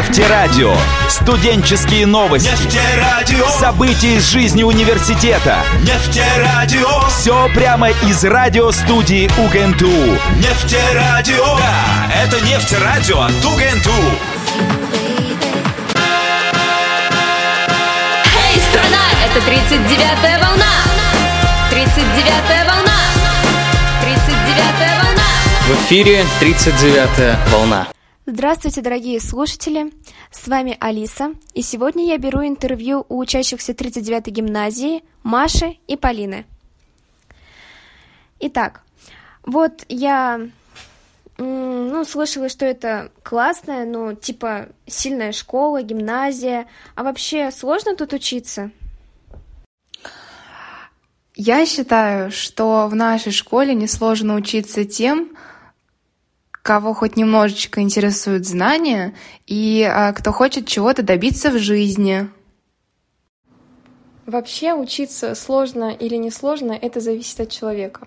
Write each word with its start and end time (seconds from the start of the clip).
Нефтерадио. 0.00 0.74
Студенческие 1.10 2.06
новости. 2.06 2.48
Нефтерадио. 2.48 3.46
События 3.50 4.16
из 4.16 4.30
жизни 4.30 4.62
университета. 4.62 5.58
Нефтерадио. 5.80 7.06
Все 7.10 7.50
прямо 7.54 7.90
из 7.90 8.24
радиостудии 8.24 9.30
УГНТУ. 9.38 10.18
Нефтерадио. 10.38 11.58
Да, 11.58 12.10
это 12.14 12.40
нефтерадио 12.46 13.20
от 13.20 13.44
УГНТУ. 13.44 13.90
Эй, 18.48 18.58
страна, 18.70 19.04
это 19.26 19.44
39-я 19.46 20.38
волна! 20.38 20.72
39-я 21.70 22.64
волна! 22.64 23.00
39-я 24.02 25.02
волна! 25.02 25.28
В 25.68 25.84
эфире 25.84 26.24
39-я 26.40 27.38
волна. 27.52 27.86
Здравствуйте, 28.32 28.80
дорогие 28.80 29.18
слушатели! 29.18 29.92
С 30.30 30.46
вами 30.46 30.76
Алиса, 30.78 31.34
и 31.52 31.62
сегодня 31.62 32.06
я 32.06 32.16
беру 32.16 32.46
интервью 32.46 33.04
у 33.08 33.18
учащихся 33.18 33.72
39-й 33.72 34.30
гимназии 34.30 35.02
Маши 35.24 35.78
и 35.88 35.96
Полины. 35.96 36.46
Итак, 38.38 38.82
вот 39.42 39.84
я 39.88 40.48
ну, 41.38 42.04
слышала, 42.04 42.48
что 42.48 42.64
это 42.64 43.10
классная, 43.24 43.84
ну, 43.84 44.14
типа, 44.14 44.68
сильная 44.86 45.32
школа, 45.32 45.82
гимназия. 45.82 46.68
А 46.94 47.02
вообще 47.02 47.50
сложно 47.50 47.96
тут 47.96 48.12
учиться? 48.12 48.70
Я 51.34 51.66
считаю, 51.66 52.30
что 52.30 52.86
в 52.86 52.94
нашей 52.94 53.32
школе 53.32 53.74
несложно 53.74 54.36
учиться 54.36 54.84
тем, 54.84 55.30
кого 56.62 56.94
хоть 56.94 57.16
немножечко 57.16 57.80
интересуют 57.80 58.46
знания 58.46 59.14
и 59.46 59.82
а, 59.82 60.12
кто 60.12 60.32
хочет 60.32 60.66
чего-то 60.66 61.02
добиться 61.02 61.50
в 61.50 61.58
жизни. 61.58 62.28
Вообще 64.26 64.74
учиться 64.74 65.34
сложно 65.34 65.90
или 65.90 66.16
не 66.16 66.30
сложно, 66.30 66.72
это 66.72 67.00
зависит 67.00 67.40
от 67.40 67.50
человека. 67.50 68.06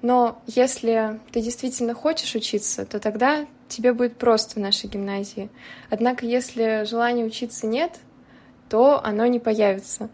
Но 0.00 0.40
если 0.46 1.18
ты 1.32 1.40
действительно 1.40 1.94
хочешь 1.94 2.34
учиться, 2.34 2.84
то 2.84 3.00
тогда 3.00 3.46
тебе 3.68 3.92
будет 3.92 4.16
просто 4.16 4.54
в 4.54 4.62
нашей 4.62 4.88
гимназии. 4.88 5.50
Однако, 5.90 6.24
если 6.24 6.84
желания 6.88 7.24
учиться 7.24 7.66
нет, 7.66 7.98
то 8.68 9.04
оно 9.04 9.26
не 9.26 9.40
появится. 9.40 10.08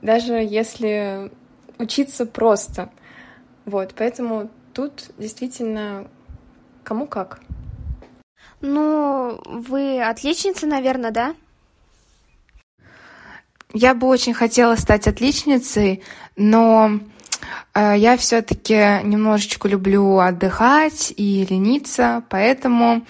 Даже 0.00 0.34
если 0.34 1.30
учиться 1.78 2.24
просто. 2.24 2.90
Вот, 3.66 3.94
поэтому 3.96 4.50
тут 4.72 5.10
действительно 5.18 6.08
кому 6.84 7.06
как. 7.06 7.40
Ну, 8.60 9.40
вы 9.44 10.00
отличница, 10.00 10.66
наверное, 10.66 11.10
да? 11.10 11.34
Я 13.74 13.94
бы 13.94 14.06
очень 14.06 14.34
хотела 14.34 14.76
стать 14.76 15.08
отличницей, 15.08 16.02
но 16.36 17.00
э, 17.74 17.94
я 17.96 18.16
все-таки 18.18 19.00
немножечко 19.02 19.66
люблю 19.66 20.18
отдыхать 20.18 21.12
и 21.16 21.46
лениться, 21.48 22.22
поэтому 22.28 23.04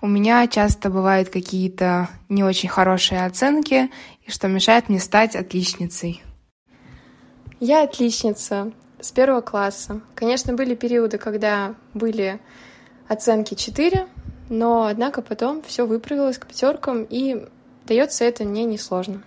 у 0.00 0.06
меня 0.06 0.46
часто 0.48 0.88
бывают 0.88 1.28
какие-то 1.28 2.08
не 2.28 2.42
очень 2.42 2.68
хорошие 2.68 3.26
оценки, 3.26 3.90
и 4.26 4.30
что 4.30 4.48
мешает 4.48 4.88
мне 4.88 5.00
стать 5.00 5.36
отличницей. 5.36 6.22
Я 7.60 7.84
отличница 7.84 8.72
с 9.00 9.12
первого 9.12 9.40
класса. 9.40 10.00
Конечно, 10.14 10.54
были 10.54 10.74
периоды, 10.74 11.18
когда 11.18 11.74
были 11.94 12.40
оценки 13.08 13.54
4, 13.54 14.06
но 14.48 14.86
однако 14.86 15.22
потом 15.22 15.62
все 15.62 15.86
выправилось 15.86 16.38
к 16.38 16.46
пятеркам, 16.46 17.04
и 17.08 17.46
дается 17.86 18.24
это 18.24 18.44
мне 18.44 18.64
несложно. 18.64 19.22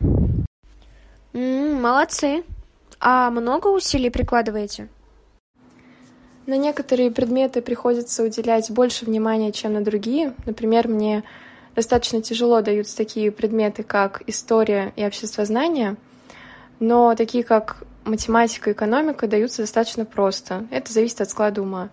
М, 1.34 1.82
молодцы. 1.82 2.44
А 3.00 3.30
много 3.30 3.68
усилий 3.68 4.10
прикладываете? 4.10 4.90
На 6.46 6.58
некоторые 6.58 7.12
предметы 7.12 7.62
приходится 7.62 8.24
уделять 8.24 8.72
больше 8.72 9.06
внимания, 9.06 9.52
чем 9.52 9.74
на 9.74 9.84
другие. 9.84 10.34
Например, 10.46 10.88
мне 10.88 11.24
достаточно 11.76 12.22
тяжело 12.22 12.62
даются 12.62 12.98
такие 12.98 13.32
предметы, 13.32 13.84
как 13.84 14.24
история 14.28 14.92
и 14.96 15.06
обществознание, 15.06 15.96
но 16.80 17.14
такие, 17.16 17.44
как 17.44 17.84
математика 18.04 18.72
и 18.72 18.74
экономика, 18.74 19.28
даются 19.28 19.62
достаточно 19.62 20.06
просто. 20.06 20.66
Это 20.72 20.92
зависит 20.92 21.22
от 21.22 21.30
склада 21.30 21.62
ума. 21.62 21.90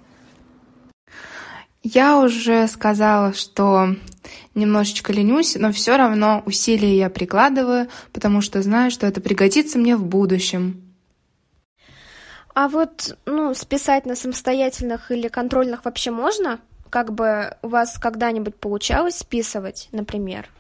Я 1.89 2.19
уже 2.19 2.67
сказала, 2.67 3.33
что 3.33 3.95
немножечко 4.57 5.13
ленюсь, 5.13 5.55
но 5.55 5.71
все 5.71 5.97
равно 5.97 6.43
усилия 6.45 6.97
я 6.97 7.09
прикладываю, 7.09 7.87
потому 8.13 8.41
что 8.41 8.61
знаю, 8.61 8.91
что 8.91 9.07
это 9.07 9.21
пригодится 9.21 9.79
мне 9.79 9.95
в 9.95 10.05
будущем. 10.05 10.83
А 12.53 12.69
вот, 12.69 13.17
ну, 13.25 13.55
списать 13.55 14.05
на 14.05 14.17
самостоятельных 14.17 15.13
или 15.13 15.29
контрольных 15.29 15.85
вообще 15.85 16.11
можно? 16.11 16.59
Как 16.91 17.13
бы 17.15 17.57
у 17.63 17.69
вас 17.69 17.99
когда-нибудь 17.99 18.57
получалось 18.57 19.19
списывать, 19.19 19.89
например? 19.93 20.51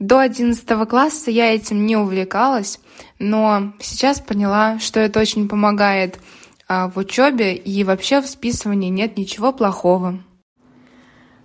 До 0.00 0.18
11 0.18 0.66
класса 0.88 1.30
я 1.30 1.54
этим 1.54 1.86
не 1.86 1.96
увлекалась, 1.96 2.80
но 3.20 3.72
сейчас 3.78 4.18
поняла, 4.18 4.80
что 4.80 4.98
это 4.98 5.20
очень 5.20 5.48
помогает 5.48 6.18
а, 6.68 6.88
в 6.88 6.96
учебе 6.96 7.54
и 7.54 7.84
вообще 7.84 8.20
в 8.20 8.26
списывании 8.26 8.90
нет 8.90 9.16
ничего 9.16 9.52
плохого. 9.52 10.22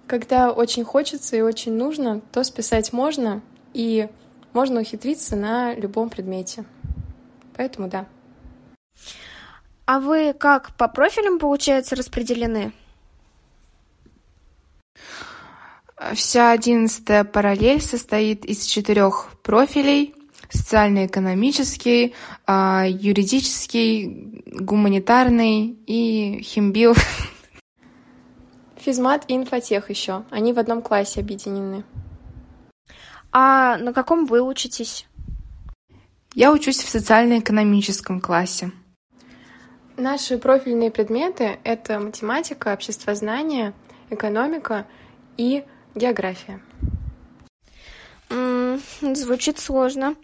Когда 0.08 0.52
очень 0.52 0.84
хочется 0.84 1.38
и 1.38 1.42
очень 1.42 1.74
нужно, 1.74 2.22
то 2.32 2.44
списать 2.44 2.92
можно, 2.92 3.42
и 3.74 4.10
можно 4.54 4.82
ухитриться 4.82 5.36
на 5.36 5.74
любом 5.74 6.10
предмете. 6.10 6.66
Поэтому 7.56 7.88
да. 7.88 8.08
А 9.86 10.00
вы 10.00 10.34
как, 10.34 10.76
по 10.76 10.88
профилям, 10.88 11.40
получается, 11.40 11.96
распределены? 11.96 12.74
Вся 16.14 16.52
одиннадцатая 16.52 17.24
параллель 17.24 17.82
состоит 17.82 18.44
из 18.46 18.66
четырех 18.66 19.30
профилей 19.44 20.16
социально-экономический, 20.52 22.14
а, 22.46 22.86
юридический, 22.88 24.44
гуманитарный 24.46 25.78
и 25.88 26.42
химбил. 26.44 26.96
Физмат 28.78 29.26
и 29.28 29.36
инфотех 29.36 29.90
еще. 29.90 30.24
Они 30.30 30.54
в 30.54 30.60
одном 30.60 30.82
классе 30.82 31.22
объединены. 31.22 31.84
А 33.32 33.78
на 33.78 33.94
каком 33.94 34.26
вы 34.26 34.42
учитесь? 34.42 35.08
Я 36.34 36.52
учусь 36.52 36.80
в 36.80 36.90
социально-экономическом 36.90 38.22
классе. 38.22 38.72
Наши 39.98 40.38
профильные 40.38 40.90
предметы— 40.90 41.60
это 41.64 42.00
математика, 42.00 42.74
обществознание, 42.74 43.74
экономика 44.10 44.88
и 45.38 45.64
география. 45.94 46.62
Звучит 49.02 49.60
сложно. 49.60 50.16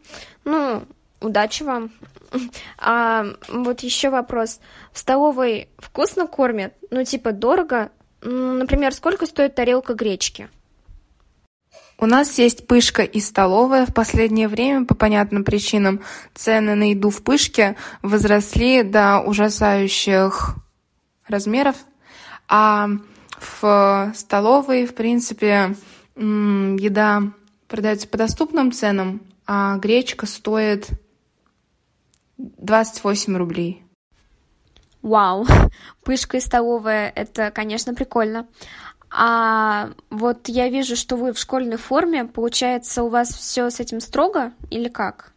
Ну, 0.46 0.84
удачи 1.22 1.64
вам. 1.64 1.92
А 2.78 3.26
вот 3.48 3.82
еще 3.82 4.10
вопрос. 4.10 4.60
В 4.92 5.00
столовой 5.00 5.70
вкусно 5.78 6.28
кормят? 6.28 6.74
Ну, 6.92 7.04
типа, 7.04 7.32
дорого? 7.32 7.90
М, 8.22 8.60
Например, 8.60 8.94
сколько 8.94 9.26
стоит 9.26 9.56
тарелка 9.56 9.94
гречки? 9.94 10.50
У 12.00 12.06
нас 12.06 12.38
есть 12.38 12.68
пышка 12.68 13.02
и 13.02 13.20
столовая. 13.20 13.86
В 13.86 13.94
последнее 13.94 14.48
время, 14.48 14.86
по 14.86 14.94
понятным 14.94 15.44
причинам, 15.44 16.02
цены 16.36 16.76
на 16.76 16.92
еду 16.92 17.10
в 17.10 17.24
пышке 17.24 17.76
возросли 18.04 18.84
до 18.84 19.20
ужасающих 19.22 20.56
размеров. 21.28 21.76
А 22.48 22.90
в 23.40 24.12
столовой, 24.16 24.86
в 24.86 24.94
принципе, 24.94 25.76
еда 26.16 27.24
продается 27.68 28.08
по 28.08 28.18
доступным 28.18 28.72
ценам, 28.72 29.22
а 29.46 29.78
гречка 29.78 30.26
стоит 30.26 30.90
28 32.38 33.38
рублей. 33.38 33.84
Вау, 35.02 35.46
пышка 36.04 36.38
и 36.38 36.42
столовая, 36.42 37.12
это, 37.16 37.52
конечно, 37.52 37.94
прикольно. 37.94 38.48
А 39.10 39.92
вот 40.10 40.50
я 40.50 40.70
вижу, 40.70 40.96
что 40.96 41.16
вы 41.16 41.32
в 41.32 41.40
школьной 41.40 41.78
форме. 41.78 42.26
Получается, 42.26 43.04
у 43.04 43.10
вас 43.10 43.30
все 43.30 43.70
с 43.70 43.80
этим 43.80 44.02
строго 44.02 44.52
или 44.70 44.90
как? 44.90 45.32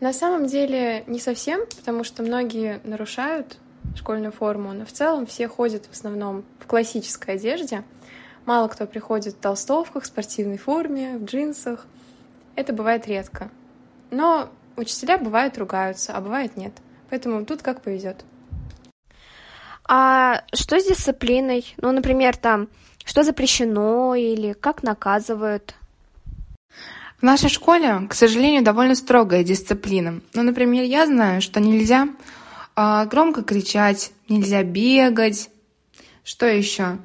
На 0.00 0.12
самом 0.12 0.46
деле 0.46 1.04
не 1.06 1.20
совсем, 1.20 1.60
потому 1.76 2.04
что 2.04 2.22
многие 2.22 2.80
нарушают 2.84 3.58
школьную 3.94 4.32
форму, 4.32 4.72
но 4.72 4.86
в 4.86 4.92
целом 4.92 5.26
все 5.26 5.46
ходят 5.46 5.86
в 5.86 5.92
основном 5.92 6.44
в 6.58 6.66
классической 6.66 7.34
одежде. 7.34 7.84
Мало 8.44 8.68
кто 8.68 8.86
приходит 8.86 9.34
в 9.34 9.38
толстовках, 9.38 10.02
в 10.02 10.06
спортивной 10.06 10.58
форме, 10.58 11.16
в 11.16 11.24
джинсах. 11.24 11.86
Это 12.56 12.72
бывает 12.72 13.06
редко. 13.06 13.50
Но 14.10 14.50
учителя 14.76 15.18
бывают 15.18 15.56
ругаются, 15.58 16.12
а 16.12 16.20
бывает 16.20 16.56
нет. 16.56 16.72
Поэтому 17.08 17.44
тут 17.44 17.62
как 17.62 17.82
повезет. 17.82 18.24
А 19.84 20.44
что 20.54 20.78
с 20.80 20.86
дисциплиной? 20.86 21.74
Ну, 21.76 21.92
например, 21.92 22.36
там, 22.36 22.68
что 23.04 23.22
запрещено 23.22 24.14
или 24.14 24.52
как 24.52 24.82
наказывают? 24.82 25.74
В 27.18 27.22
нашей 27.22 27.50
школе, 27.50 28.06
к 28.08 28.14
сожалению, 28.14 28.64
довольно 28.64 28.96
строгая 28.96 29.44
дисциплина. 29.44 30.20
Ну, 30.34 30.42
например, 30.42 30.84
я 30.84 31.06
знаю, 31.06 31.40
что 31.40 31.60
нельзя 31.60 32.08
э, 32.74 33.06
громко 33.06 33.42
кричать, 33.42 34.12
нельзя 34.28 34.64
бегать. 34.64 35.48
Что 36.24 36.46
еще? 36.46 36.98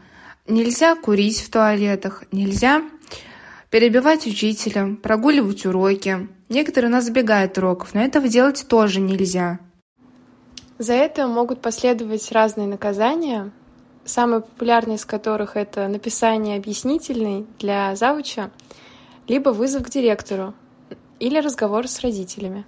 Нельзя 0.48 0.96
курить 0.96 1.42
в 1.42 1.52
туалетах, 1.52 2.24
нельзя 2.32 2.82
перебивать 3.70 4.26
учителя, 4.26 4.96
прогуливать 4.96 5.66
уроки. 5.66 6.30
Некоторые 6.48 6.90
у 6.90 6.94
нас 6.94 7.04
забегают 7.04 7.58
уроков, 7.58 7.94
но 7.94 8.02
этого 8.02 8.30
делать 8.30 8.66
тоже 8.70 9.02
нельзя. 9.02 9.60
За 10.78 10.94
это 10.94 11.28
могут 11.28 11.62
последовать 11.62 12.32
разные 12.32 12.66
наказания, 12.66 13.52
самые 14.06 14.40
популярные 14.40 14.96
из 14.96 15.06
которых 15.06 15.58
это 15.58 15.90
написание 15.90 16.58
объяснительной 16.58 17.46
для 17.60 17.94
завуча, 17.98 18.50
либо 19.28 19.50
вызов 19.50 19.84
к 19.84 19.90
директору 19.90 20.54
или 21.20 21.40
разговор 21.40 21.90
с 21.90 22.00
родителями. 22.00 22.66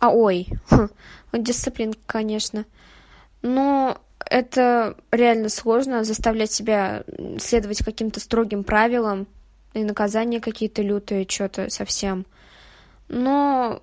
А 0.00 0.10
ой, 0.10 0.48
дисциплин, 1.32 1.94
конечно. 2.06 2.66
Но 3.40 3.96
это 4.30 4.96
реально 5.10 5.48
сложно 5.48 6.04
заставлять 6.04 6.52
себя 6.52 7.04
следовать 7.38 7.84
каким-то 7.84 8.20
строгим 8.20 8.64
правилам 8.64 9.26
и 9.74 9.84
наказания 9.84 10.40
какие-то 10.40 10.82
лютые, 10.82 11.26
что-то 11.28 11.70
совсем. 11.70 12.26
Но 13.08 13.80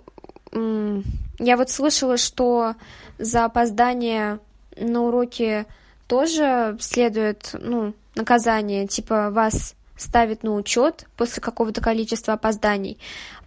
я 0.51 1.57
вот 1.57 1.69
слышала, 1.69 2.17
что 2.17 2.75
за 3.17 3.45
опоздание 3.45 4.39
на 4.77 5.03
уроки 5.03 5.65
тоже 6.07 6.77
следует, 6.79 7.49
ну, 7.53 7.93
наказание, 8.15 8.87
типа 8.87 9.29
вас 9.31 9.75
ставят 9.97 10.43
на 10.43 10.53
учет 10.55 11.05
после 11.15 11.41
какого-то 11.41 11.81
количества 11.81 12.33
опозданий. 12.33 12.97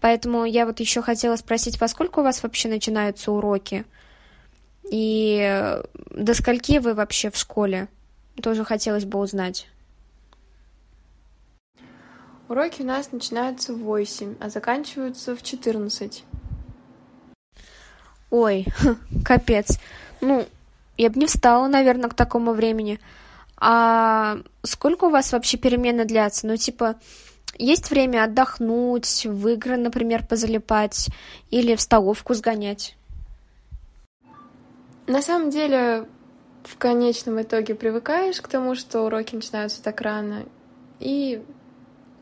Поэтому 0.00 0.44
я 0.44 0.66
вот 0.66 0.81
еще 0.81 1.02
хотела 1.02 1.37
спросить, 1.37 1.81
во 1.81 1.88
сколько 1.88 2.20
у 2.20 2.22
вас 2.22 2.42
вообще 2.42 2.69
начинаются 2.69 3.32
уроки? 3.32 3.84
И 4.90 5.80
до 6.10 6.34
скольки 6.34 6.78
вы 6.78 6.94
вообще 6.94 7.30
в 7.30 7.36
школе? 7.36 7.88
Тоже 8.42 8.64
хотелось 8.64 9.04
бы 9.04 9.18
узнать. 9.18 9.68
Уроки 12.48 12.82
у 12.82 12.84
нас 12.84 13.10
начинаются 13.10 13.72
в 13.72 13.78
8, 13.78 14.36
а 14.40 14.50
заканчиваются 14.50 15.34
в 15.34 15.42
14. 15.42 16.24
Ой, 18.30 18.66
капец. 19.24 19.78
Ну, 20.20 20.46
я 20.96 21.10
бы 21.10 21.18
не 21.18 21.26
встала, 21.26 21.66
наверное, 21.66 22.08
к 22.08 22.14
такому 22.14 22.52
времени. 22.52 23.00
А 23.56 24.38
сколько 24.62 25.06
у 25.06 25.10
вас 25.10 25.32
вообще 25.32 25.56
перемены 25.56 26.04
длятся? 26.04 26.46
Ну, 26.46 26.56
типа, 26.56 26.96
есть 27.58 27.90
время 27.90 28.24
отдохнуть, 28.24 29.26
в 29.26 29.48
игры, 29.48 29.76
например, 29.76 30.24
позалипать 30.26 31.08
или 31.50 31.74
в 31.74 31.80
столовку 31.80 32.34
сгонять? 32.34 32.96
На 35.06 35.22
самом 35.22 35.50
деле, 35.50 36.06
в 36.64 36.76
конечном 36.78 37.40
итоге 37.40 37.76
привыкаешь 37.76 38.40
к 38.40 38.48
тому, 38.48 38.74
что 38.74 39.02
уроки 39.02 39.36
начинаются 39.36 39.80
так 39.80 40.00
рано, 40.00 40.44
и 40.98 41.44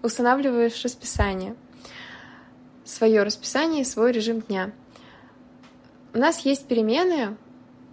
устанавливаешь 0.02 0.84
расписание, 0.84 1.54
свое 2.84 3.22
расписание 3.22 3.82
и 3.82 3.86
свой 3.86 4.12
режим 4.12 4.42
дня. 4.42 4.72
У 6.12 6.18
нас 6.18 6.40
есть 6.40 6.66
перемены 6.66 7.38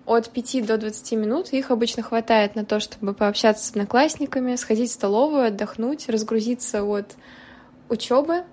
от 0.06 0.30
5 0.30 0.66
до 0.66 0.78
20 0.78 1.14
минут, 1.14 1.54
их 1.54 1.72
обычно 1.72 2.04
хватает 2.04 2.56
на 2.56 2.66
то, 2.66 2.82
чтобы 2.82 3.14
пообщаться 3.14 3.66
с 3.66 3.70
одноклассниками, 3.70 4.58
сходить 4.58 4.90
в 4.90 4.94
столовую, 4.94 5.48
отдохнуть, 5.48 6.10
разгрузиться 6.10 6.84
от 6.84 7.16
учебы, 7.88 8.44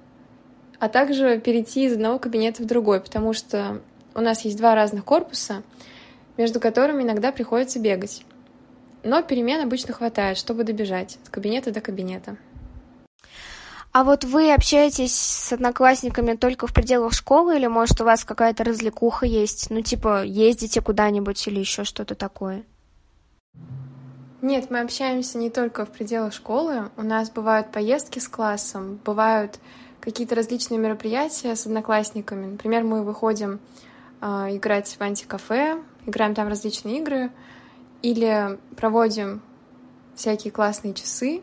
а 0.79 0.89
также 0.89 1.41
перейти 1.41 1.87
из 1.87 1.95
одного 1.95 2.21
кабинета 2.21 2.63
в 2.63 2.67
другой, 2.67 3.01
потому 3.01 3.33
что 3.33 3.81
у 4.15 4.21
нас 4.21 4.43
есть 4.43 4.57
два 4.57 4.77
разных 4.77 5.05
корпуса— 5.05 5.65
между 6.39 6.61
которыми 6.61 7.03
иногда 7.03 7.31
приходится 7.33 7.79
бегать. 7.79 8.25
Но 9.03 9.23
перемен 9.23 9.61
обычно 9.61 9.93
хватает, 9.93 10.39
чтобы 10.39 10.65
добежать 10.65 11.19
от 11.23 11.29
кабинета 11.29 11.71
до 11.71 11.83
кабинета. 11.83 12.39
А 13.93 14.05
вот 14.05 14.25
вы 14.25 14.53
общаетесь 14.53 15.15
с 15.15 15.53
одноклассниками 15.53 16.35
только 16.35 16.67
в 16.67 16.75
пределах 16.75 17.13
школы, 17.13 17.57
или, 17.57 17.67
может, 17.67 18.01
у 18.01 18.05
вас 18.05 18.25
какая-то 18.25 18.65
развлекуха 18.65 19.27
есть? 19.27 19.71
Ну, 19.71 19.81
типа, 19.83 20.25
ездите 20.25 20.81
куда-нибудь 20.81 21.47
или 21.49 21.59
еще 21.59 21.85
что-то 21.85 22.15
такое? 22.15 22.65
Нет, 24.41 24.71
мы 24.71 24.81
общаемся 24.81 25.39
не 25.39 25.51
только 25.51 25.85
в 25.85 25.91
пределах 25.91 26.33
школы. 26.33 26.91
У 26.97 27.03
нас 27.03 27.31
бывают 27.31 27.73
поездки 27.73 28.21
с 28.21 28.29
классом, 28.29 29.01
бывают 29.05 29.59
какие-то 30.01 30.37
различные 30.37 30.79
мероприятия 30.79 31.57
с 31.57 31.67
одноклассниками. 31.67 32.47
Например, 32.47 32.85
мы 32.85 33.03
выходим 33.03 33.59
э, 34.21 34.27
играть 34.57 34.95
в 34.97 35.01
антикафе, 35.01 35.79
играем 36.09 36.35
там 36.35 36.49
различные 36.49 36.99
игры, 36.99 37.31
или 38.03 38.59
проводим 38.77 39.43
всякие 40.15 40.53
классные 40.53 40.95
часы. 40.95 41.43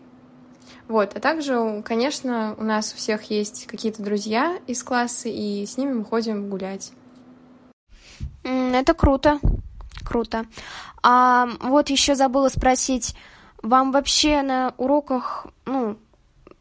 Вот, 0.87 1.15
а 1.15 1.19
также, 1.19 1.81
конечно, 1.83 2.55
у 2.57 2.63
нас 2.63 2.93
у 2.93 2.97
всех 2.97 3.23
есть 3.31 3.65
какие-то 3.65 4.03
друзья 4.03 4.57
из 4.67 4.83
класса, 4.83 5.29
и 5.29 5.65
с 5.65 5.77
ними 5.77 5.93
мы 5.93 6.05
ходим 6.05 6.49
гулять. 6.49 6.91
Это 8.43 8.93
круто, 8.93 9.39
круто. 10.03 10.45
А 11.01 11.47
вот 11.61 11.89
еще 11.89 12.15
забыла 12.15 12.49
спросить, 12.49 13.15
вам 13.63 13.91
вообще 13.91 14.43
на 14.43 14.73
уроках, 14.77 15.47
ну, 15.65 15.97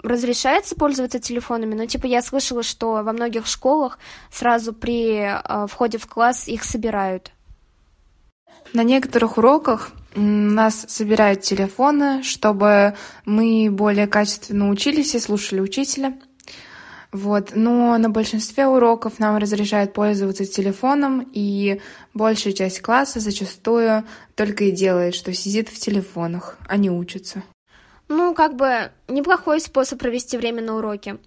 разрешается 0.02 0.74
пользоваться 0.74 1.18
телефонами, 1.18 1.74
но 1.74 1.86
типа 1.86 2.06
я 2.06 2.22
слышала, 2.22 2.62
что 2.62 3.02
во 3.02 3.12
многих 3.12 3.46
школах 3.46 3.98
сразу 4.30 4.72
при 4.72 5.16
э, 5.16 5.66
входе 5.66 5.98
в 5.98 6.06
класс 6.06 6.48
их 6.48 6.64
собирают. 6.64 7.33
На 8.74 8.82
некоторых 8.82 9.38
уроках 9.38 9.92
нас 10.16 10.84
собирают 10.88 11.42
телефоны, 11.42 12.24
чтобы 12.24 12.96
мы 13.24 13.68
более 13.70 14.08
качественно 14.08 14.68
учились 14.68 15.14
и 15.14 15.20
слушали 15.20 15.60
учителя. 15.60 16.18
Вот. 17.12 17.52
Но 17.54 17.96
на 17.98 18.10
большинстве 18.10 18.66
уроков 18.66 19.20
нам 19.20 19.36
разрешают 19.36 19.92
пользоваться 19.92 20.44
телефоном, 20.44 21.30
и 21.32 21.80
большая 22.14 22.52
часть 22.52 22.80
класса 22.80 23.20
зачастую 23.20 24.04
только 24.34 24.64
и 24.64 24.72
делает, 24.72 25.14
что 25.14 25.32
сидит 25.32 25.68
в 25.68 25.78
телефонах, 25.78 26.58
а 26.66 26.76
не 26.76 26.90
учится. 26.90 27.44
Ну, 28.08 28.34
как 28.34 28.56
бы 28.56 28.90
неплохой 29.06 29.60
способ 29.60 30.00
провести 30.00 30.36
время 30.36 30.62
на 30.62 30.74
уроке. 30.76 31.18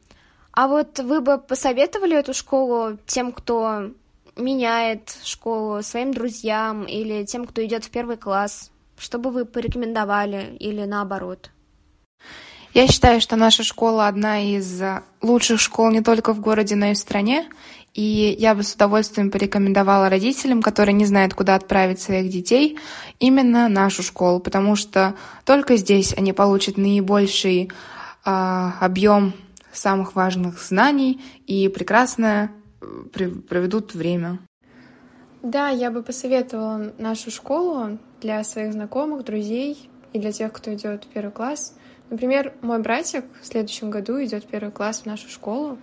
А 0.52 0.68
вот 0.68 1.00
вы 1.00 1.22
бы 1.22 1.38
посоветовали 1.38 2.18
эту 2.18 2.34
школу 2.34 2.98
тем, 3.06 3.32
кто 3.32 3.92
меняет 4.38 5.18
школу 5.24 5.82
своим 5.84 6.14
друзьям 6.14 6.84
или 6.84 7.26
тем, 7.26 7.46
кто 7.46 7.64
идет 7.66 7.86
в 7.86 7.90
первый 7.90 8.18
класс? 8.18 8.72
Что 8.98 9.20
бы 9.20 9.32
вы 9.32 9.46
порекомендовали 9.46 10.56
или 10.60 10.84
наоборот? 10.84 11.52
Я 12.74 12.88
считаю, 12.88 13.22
что 13.22 13.36
наша 13.36 13.64
школа 13.64 14.08
одна 14.08 14.40
из 14.42 14.82
лучших 15.22 15.60
школ 15.60 15.90
не 15.92 16.02
только 16.02 16.34
в 16.34 16.40
городе, 16.40 16.76
но 16.76 16.88
и 16.88 16.94
в 16.94 16.98
стране. 16.98 17.50
И 17.94 18.36
я 18.38 18.54
бы 18.54 18.62
с 18.62 18.76
удовольствием 18.76 19.32
порекомендовала 19.32 20.10
родителям, 20.10 20.62
которые 20.62 20.94
не 20.94 21.06
знают, 21.06 21.34
куда 21.34 21.56
отправить 21.56 22.00
своих 22.00 22.30
детей, 22.30 22.78
именно 23.20 23.68
нашу 23.70 24.04
школу, 24.04 24.40
потому 24.40 24.76
что 24.76 25.16
только 25.46 25.78
здесь 25.78 26.14
они 26.16 26.34
получат 26.34 26.78
наибольший 26.78 27.72
э, 28.24 28.72
объем 28.80 29.34
самых 29.74 30.16
важных 30.16 30.62
знаний 30.62 31.20
и 31.48 31.70
прекрасное 31.70 32.52
проведут 33.12 33.94
время. 33.94 34.40
Да, 35.44 35.70
я 35.70 35.92
бы 35.92 36.04
посоветовала 36.04 36.94
нашу 36.98 37.32
школу 37.32 38.00
для 38.22 38.44
своих 38.44 38.74
знакомых, 38.74 39.24
друзей 39.24 39.90
и 40.14 40.20
для 40.20 40.32
тех, 40.32 40.52
кто 40.52 40.74
идет 40.74 41.06
в 41.06 41.08
первый 41.08 41.32
класс. 41.32 41.76
Например, 42.10 42.54
мой 42.62 42.82
братик 42.82 43.26
в 43.42 43.46
следующем 43.46 43.90
году 43.90 44.24
идет 44.24 44.44
в 44.44 44.48
первый 44.48 44.72
класс 44.72 45.02
в 45.02 45.06
нашу 45.06 45.30
школу, 45.30 45.78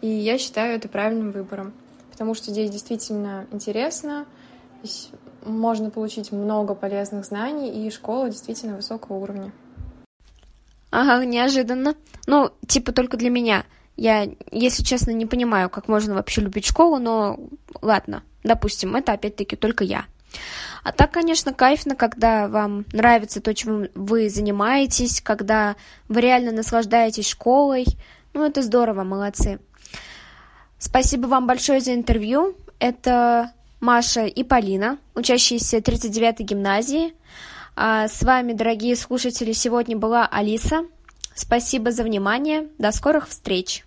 и 0.00 0.06
я 0.06 0.38
считаю 0.38 0.76
это 0.76 0.88
правильным 0.88 1.32
выбором, 1.32 1.72
потому 2.12 2.34
что 2.34 2.50
здесь 2.50 2.70
действительно 2.70 3.46
интересно, 3.50 4.26
здесь 4.82 5.10
можно 5.44 5.90
получить 5.90 6.32
много 6.32 6.74
полезных 6.74 7.24
знаний, 7.24 7.86
и 7.86 7.90
школа 7.90 8.30
действительно 8.30 8.76
высокого 8.76 9.16
уровня. 9.16 9.52
Ага, 10.90 11.24
неожиданно. 11.24 11.94
Ну, 12.26 12.50
типа 12.66 12.92
только 12.92 13.16
для 13.16 13.30
меня. 13.30 13.64
Я, 13.96 14.28
если 14.50 14.82
честно, 14.82 15.10
не 15.12 15.26
понимаю, 15.26 15.70
как 15.70 15.88
можно 15.88 16.14
вообще 16.14 16.40
любить 16.40 16.66
школу, 16.66 16.98
но 16.98 17.38
ладно, 17.80 18.22
допустим, 18.42 18.96
это 18.96 19.12
опять-таки 19.12 19.56
только 19.56 19.84
я. 19.84 20.06
А 20.82 20.92
так, 20.92 21.12
конечно, 21.12 21.54
кайфно, 21.54 21.94
когда 21.94 22.48
вам 22.48 22.84
нравится 22.92 23.40
то, 23.40 23.54
чем 23.54 23.88
вы 23.94 24.28
занимаетесь, 24.28 25.20
когда 25.20 25.76
вы 26.08 26.20
реально 26.20 26.52
наслаждаетесь 26.52 27.28
школой. 27.28 27.86
Ну, 28.32 28.44
это 28.44 28.62
здорово, 28.62 29.04
молодцы. 29.04 29.60
Спасибо 30.78 31.26
вам 31.28 31.46
большое 31.46 31.80
за 31.80 31.94
интервью. 31.94 32.56
Это 32.80 33.52
Маша 33.80 34.26
и 34.26 34.42
Полина, 34.42 34.98
учащиеся 35.14 35.78
39-й 35.78 36.42
гимназии. 36.42 37.14
А 37.76 38.08
с 38.08 38.22
вами, 38.22 38.52
дорогие 38.52 38.96
слушатели, 38.96 39.52
сегодня 39.52 39.96
была 39.96 40.26
Алиса. 40.26 40.84
Спасибо 41.34 41.90
за 41.92 42.02
внимание. 42.02 42.68
До 42.78 42.92
скорых 42.92 43.28
встреч. 43.28 43.83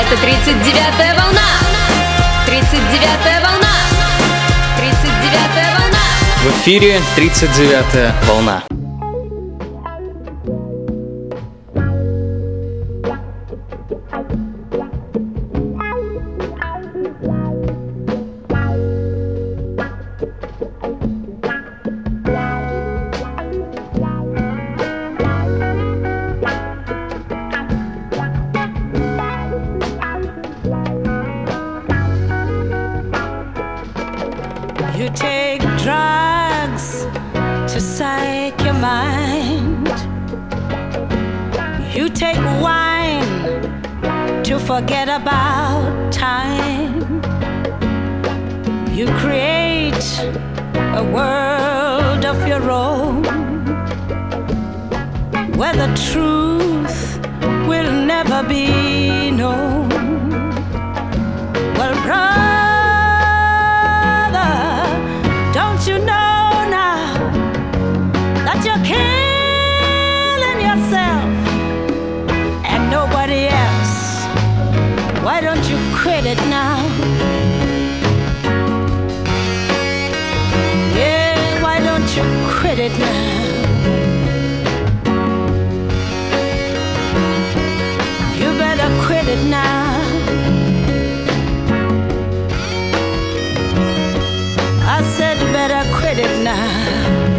Это 0.00 0.14
39-я 0.22 1.14
волна. 1.14 1.40
39-я 2.46 3.40
волна. 3.40 3.74
39-я 4.78 5.70
волна. 5.78 5.98
В 6.42 6.60
эфире 6.60 7.00
39-я 7.16 8.14
волна. 8.28 8.62
Forget 44.80 45.08
about 45.08 46.12
time. 46.12 47.22
You 48.92 49.06
create 49.22 50.04
a 51.00 51.04
world 51.16 52.26
of 52.26 52.46
your 52.46 52.70
own 52.70 53.22
where 55.56 55.76
the 55.82 55.90
truth 56.10 57.18
will 57.66 57.90
never 58.12 58.42
be 58.42 59.30
known. 59.30 59.88
Well, 61.78 61.94
brother, 62.04 62.45
you 76.26 76.32
it 76.32 76.48
now? 76.48 76.78
Yeah, 80.96 81.62
why 81.62 81.78
don't 81.78 82.08
you 82.16 82.24
quit 82.58 82.78
it 82.80 82.98
now? 82.98 83.54
You 88.40 88.58
better 88.58 88.88
quit 89.06 89.28
it 89.28 89.44
now. 89.48 90.00
I 94.88 95.02
said 95.16 95.38
better 95.52 95.82
quit 95.96 96.18
it 96.18 96.42
now. 96.42 97.35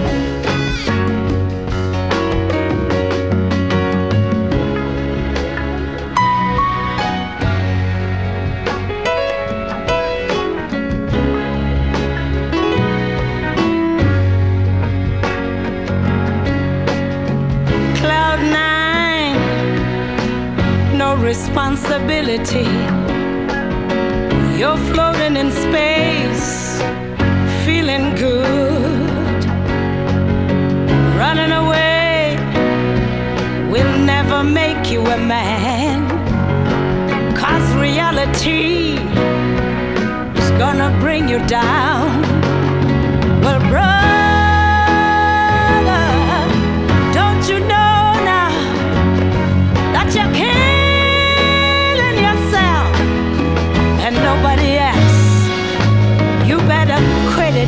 Responsibility. 21.37 22.67
You're 24.59 24.81
floating 24.89 25.35
in 25.37 25.51
space, 25.51 26.81
feeling 27.63 28.15
good. 28.15 29.41
Running 31.21 31.51
away 31.63 32.37
will 33.71 33.93
never 34.13 34.43
make 34.43 34.91
you 34.91 35.01
a 35.01 35.17
man. 35.35 35.99
Cause 37.35 37.67
reality 37.75 38.97
is 40.41 40.49
gonna 40.63 40.89
bring 40.99 41.29
you 41.29 41.39
down. 41.45 42.36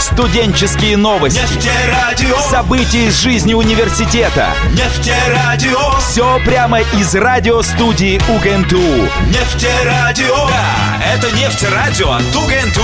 Студенческие 0.00 0.96
новости. 0.96 1.38
Нефтерадио. 1.38 2.38
События 2.50 3.06
из 3.06 3.20
жизни 3.20 3.52
университета. 3.52 4.48
Нефтерадио. 4.72 5.98
Все 5.98 6.40
прямо 6.44 6.80
из 6.80 7.14
радиостудии 7.14 8.18
УГНТУ. 8.28 8.80
Нефтерадио. 9.28 10.48
Да, 10.48 11.04
это 11.04 11.30
нефтерадио 11.36 12.12
от 12.12 12.34
УГНТУ. 12.34 12.82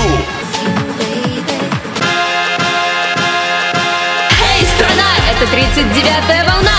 Эй, 4.59 4.67
страна, 4.77 5.09
это 5.31 5.51
39-я 5.51 6.45
волна. 6.45 6.79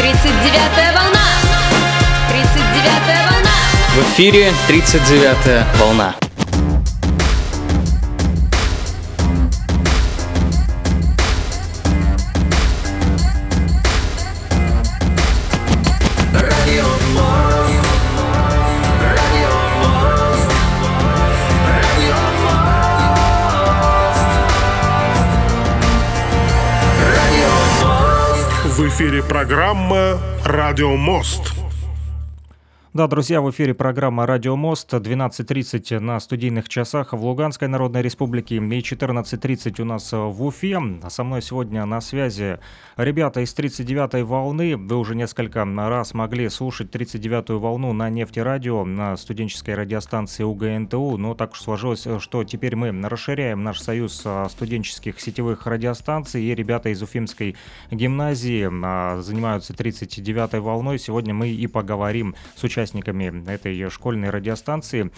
39-я 0.00 0.92
волна. 0.92 1.26
39-я 2.28 3.30
волна. 3.30 3.54
В 3.94 4.14
эфире 4.14 4.52
39-я 4.68 5.64
волна. 5.78 6.14
Эфире 28.98 29.22
программа 29.22 30.18
«Радио 30.44 30.96
Мост». 30.96 31.47
Да, 32.94 33.06
друзья, 33.06 33.42
в 33.42 33.50
эфире 33.50 33.74
программа 33.74 34.24
«Радио 34.24 34.56
Мост». 34.56 34.94
12.30 34.94 35.98
на 35.98 36.18
студийных 36.20 36.70
часах 36.70 37.12
в 37.12 37.22
Луганской 37.22 37.68
Народной 37.68 38.00
Республике 38.00 38.56
и 38.56 38.60
14.30 38.60 39.82
у 39.82 39.84
нас 39.84 40.10
в 40.10 40.42
Уфе. 40.42 40.80
Со 41.10 41.22
мной 41.22 41.42
сегодня 41.42 41.84
на 41.84 42.00
связи 42.00 42.58
ребята 42.96 43.42
из 43.42 43.54
39-й 43.54 44.22
волны. 44.22 44.78
Вы 44.78 44.96
уже 44.96 45.14
несколько 45.14 45.66
раз 45.66 46.14
могли 46.14 46.48
слушать 46.48 46.88
39-ю 46.90 47.58
волну 47.58 47.92
на 47.92 48.08
нефтерадио, 48.08 48.86
на 48.86 49.18
студенческой 49.18 49.74
радиостанции 49.74 50.44
УГНТУ. 50.44 51.18
Но 51.18 51.34
так 51.34 51.52
уж 51.52 51.60
сложилось, 51.60 52.06
что 52.20 52.42
теперь 52.44 52.74
мы 52.74 52.90
расширяем 53.06 53.62
наш 53.62 53.80
союз 53.80 54.22
а, 54.24 54.48
студенческих 54.48 55.20
сетевых 55.20 55.66
радиостанций. 55.66 56.42
И 56.42 56.54
ребята 56.54 56.88
из 56.88 57.02
Уфимской 57.02 57.54
гимназии 57.90 58.66
а, 58.82 59.20
занимаются 59.20 59.74
39-й 59.74 60.60
волной. 60.60 60.98
Сегодня 60.98 61.34
мы 61.34 61.50
и 61.50 61.66
поговорим 61.66 62.34
с 62.56 62.64
участниками 62.88 63.50
этой 63.50 63.90
школьной 63.90 64.30
радиостанции. 64.30 65.10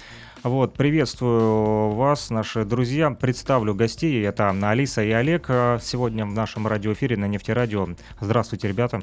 Вот, 0.43 0.75
приветствую 0.75 1.91
вас, 1.91 2.31
наши 2.31 2.65
друзья. 2.65 3.11
Представлю 3.11 3.75
гостей. 3.75 4.25
Это 4.25 4.51
Алиса 4.51 5.03
и 5.03 5.11
Олег 5.11 5.47
а, 5.49 5.79
сегодня 5.81 6.27
в 6.27 6.33
нашем 6.33 6.67
радиоэфире 6.67 7.17
на 7.17 7.27
Нефтерадио. 7.27 7.89
Здравствуйте, 8.21 8.69
ребята. 8.69 9.03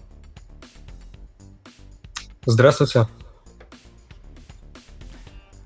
Здравствуйте. 2.45 3.07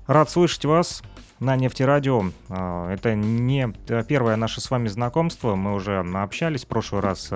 Рад 0.06 0.30
слышать 0.30 0.64
вас. 0.64 1.02
на 1.40 1.56
нефтерадио. 1.56 2.26
А, 2.50 2.92
это 2.92 3.16
не 3.16 3.72
первое 4.06 4.36
наше 4.36 4.60
с 4.60 4.70
вами 4.70 4.86
знакомство. 4.86 5.56
Мы 5.56 5.74
уже 5.74 5.98
общались 5.98 6.64
в 6.64 6.68
прошлый 6.68 7.02
раз. 7.02 7.30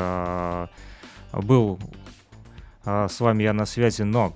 Был 1.32 1.80
с 2.84 3.18
вами 3.18 3.42
я 3.42 3.52
на 3.52 3.66
связи, 3.66 4.02
но 4.02 4.32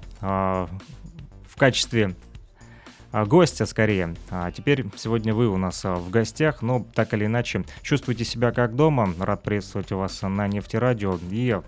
качестве 1.60 2.16
гостя 3.12 3.66
скорее. 3.66 4.16
А 4.30 4.50
теперь 4.50 4.86
сегодня 4.96 5.34
вы 5.34 5.48
у 5.48 5.56
нас 5.56 5.84
в 5.84 6.10
гостях, 6.10 6.62
но 6.62 6.86
так 6.94 7.12
или 7.12 7.26
иначе 7.26 7.64
чувствуйте 7.82 8.24
себя 8.24 8.50
как 8.50 8.74
дома. 8.74 9.12
Рад 9.18 9.42
приветствовать 9.42 9.92
вас 9.92 10.22
на 10.22 10.48
нефтерадио. 10.48 11.18
И 11.30 11.60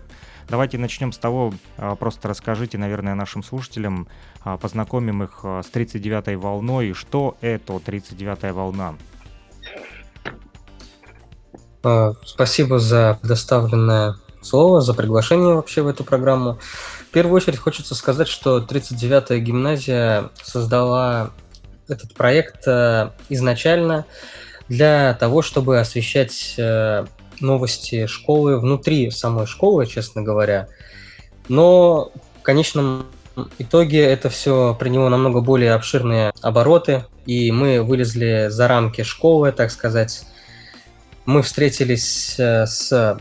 Давайте 0.49 0.77
начнем 0.77 1.11
с 1.11 1.17
того, 1.17 1.53
а, 1.77 1.95
просто 1.95 2.27
расскажите, 2.27 2.77
наверное, 2.77 3.15
нашим 3.15 3.43
слушателям, 3.43 4.07
а, 4.43 4.57
познакомим 4.57 5.23
их 5.23 5.39
а, 5.43 5.61
с 5.63 5.71
39-й 5.71 6.35
волной. 6.35 6.93
Что 6.93 7.37
это 7.41 7.73
39-я 7.73 8.53
волна? 8.53 8.95
Спасибо 12.25 12.79
за 12.79 13.17
предоставленное 13.21 14.15
слово, 14.41 14.81
за 14.81 14.93
приглашение 14.93 15.55
вообще 15.55 15.81
в 15.81 15.87
эту 15.87 16.03
программу. 16.03 16.59
Первую 17.13 17.37
очередь 17.37 17.59
хочется 17.59 17.95
сказать, 17.95 18.27
что 18.27 18.57
39-я 18.57 19.39
гимназия 19.39 20.31
создала 20.41 21.31
этот 21.87 22.13
проект 22.15 22.67
изначально 23.29 24.05
для 24.67 25.13
того, 25.13 25.41
чтобы 25.43 25.79
освещать 25.79 26.55
э, 26.57 27.05
новости 27.39 28.07
школы 28.07 28.59
внутри 28.59 29.11
самой 29.11 29.45
школы, 29.45 29.85
честно 29.85 30.23
говоря. 30.23 30.67
Но 31.49 32.11
в 32.39 32.43
конечном 32.43 33.05
итоге 33.59 34.01
это 34.03 34.29
все 34.29 34.75
приняло 34.79 35.09
намного 35.09 35.41
более 35.41 35.73
обширные 35.73 36.31
обороты, 36.41 37.05
и 37.25 37.51
мы 37.51 37.83
вылезли 37.83 38.47
за 38.49 38.67
рамки 38.67 39.03
школы, 39.03 39.51
так 39.51 39.71
сказать. 39.71 40.23
Мы 41.25 41.41
встретились 41.41 42.35
э, 42.39 42.65
с 42.65 43.19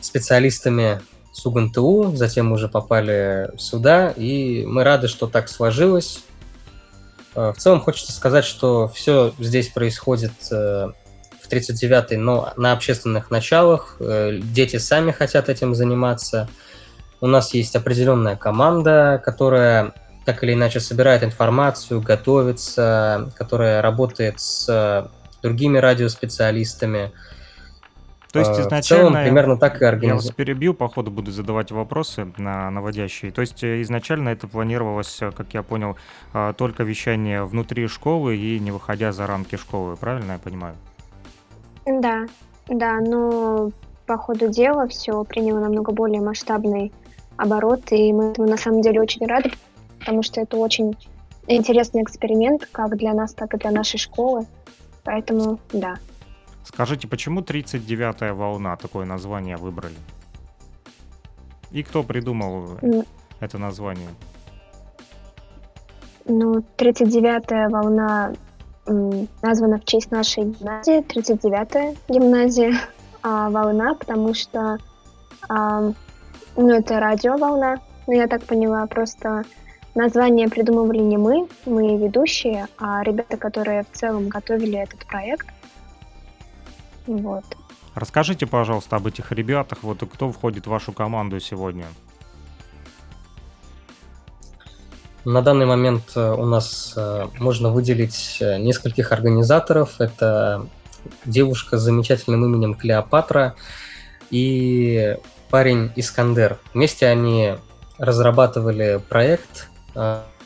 специалистами 0.00 1.00
СУГНТУ, 1.36 2.12
затем 2.16 2.50
уже 2.52 2.66
попали 2.66 3.50
сюда, 3.58 4.08
и 4.08 4.64
мы 4.64 4.84
рады, 4.84 5.06
что 5.06 5.26
так 5.26 5.50
сложилось. 5.50 6.20
Э, 7.34 7.52
в 7.54 7.58
целом 7.58 7.80
хочется 7.82 8.12
сказать, 8.12 8.46
что 8.46 8.88
все 8.88 9.34
здесь 9.38 9.68
происходит 9.68 10.32
э, 10.50 10.88
в 11.42 11.52
39-й, 11.52 12.16
но 12.16 12.54
на 12.56 12.72
общественных 12.72 13.30
началах. 13.30 13.98
Э, 14.00 14.38
дети 14.42 14.78
сами 14.78 15.12
хотят 15.12 15.50
этим 15.50 15.74
заниматься. 15.74 16.48
У 17.20 17.26
нас 17.26 17.52
есть 17.52 17.76
определенная 17.76 18.36
команда, 18.36 19.20
которая 19.22 19.92
так 20.24 20.42
или 20.42 20.54
иначе 20.54 20.80
собирает 20.80 21.22
информацию, 21.22 22.00
готовится, 22.00 23.30
которая 23.36 23.82
работает 23.82 24.40
с 24.40 25.06
другими 25.42 25.76
радиоспециалистами. 25.76 27.12
То 28.32 28.40
есть 28.40 28.52
изначально... 28.52 28.76
Э, 28.76 28.80
в 28.80 28.84
целом, 29.12 29.24
примерно 29.24 29.56
так 29.56 29.80
и 29.80 29.84
организовано. 29.84 30.22
Я 30.22 30.26
вас 30.26 30.34
перебью, 30.34 30.74
по 30.74 30.88
ходу 30.88 31.10
буду 31.10 31.30
задавать 31.30 31.70
вопросы 31.70 32.32
на 32.36 32.70
наводящие. 32.70 33.32
То 33.32 33.40
есть 33.40 33.62
э, 33.64 33.82
изначально 33.82 34.30
это 34.30 34.48
планировалось, 34.48 35.20
как 35.36 35.54
я 35.54 35.62
понял, 35.62 35.96
только 36.56 36.82
вещание 36.82 37.44
внутри 37.44 37.86
школы 37.86 38.36
и 38.36 38.58
не 38.58 38.70
выходя 38.70 39.12
за 39.12 39.26
рамки 39.26 39.56
школы, 39.56 39.96
правильно 39.96 40.32
я 40.32 40.38
понимаю? 40.38 40.74
Да, 41.86 42.26
да, 42.68 43.00
но 43.00 43.70
по 44.06 44.16
ходу 44.16 44.48
дела 44.48 44.86
все 44.88 45.24
приняло 45.24 45.60
намного 45.60 45.92
более 45.92 46.20
масштабный 46.20 46.92
оборот, 47.36 47.92
и 47.92 48.12
мы 48.12 48.30
этому 48.30 48.48
на 48.48 48.56
самом 48.56 48.82
деле 48.82 49.00
очень 49.00 49.26
рады, 49.26 49.52
потому 50.00 50.22
что 50.22 50.40
это 50.40 50.56
очень 50.56 50.96
интересный 51.46 52.02
эксперимент 52.02 52.68
как 52.72 52.96
для 52.96 53.12
нас, 53.14 53.34
так 53.34 53.54
и 53.54 53.58
для 53.58 53.70
нашей 53.70 53.98
школы. 53.98 54.46
Поэтому 55.04 55.58
да. 55.72 55.96
Скажите, 56.66 57.06
почему 57.06 57.42
39-я 57.42 58.34
волна 58.34 58.76
такое 58.76 59.06
название 59.06 59.56
выбрали? 59.56 59.94
И 61.70 61.84
кто 61.84 62.02
придумал 62.02 62.76
mm. 62.82 63.06
это 63.38 63.58
название? 63.58 64.08
Ну, 66.24 66.64
39-я 66.76 67.68
волна 67.68 68.32
названа 69.42 69.78
в 69.78 69.84
честь 69.84 70.10
нашей 70.10 70.44
гимназии, 70.44 71.02
39-я 71.02 71.94
гимназия 72.08 72.74
а, 73.22 73.48
«Волна», 73.50 73.94
потому 73.94 74.34
что 74.34 74.78
а, 75.48 75.92
ну, 76.56 76.70
это 76.70 76.98
радиоволна, 76.98 77.80
ну, 78.08 78.12
я 78.12 78.26
так 78.26 78.42
поняла, 78.44 78.86
просто 78.86 79.44
название 79.94 80.48
придумывали 80.48 80.98
не 80.98 81.16
мы, 81.16 81.48
мы 81.64 81.96
ведущие, 81.96 82.66
а 82.78 83.02
ребята, 83.04 83.36
которые 83.36 83.84
в 83.84 83.96
целом 83.96 84.28
готовили 84.28 84.78
этот 84.78 85.06
проект. 85.06 85.46
Вот. 87.06 87.44
Расскажите, 87.94 88.46
пожалуйста, 88.46 88.96
об 88.96 89.06
этих 89.06 89.32
ребятах, 89.32 89.78
вот 89.82 90.02
кто 90.12 90.30
входит 90.30 90.66
в 90.66 90.70
вашу 90.70 90.92
команду 90.92 91.40
сегодня? 91.40 91.86
На 95.26 95.42
данный 95.42 95.66
момент 95.66 96.12
э, 96.14 96.34
у 96.34 96.44
нас 96.44 96.94
э, 96.96 97.26
можно 97.40 97.70
выделить 97.70 98.38
э, 98.40 98.58
нескольких 98.58 99.10
организаторов. 99.10 100.00
Это 100.00 100.68
девушка 101.24 101.78
с 101.78 101.82
замечательным 101.82 102.44
именем 102.44 102.74
Клеопатра 102.74 103.56
и 104.30 105.16
парень 105.50 105.90
Искандер. 105.96 106.60
Вместе 106.74 107.08
они 107.08 107.56
разрабатывали 107.98 109.00
проект 109.08 109.68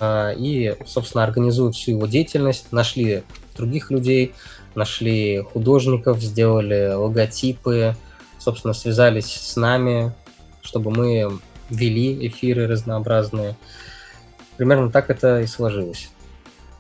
и, 0.01 0.77
собственно, 0.87 1.25
организуют 1.25 1.75
всю 1.75 1.91
его 1.91 2.07
деятельность. 2.07 2.73
Нашли 2.73 3.25
других 3.57 3.91
людей, 3.91 4.35
нашли 4.75 5.43
художников, 5.53 6.21
сделали 6.21 6.93
логотипы, 6.93 7.97
собственно, 8.39 8.75
связались 8.75 9.33
с 9.33 9.57
нами, 9.57 10.13
чтобы 10.63 10.91
мы 10.91 11.39
вели 11.71 12.27
эфиры 12.27 12.67
разнообразные 12.67 13.57
примерно 14.61 14.91
так 14.91 15.09
это 15.09 15.41
и 15.41 15.47
сложилось. 15.47 16.11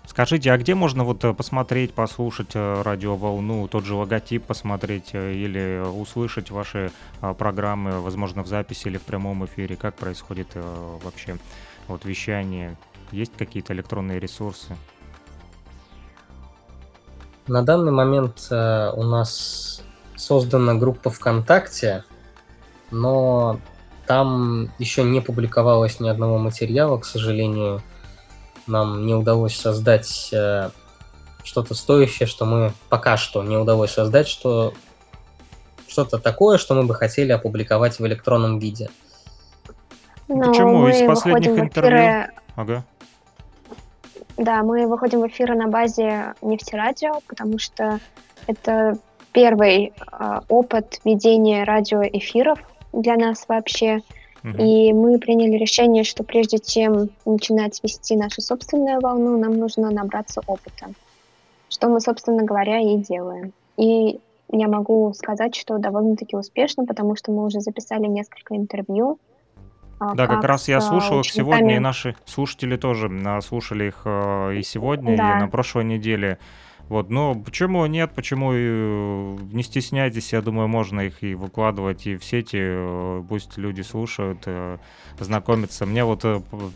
Скажите, 0.07 0.53
а 0.53 0.59
где 0.59 0.75
можно 0.75 1.03
вот 1.03 1.25
э, 1.25 1.33
посмотреть, 1.33 1.95
послушать 1.95 2.51
э, 2.53 2.83
радиоволну, 2.83 3.69
тот 3.69 3.87
же 3.87 3.95
логотип 3.95 4.45
посмотреть 4.45 5.11
э, 5.15 5.33
или 5.33 5.81
услышать 5.89 6.51
ваши 6.51 6.93
программы, 7.39 8.01
возможно, 8.03 8.43
в 8.43 8.49
записи 8.49 8.89
или 8.89 8.99
в 8.99 9.03
прямом 9.03 9.47
эфире? 9.47 9.77
Как 9.77 9.95
происходит 9.95 10.49
вообще 11.03 11.39
вот 11.89 12.05
вещание? 12.05 12.77
Есть 13.13 13.33
какие-то 13.39 13.73
электронные 13.73 14.21
ресурсы? 14.21 14.77
На 17.51 17.63
данный 17.65 17.91
момент 17.91 18.47
у 18.49 19.03
нас 19.03 19.83
создана 20.15 20.75
группа 20.75 21.11
ВКонтакте, 21.11 22.05
но 22.93 23.59
там 24.07 24.71
еще 24.79 25.03
не 25.03 25.21
публиковалось 25.21 25.99
ни 25.99 26.09
одного 26.09 26.39
материала, 26.39 26.97
к 26.99 27.05
сожалению. 27.05 27.83
Нам 28.69 29.05
не 29.05 29.15
удалось 29.15 29.57
создать 29.57 30.31
э, 30.33 30.71
что-то 31.43 31.75
стоящее, 31.75 32.29
что 32.29 32.45
мы 32.45 32.73
пока 32.89 33.17
что 33.17 33.43
не 33.43 33.57
удалось 33.57 33.91
создать, 33.91 34.29
что 34.29 34.73
что-то 35.89 36.21
такое, 36.21 36.57
что 36.57 36.75
мы 36.75 36.85
бы 36.85 36.95
хотели 36.95 37.33
опубликовать 37.33 37.99
в 37.99 38.07
электронном 38.07 38.61
виде. 38.61 38.91
Но 40.29 40.53
Почему? 40.53 40.87
Из 40.87 41.05
последних 41.05 41.59
интервью... 41.59 42.27
Ага. 42.55 42.85
Да, 44.41 44.63
мы 44.63 44.87
выходим 44.87 45.21
в 45.21 45.27
эфиры 45.27 45.55
на 45.55 45.69
базе 45.69 46.33
нефтерадио, 46.41 47.21
потому 47.27 47.59
что 47.59 48.01
это 48.47 48.97
первый 49.33 49.93
э, 49.93 50.41
опыт 50.49 50.99
ведения 51.05 51.65
радиоэфиров 51.65 52.59
для 52.95 53.17
нас 53.17 53.45
вообще. 53.49 54.01
Угу. 54.43 54.57
И 54.57 54.95
мы 54.95 55.19
приняли 55.19 55.59
решение, 55.59 56.05
что 56.05 56.25
прежде 56.25 56.59
чем 56.59 57.11
начинать 57.27 57.81
вести 57.83 58.17
нашу 58.17 58.41
собственную 58.41 59.01
волну, 59.03 59.37
нам 59.37 59.59
нужно 59.59 59.91
набраться 59.91 60.41
опыта. 60.47 60.87
Что 61.69 61.91
мы, 61.91 62.01
собственно 62.01 62.43
говоря, 62.43 62.81
и 62.81 62.97
делаем. 62.97 63.53
И 63.77 64.21
я 64.51 64.69
могу 64.69 65.13
сказать, 65.13 65.55
что 65.55 65.77
довольно-таки 65.77 66.35
успешно, 66.35 66.87
потому 66.87 67.15
что 67.15 67.31
мы 67.31 67.45
уже 67.45 67.61
записали 67.61 68.07
несколько 68.07 68.57
интервью. 68.57 69.19
А, 70.01 70.15
да, 70.15 70.27
как, 70.27 70.37
как 70.37 70.45
раз 70.45 70.69
я 70.69 70.81
слушал 70.81 71.21
их 71.21 71.27
сегодня, 71.27 71.77
и 71.77 71.79
наши 71.79 72.17
слушатели 72.25 72.77
тоже 72.77 73.11
а, 73.27 73.41
слушали 73.41 73.89
их 73.89 74.03
э, 74.05 74.57
и 74.57 74.63
сегодня, 74.63 75.17
да. 75.17 75.37
и 75.37 75.41
на 75.41 75.49
прошлой 75.49 75.85
неделе. 75.85 76.39
Вот, 76.91 77.09
но 77.09 77.37
почему 77.37 77.87
нет, 77.87 78.11
почему 78.17 78.51
э, 78.53 79.37
не 79.53 79.63
стесняйтесь, 79.63 80.33
я 80.33 80.43
думаю, 80.43 80.67
можно 80.67 81.03
их 81.03 81.23
и 81.23 81.37
выкладывать 81.37 82.05
и 82.09 82.17
в 82.17 82.25
сети, 82.25 82.59
э, 82.61 83.23
пусть 83.29 83.57
люди 83.59 83.83
слушают, 83.83 84.43
э, 84.47 84.79
знакомятся. 85.21 85.87
Мне 85.87 86.03
вот 86.03 86.25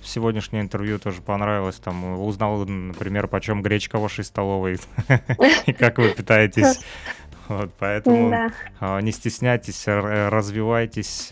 сегодняшнее 0.05 0.63
интервью 0.63 1.01
тоже 1.01 1.21
понравилось, 1.21 1.77
там 1.77 2.21
узнал, 2.21 2.65
например, 2.65 3.27
почем 3.27 3.61
гречка 3.61 3.99
в 3.99 4.03
вашей 4.03 4.23
столовой 4.23 4.79
и 5.67 5.73
как 5.73 5.99
вы 5.99 6.11
питаетесь. 6.11 6.81
Вот, 7.47 7.75
поэтому 7.79 8.51
не 9.03 9.13
стесняйтесь, 9.13 9.87
развивайтесь. 9.87 11.31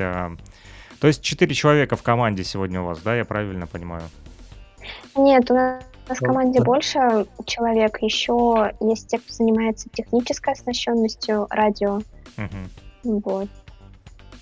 То 1.02 1.08
есть 1.08 1.20
четыре 1.20 1.52
человека 1.52 1.96
в 1.96 2.02
команде 2.04 2.44
сегодня 2.44 2.80
у 2.80 2.84
вас, 2.84 3.00
да, 3.00 3.16
я 3.16 3.24
правильно 3.24 3.66
понимаю? 3.66 4.04
Нет, 5.16 5.50
у 5.50 5.54
нас 5.54 5.82
в 6.06 6.20
команде 6.20 6.60
больше 6.60 7.26
человек. 7.44 8.00
Еще 8.00 8.72
есть 8.80 9.08
те, 9.08 9.18
кто 9.18 9.32
занимается 9.32 9.88
технической 9.92 10.52
оснащенностью 10.52 11.48
радио. 11.50 12.02
Мгм. 12.36 13.20
Вот. 13.20 13.48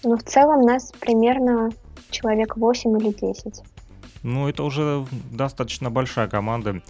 Но 0.05 0.19
в 0.19 0.23
целом 0.23 0.61
нас 0.61 0.93
примерно 1.01 1.71
человек 2.11 2.59
8 2.59 2.99
или 3.01 3.15
10. 3.15 3.63
Ну, 4.23 4.47
это 4.47 4.63
уже 4.63 5.07
достаточно 5.33 5.89
большая 5.89 6.29
команда. 6.29 6.83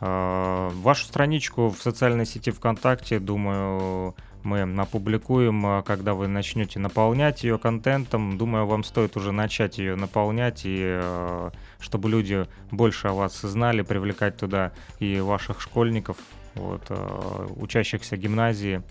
А, 0.00 0.70
Вашу 0.70 1.04
страничку 1.04 1.68
в 1.68 1.80
социальной 1.80 2.26
сети 2.26 2.50
ВКонтакте, 2.50 3.20
думаю, 3.20 4.16
мы 4.44 4.62
опубликуем, 4.62 5.64
а, 5.66 5.82
когда 5.82 6.14
вы 6.14 6.28
начнете 6.28 6.78
наполнять 6.78 7.42
ее 7.44 7.58
контентом. 7.58 8.36
Думаю, 8.38 8.66
вам 8.66 8.84
стоит 8.84 9.16
уже 9.16 9.32
начать 9.32 9.78
ее 9.78 9.96
наполнять, 9.96 10.62
и 10.64 10.80
а, 10.84 11.50
чтобы 11.80 12.10
люди 12.10 12.46
больше 12.70 13.08
о 13.08 13.14
вас 13.14 13.40
знали, 13.40 13.82
привлекать 13.82 14.36
туда 14.36 14.72
и 15.00 15.18
ваших 15.18 15.60
школьников, 15.60 16.18
вот, 16.54 16.82
а, 16.90 17.46
учащихся 17.56 18.16
гимназии 18.16 18.82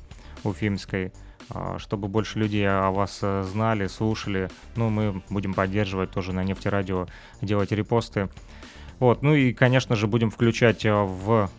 Уфимской, 0.43 1.13
чтобы 1.77 2.07
больше 2.07 2.39
людей 2.39 2.67
о 2.67 2.89
вас 2.91 3.19
знали, 3.19 3.87
слушали. 3.87 4.49
Ну, 4.75 4.89
мы 4.89 5.21
будем 5.29 5.53
поддерживать 5.53 6.11
тоже 6.11 6.33
на 6.33 6.43
нефтерадио, 6.43 7.07
делать 7.41 7.71
репосты. 7.71 8.29
Вот, 8.99 9.21
ну 9.21 9.35
и, 9.35 9.53
конечно 9.53 9.95
же, 9.95 10.07
будем 10.07 10.31
включать 10.31 10.83
в 10.83 11.49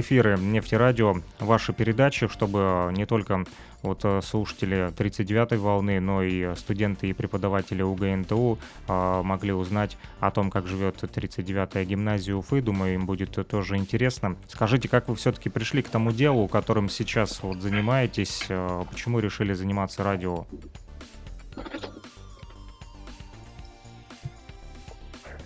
эфиры 0.00 0.38
нефтерадио 0.38 1.16
ваши 1.40 1.72
передачи, 1.72 2.28
чтобы 2.28 2.92
не 2.96 3.06
только 3.06 3.44
вот 3.82 4.00
э, 4.04 4.20
слушатели 4.22 4.88
39-й 4.92 5.58
волны, 5.58 6.00
но 6.00 6.22
и 6.22 6.54
студенты 6.56 7.08
и 7.08 7.12
преподаватели 7.12 7.82
УГНТУ 7.82 8.58
э, 8.88 9.22
могли 9.22 9.52
узнать 9.52 9.96
о 10.20 10.30
том, 10.30 10.50
как 10.50 10.66
живет 10.66 11.02
39-я 11.02 11.84
гимназия 11.84 12.34
Уфы. 12.34 12.62
Думаю, 12.62 12.94
им 12.94 13.06
будет 13.06 13.38
тоже 13.46 13.76
интересно. 13.76 14.36
Скажите, 14.48 14.88
как 14.88 15.08
вы 15.08 15.16
все-таки 15.16 15.50
пришли 15.50 15.82
к 15.82 15.88
тому 15.88 16.12
делу, 16.12 16.48
которым 16.48 16.88
сейчас 16.88 17.42
вот 17.42 17.60
занимаетесь? 17.60 18.46
э, 18.48 18.84
Почему 18.90 19.18
решили 19.18 19.52
заниматься 19.52 20.02
радио? 20.02 20.46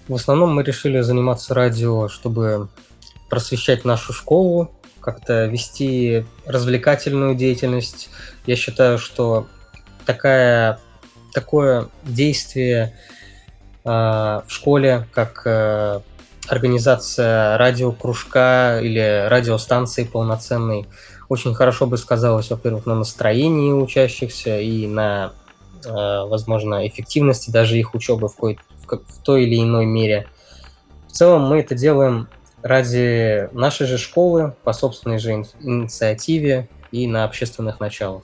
В 0.06 0.14
основном 0.14 0.54
мы 0.54 0.62
решили 0.62 1.00
заниматься 1.00 1.52
радио, 1.54 2.08
чтобы 2.08 2.68
просвещать 3.28 3.84
нашу 3.84 4.12
школу, 4.12 4.70
как-то 5.00 5.46
вести 5.46 6.24
развлекательную 6.46 7.34
деятельность. 7.34 8.10
Я 8.46 8.56
считаю, 8.56 8.98
что 8.98 9.46
такая, 10.04 10.80
такое 11.32 11.88
действие 12.04 12.94
э, 13.84 13.88
в 13.88 14.46
школе, 14.48 15.06
как 15.12 15.42
э, 15.46 16.00
организация 16.48 17.58
радиокружка 17.58 18.80
или 18.82 19.26
радиостанции 19.28 20.04
полноценной, 20.04 20.86
очень 21.28 21.54
хорошо 21.54 21.86
бы 21.86 21.98
сказалось, 21.98 22.50
во-первых, 22.50 22.86
на 22.86 22.94
настроении 22.94 23.72
учащихся 23.72 24.58
и 24.58 24.86
на, 24.86 25.32
э, 25.84 25.90
возможно, 25.90 26.86
эффективности 26.86 27.50
даже 27.50 27.78
их 27.78 27.94
учебы 27.94 28.28
в, 28.28 28.36
в 28.38 28.56
в 28.88 29.22
той 29.22 29.44
или 29.44 29.62
иной 29.62 29.84
мере. 29.84 30.26
В 31.08 31.12
целом 31.12 31.42
мы 31.42 31.60
это 31.60 31.74
делаем 31.74 32.28
ради 32.62 33.48
нашей 33.52 33.86
же 33.86 33.98
школы, 33.98 34.54
по 34.64 34.72
собственной 34.72 35.18
же 35.18 35.32
ин- 35.32 35.46
инициативе 35.60 36.68
и 36.90 37.06
на 37.06 37.24
общественных 37.24 37.80
началах. 37.80 38.22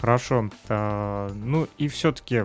Хорошо. 0.00 0.50
А, 0.68 1.30
Ну 1.34 1.68
и 1.76 1.88
все-таки 1.88 2.44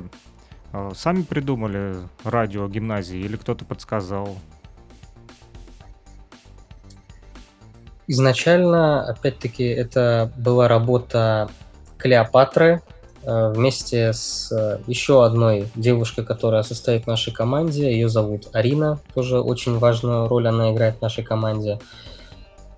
сами 0.93 1.21
придумали 1.21 1.95
радио 2.23 2.67
гимназии 2.67 3.19
или 3.19 3.37
кто-то 3.37 3.65
подсказал? 3.65 4.37
Изначально, 8.07 9.07
опять-таки, 9.07 9.63
это 9.63 10.31
была 10.37 10.67
работа 10.67 11.49
Клеопатры 11.97 12.81
вместе 13.25 14.13
с 14.13 14.51
э, 14.51 14.79
еще 14.87 15.25
одной 15.25 15.69
девушкой, 15.75 16.25
которая 16.25 16.63
состоит 16.63 17.05
в 17.05 17.07
нашей 17.07 17.33
команде. 17.33 17.91
Ее 17.91 18.07
зовут 18.07 18.47
Арина, 18.53 18.99
тоже 19.13 19.39
очень 19.39 19.77
важную 19.79 20.27
роль 20.27 20.47
она 20.47 20.71
играет 20.71 20.97
в 20.97 21.01
нашей 21.01 21.23
команде. 21.23 21.79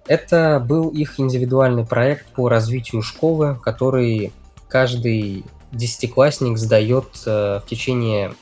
Это 0.07 0.63
был 0.65 0.89
их 0.89 1.19
индивидуальный 1.19 1.85
проект 1.85 2.27
по 2.27 2.47
развитию 2.47 3.01
школы, 3.01 3.59
который 3.61 4.31
каждый 4.69 5.43
десятиклассник 5.71 6.57
сдает 6.57 7.07
э, 7.25 7.59
в 7.63 7.67
течение 7.67 8.33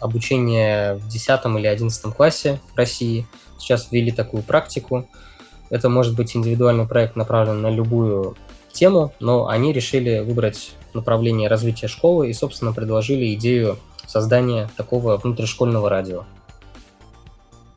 обучения 0.00 0.94
в 0.94 1.08
10 1.08 1.28
или 1.58 1.66
11 1.66 2.14
классе 2.14 2.60
в 2.72 2.76
России. 2.76 3.26
Сейчас 3.58 3.88
ввели 3.90 4.10
такую 4.10 4.42
практику. 4.42 5.08
Это 5.68 5.88
может 5.88 6.14
быть 6.14 6.36
индивидуальный 6.36 6.86
проект, 6.86 7.16
направленный 7.16 7.70
на 7.70 7.74
любую 7.74 8.36
тему, 8.72 9.12
но 9.20 9.48
они 9.48 9.72
решили 9.72 10.20
выбрать 10.20 10.75
направление 10.96 11.48
развития 11.48 11.86
школы 11.88 12.28
и, 12.30 12.32
собственно, 12.32 12.72
предложили 12.72 13.32
идею 13.34 13.78
создания 14.06 14.68
такого 14.76 15.16
внутришкольного 15.16 15.88
радио. 15.88 16.24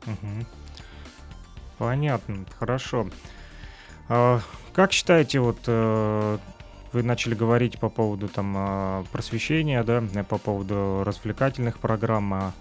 Мгм. 0.06 0.46
Понятно, 1.78 2.44
хорошо. 2.58 3.08
А, 4.08 4.40
Как 4.72 4.92
считаете, 4.92 5.40
вот 5.40 5.58
э, 5.66 6.38
вы 6.92 7.02
начали 7.02 7.34
говорить 7.34 7.78
по 7.78 7.88
поводу 7.88 8.28
там 8.28 8.54
а, 8.56 9.04
просвещения, 9.12 9.82
да, 9.82 10.02
э, 10.14 10.24
по 10.24 10.38
поводу 10.38 11.02
развлекательных 11.04 11.78
программ. 11.78 12.34
а 12.34 12.52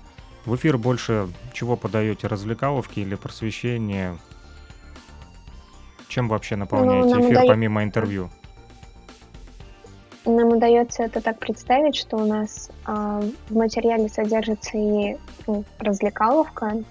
В 0.46 0.56
эфир 0.56 0.78
больше 0.78 1.28
чего 1.54 1.76
подаете, 1.76 2.28
развлекаловки 2.28 3.00
или 3.00 3.16
просвещение? 3.16 4.18
Чем 6.08 6.28
вообще 6.28 6.56
наполняете 6.56 7.10
нам 7.10 7.22
эфир 7.22 7.32
удается- 7.38 7.48
помимо 7.48 7.84
интервью? 7.84 8.30
Нам 10.26 10.50
удается 10.50 11.04
это 11.04 11.22
так 11.22 11.40
представить, 11.40 11.96
что 11.96 12.18
у 12.18 12.26
нас 12.26 12.70
а, 12.86 13.22
в 13.50 13.56
материале 13.56 14.10
содержится 14.10 14.78
и 14.78 15.18
ну, 15.48 15.64
развлекаловка, 15.80 16.84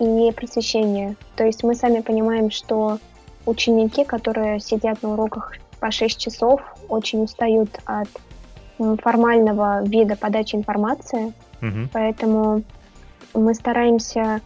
и 0.00 0.32
просвещение. 0.32 1.16
То 1.36 1.44
есть 1.44 1.62
мы 1.62 1.74
сами 1.74 2.00
понимаем, 2.00 2.50
что 2.50 2.98
ученики, 3.46 4.04
которые 4.04 4.60
сидят 4.60 5.02
на 5.02 5.12
уроках 5.12 5.54
по 5.78 5.90
6 5.90 6.18
часов, 6.18 6.60
очень 6.88 7.22
устают 7.22 7.78
от 7.84 8.08
формального 9.02 9.84
вида 9.84 10.16
подачи 10.16 10.56
информации, 10.56 11.32
Мгм. 11.60 11.90
поэтому 11.92 12.62
мы 13.34 13.54
стараемся, 13.54 14.40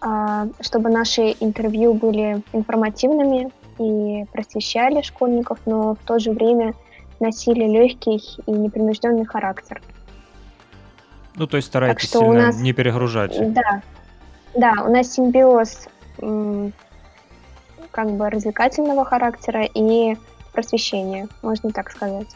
а, 0.00 0.46
чтобы 0.60 0.90
наши 0.90 1.34
интервью 1.40 1.94
были 1.94 2.42
информативными 2.52 3.50
и 3.78 4.24
просвещали 4.32 5.02
школьников, 5.02 5.58
но 5.66 5.94
в 5.94 5.98
то 6.06 6.18
же 6.18 6.30
время 6.30 6.74
носили 7.20 7.64
легкий 7.64 8.20
и 8.46 8.50
непринужденный 8.50 9.24
характер. 9.24 9.80
Ну, 11.36 11.46
то 11.46 11.56
есть 11.56 11.72
что 12.08 12.20
у 12.20 12.22
сильно 12.32 12.46
нас- 12.46 12.56
не 12.60 12.72
перегружать. 12.72 13.52
Да, 13.52 13.82
да, 14.54 14.84
у 14.84 14.92
нас 14.92 15.12
симбиоз 15.12 15.88
как 17.90 18.10
бы 18.10 18.30
развлекательного 18.30 19.04
характера 19.04 19.64
и 19.64 20.16
просвещения, 20.52 21.28
можно 21.42 21.70
так 21.70 21.90
сказать. 21.90 22.28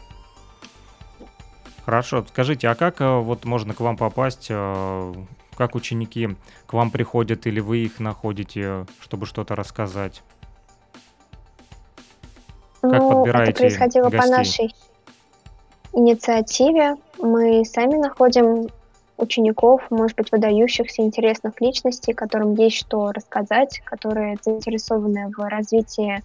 Хорошо, 1.85 2.25
скажите, 2.29 2.69
а 2.69 2.75
как 2.75 3.01
э, 3.01 3.19
вот 3.21 3.45
можно 3.45 3.73
к 3.75 3.81
вам 3.81 3.97
попасть? 3.97 4.49
э, 4.51 5.14
Как 5.57 5.75
ученики 5.75 6.37
к 6.67 6.73
вам 6.75 6.91
приходят 6.91 7.47
или 7.47 7.61
вы 7.61 7.79
их 7.79 7.99
находите, 7.99 8.87
чтобы 9.01 9.27
что-то 9.27 9.57
рассказать? 9.57 10.23
Как 12.81 12.93
ну, 12.93 13.11
подбираете 13.11 13.51
это 13.51 13.61
происходило 13.61 14.05
по 14.05 14.17
гостей? 14.17 14.31
нашей 14.31 14.75
инициативе. 15.93 16.97
Мы 17.19 17.64
сами 17.64 17.97
находим 17.97 18.69
учеников, 19.17 19.83
может 19.91 20.17
быть, 20.17 20.31
выдающихся, 20.31 21.03
интересных 21.03 21.61
личностей, 21.61 22.12
которым 22.12 22.55
есть 22.55 22.77
что 22.77 23.11
рассказать, 23.11 23.81
которые 23.85 24.37
заинтересованы 24.43 25.31
в 25.37 25.49
развитии 25.49 26.23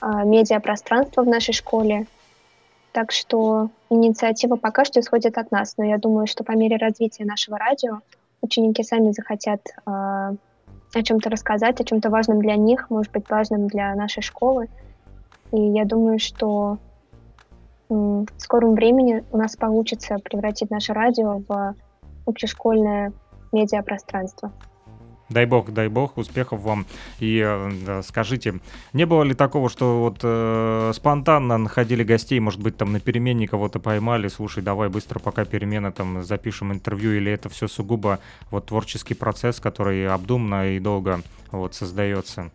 а, 0.00 0.24
медиапространства 0.24 1.22
в 1.22 1.26
нашей 1.26 1.54
школе. 1.54 2.06
Так 2.92 3.10
что 3.12 3.70
инициатива 3.90 4.56
пока 4.56 4.84
что 4.84 5.00
исходит 5.00 5.38
от 5.38 5.50
нас, 5.50 5.74
но 5.78 5.84
я 5.84 5.98
думаю, 5.98 6.26
что 6.26 6.44
по 6.44 6.52
мере 6.52 6.76
развития 6.76 7.24
нашего 7.24 7.58
радио 7.58 8.00
ученики 8.42 8.82
сами 8.82 9.12
захотят 9.12 9.60
а, 9.86 10.34
о 10.94 11.02
чем-то 11.02 11.30
рассказать, 11.30 11.80
о 11.80 11.84
чем-то 11.84 12.10
важном 12.10 12.40
для 12.40 12.56
них, 12.56 12.90
может 12.90 13.12
быть, 13.12 13.28
важном 13.28 13.66
для 13.68 13.94
нашей 13.94 14.22
школы. 14.22 14.68
И 15.52 15.60
я 15.60 15.84
думаю, 15.84 16.18
что 16.18 16.78
в 17.88 18.26
скором 18.38 18.74
времени 18.74 19.24
у 19.30 19.36
нас 19.36 19.56
получится 19.56 20.16
превратить 20.22 20.70
наше 20.70 20.92
радио 20.92 21.42
в 21.48 21.74
общешкольное 22.26 23.12
медиапространство. 23.52 24.52
Дай 25.28 25.44
бог, 25.44 25.72
дай 25.72 25.88
бог, 25.88 26.18
успехов 26.18 26.60
вам. 26.60 26.86
И 27.18 27.42
э, 27.44 28.02
скажите, 28.04 28.60
не 28.92 29.06
было 29.06 29.24
ли 29.24 29.34
такого, 29.34 29.68
что 29.68 30.00
вот 30.00 30.20
э, 30.22 30.92
спонтанно 30.94 31.58
находили 31.58 32.04
гостей, 32.04 32.38
может 32.38 32.62
быть, 32.62 32.76
там 32.76 32.92
на 32.92 33.00
перемене 33.00 33.48
кого-то 33.48 33.80
поймали, 33.80 34.28
слушай, 34.28 34.62
давай 34.62 34.88
быстро, 34.88 35.18
пока 35.18 35.44
перемена, 35.44 35.90
там 35.90 36.22
запишем 36.22 36.72
интервью, 36.72 37.12
или 37.12 37.32
это 37.32 37.48
все 37.48 37.66
сугубо 37.66 38.20
вот 38.52 38.66
творческий 38.66 39.14
процесс, 39.14 39.58
который 39.58 40.06
обдуманно 40.06 40.76
и 40.76 40.78
долго 40.78 41.20
вот 41.50 41.74
создается? 41.74 42.52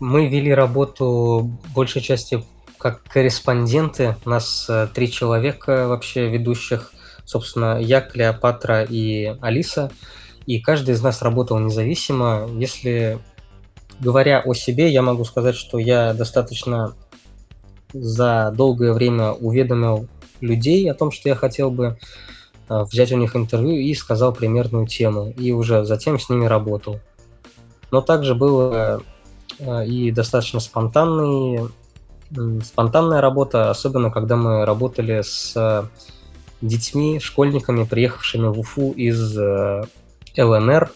Мы 0.00 0.28
вели 0.28 0.52
работу 0.54 1.50
большей 1.74 2.00
части 2.00 2.42
как 2.78 3.02
корреспонденты. 3.04 4.16
У 4.24 4.30
нас 4.30 4.66
э, 4.68 4.88
три 4.92 5.10
человека 5.10 5.88
вообще 5.88 6.28
ведущих. 6.28 6.92
Собственно, 7.24 7.78
я, 7.78 8.00
Клеопатра 8.00 8.82
и 8.82 9.36
Алиса. 9.40 9.92
И 10.46 10.58
каждый 10.58 10.94
из 10.94 11.02
нас 11.02 11.22
работал 11.22 11.58
независимо. 11.58 12.48
Если 12.54 13.18
говоря 14.00 14.40
о 14.40 14.54
себе, 14.54 14.88
я 14.88 15.02
могу 15.02 15.24
сказать, 15.24 15.54
что 15.54 15.78
я 15.78 16.14
достаточно 16.14 16.94
за 17.92 18.52
долгое 18.56 18.92
время 18.92 19.32
уведомил 19.32 20.08
людей 20.40 20.90
о 20.90 20.94
том, 20.94 21.12
что 21.12 21.28
я 21.28 21.34
хотел 21.34 21.70
бы 21.70 21.98
э, 22.68 22.82
взять 22.90 23.12
у 23.12 23.18
них 23.18 23.36
интервью 23.36 23.80
и 23.80 23.94
сказал 23.94 24.32
примерную 24.32 24.86
тему. 24.86 25.28
И 25.36 25.52
уже 25.52 25.84
затем 25.84 26.18
с 26.18 26.30
ними 26.30 26.46
работал. 26.46 27.00
Но 27.90 28.00
также 28.00 28.34
было 28.34 29.02
Э, 29.02 29.11
и 29.60 30.10
достаточно 30.10 30.60
спонтанный, 30.60 31.68
спонтанная 32.62 33.20
работа, 33.20 33.70
особенно 33.70 34.10
когда 34.10 34.36
мы 34.36 34.64
работали 34.64 35.22
с 35.22 35.90
детьми, 36.60 37.18
школьниками, 37.20 37.84
приехавшими 37.84 38.46
в 38.46 38.58
Уфу 38.58 38.92
из 38.92 39.36
э, 39.36 39.84
ЛНР, 40.38 40.92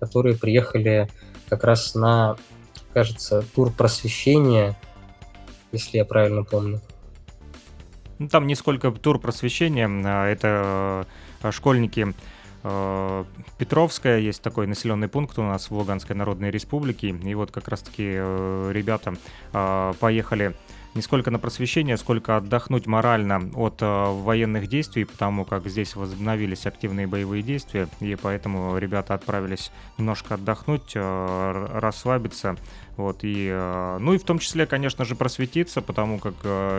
которые 0.00 0.36
приехали 0.36 1.08
как 1.48 1.64
раз 1.64 1.94
на, 1.94 2.36
кажется, 2.92 3.44
тур 3.54 3.70
просвещения, 3.70 4.76
если 5.72 5.98
я 5.98 6.04
правильно 6.04 6.42
помню. 6.42 6.80
Ну, 8.18 8.28
там 8.28 8.46
не 8.46 8.54
сколько 8.54 8.90
тур 8.92 9.20
просвещения, 9.20 9.88
а 9.88 10.26
это 10.26 11.06
э, 11.42 11.50
школьники 11.52 12.08
Э, 12.08 12.33
Петровская, 13.58 14.20
есть 14.20 14.40
такой 14.40 14.66
населенный 14.66 15.08
пункт 15.08 15.38
у 15.38 15.42
нас 15.42 15.68
в 15.68 15.74
Луганской 15.76 16.16
Народной 16.16 16.50
Республике, 16.50 17.10
и 17.10 17.34
вот 17.34 17.50
как 17.50 17.68
раз-таки 17.68 18.14
э, 18.16 18.70
ребята 18.72 19.16
э, 19.52 19.92
поехали 20.00 20.56
не 20.94 21.02
сколько 21.02 21.30
на 21.30 21.38
просвещение, 21.38 21.98
сколько 21.98 22.38
отдохнуть 22.38 22.86
морально 22.86 23.50
от 23.54 23.82
э, 23.82 24.12
военных 24.12 24.68
действий, 24.68 25.04
потому 25.04 25.44
как 25.44 25.66
здесь 25.66 25.94
возобновились 25.94 26.64
активные 26.64 27.06
боевые 27.06 27.42
действия, 27.42 27.86
и 28.00 28.14
поэтому 28.14 28.78
ребята 28.78 29.12
отправились 29.12 29.70
немножко 29.98 30.34
отдохнуть, 30.34 30.92
расслабиться, 30.94 32.56
вот, 32.96 33.18
и, 33.22 33.50
ну 34.00 34.14
и 34.14 34.18
в 34.18 34.24
том 34.24 34.38
числе, 34.38 34.66
конечно 34.66 35.04
же, 35.04 35.16
просветиться, 35.16 35.82
потому 35.82 36.18
как, 36.18 36.34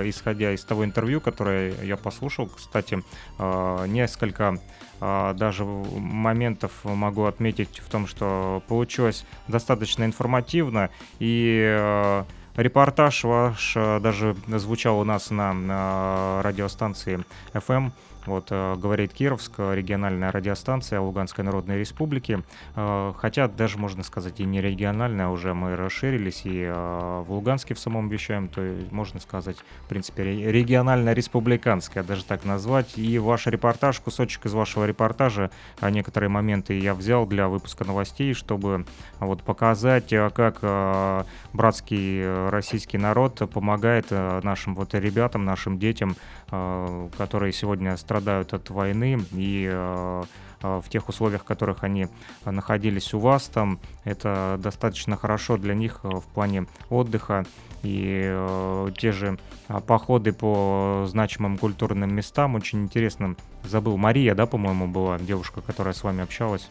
исходя 0.06 0.54
из 0.54 0.64
того 0.64 0.84
интервью, 0.84 1.22
которое 1.22 1.76
я 1.84 1.98
послушал, 1.98 2.48
кстати, 2.48 3.04
несколько 3.38 4.60
даже 5.00 5.66
моментов 5.66 6.72
могу 6.84 7.26
отметить 7.26 7.80
в 7.80 7.90
том, 7.90 8.08
что 8.08 8.64
получилось 8.68 9.26
достаточно 9.48 10.04
информативно, 10.06 10.90
и 11.20 11.62
э, 11.62 12.24
Репортаж 12.56 13.26
ваш 13.26 13.74
э, 13.76 14.00
даже 14.00 14.36
звучал 14.48 15.00
у 15.00 15.04
нас 15.04 15.30
на, 15.30 15.52
на 15.52 16.42
радиостанции 16.42 17.20
FM 17.54 17.92
вот, 18.26 18.48
э, 18.50 18.76
говорит 18.76 19.14
Кировск, 19.14 19.54
региональная 19.60 20.32
радиостанция 20.32 21.00
Луганской 21.00 21.44
Народной 21.44 21.80
Республики. 21.80 22.44
Э, 22.76 23.14
хотя 23.18 23.48
даже, 23.48 23.78
можно 23.78 24.04
сказать, 24.04 24.40
и 24.40 24.46
не 24.46 24.62
региональная, 24.62 25.28
уже 25.28 25.54
мы 25.54 25.76
расширились 25.76 26.42
и 26.46 26.64
э, 26.64 27.24
в 27.26 27.32
Луганске 27.32 27.74
в 27.74 27.80
самом 27.80 28.10
вещаем, 28.10 28.48
то 28.48 28.62
можно 28.92 29.20
сказать, 29.20 29.58
в 29.86 29.88
принципе, 29.88 30.24
регионально-республиканская, 30.24 32.04
даже 32.04 32.26
так 32.26 32.46
назвать. 32.46 32.98
И 32.98 33.20
ваш 33.20 33.48
репортаж, 33.48 34.00
кусочек 34.00 34.46
из 34.46 34.54
вашего 34.54 34.86
репортажа, 34.86 35.52
некоторые 35.82 36.30
моменты 36.30 36.80
я 36.80 36.94
взял 36.94 37.26
для 37.26 37.48
выпуска 37.48 37.86
новостей, 37.86 38.34
чтобы 38.34 38.86
вот 39.20 39.44
показать, 39.44 40.14
как 40.34 41.26
братский 41.54 42.50
российский 42.50 42.98
народ 42.98 43.42
помогает 43.52 44.12
нашим 44.12 44.76
вот 44.76 44.94
ребятам, 44.94 45.46
нашим 45.46 45.78
детям, 45.78 46.16
которые 46.48 47.54
сегодня 47.54 47.98
страдают 47.98 48.54
от 48.54 48.70
войны 48.70 49.20
и 49.32 49.68
э, 49.72 50.24
э, 50.62 50.82
в 50.84 50.90
тех 50.90 51.10
условиях, 51.10 51.42
в 51.42 51.46
которых 51.46 51.84
они 51.84 52.08
находились 52.46 53.14
у 53.14 53.20
вас 53.20 53.48
там, 53.48 53.80
это 54.04 54.58
достаточно 54.60 55.18
хорошо 55.18 55.58
для 55.58 55.74
них 55.74 56.02
э, 56.04 56.10
в 56.10 56.24
плане 56.26 56.68
отдыха 56.90 57.46
и 57.82 58.22
э, 58.26 58.90
те 58.98 59.12
же 59.12 59.40
походы 59.88 60.34
по 60.34 61.06
значимым 61.08 61.58
культурным 61.58 62.14
местам, 62.14 62.56
очень 62.56 62.84
интересным. 62.84 63.38
Забыл, 63.64 63.98
Мария, 63.98 64.36
да, 64.36 64.46
по-моему, 64.46 64.88
была 64.88 65.18
девушка, 65.18 65.62
которая 65.62 65.94
с 65.96 66.04
вами 66.04 66.22
общалась? 66.24 66.70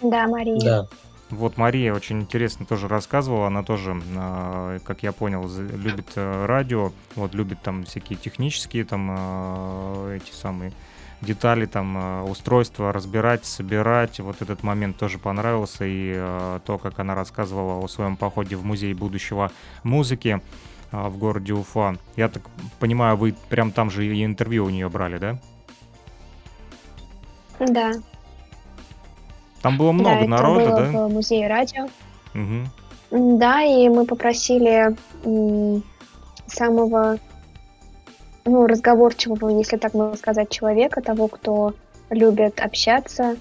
Да, 0.00 0.26
Мария. 0.26 0.60
Да. 0.60 0.88
Вот 1.30 1.56
Мария 1.56 1.92
очень 1.92 2.20
интересно 2.20 2.66
тоже 2.66 2.86
рассказывала, 2.86 3.48
она 3.48 3.64
тоже, 3.64 4.00
а, 4.16 4.78
как 4.84 5.02
я 5.02 5.10
понял, 5.10 5.48
любит 5.58 6.12
э, 6.14 6.46
радио, 6.46 6.92
вот 7.16 7.34
любит 7.34 7.60
там 7.62 7.84
всякие 7.84 8.16
технические 8.16 8.84
там 8.84 9.08
а, 9.10 10.14
эти 10.14 10.30
самые 10.30 10.72
детали, 11.22 11.66
там 11.66 11.96
а, 11.98 12.22
устройства 12.22 12.92
разбирать, 12.92 13.44
собирать. 13.44 14.20
Вот 14.20 14.40
этот 14.40 14.62
момент 14.62 14.98
тоже 14.98 15.18
понравился 15.18 15.84
и 15.84 16.14
то, 16.64 16.78
как 16.78 17.00
она 17.00 17.16
рассказывала 17.16 17.82
о 17.82 17.88
своем 17.88 18.16
походе 18.16 18.54
в 18.54 18.64
музей 18.64 18.94
будущего 18.94 19.50
музыки 19.82 20.40
в 20.92 21.16
городе 21.18 21.54
Уфа. 21.54 21.96
Я 22.14 22.28
так 22.28 22.44
понимаю, 22.78 23.16
вы 23.16 23.34
прям 23.48 23.72
там 23.72 23.90
же 23.90 24.06
и 24.06 24.24
интервью 24.24 24.66
у 24.66 24.70
нее 24.70 24.88
брали, 24.88 25.18
да? 25.18 25.38
Да. 27.58 27.92
Там 29.62 29.78
было 29.78 29.92
много 29.92 30.20
да, 30.20 30.26
народа, 30.26 30.60
это 30.60 30.70
было 30.70 30.92
да? 30.92 31.06
в 31.08 31.12
музее 31.12 31.48
радио. 31.48 31.86
Угу. 32.34 33.38
Да, 33.38 33.62
и 33.62 33.88
мы 33.88 34.04
попросили 34.04 34.96
самого 36.46 37.18
ну, 38.44 38.66
разговорчивого, 38.66 39.48
если 39.50 39.76
так 39.76 39.94
можно 39.94 40.16
сказать, 40.16 40.50
человека, 40.50 41.02
того, 41.02 41.28
кто 41.28 41.74
любит 42.10 42.60
общаться, 42.60 43.36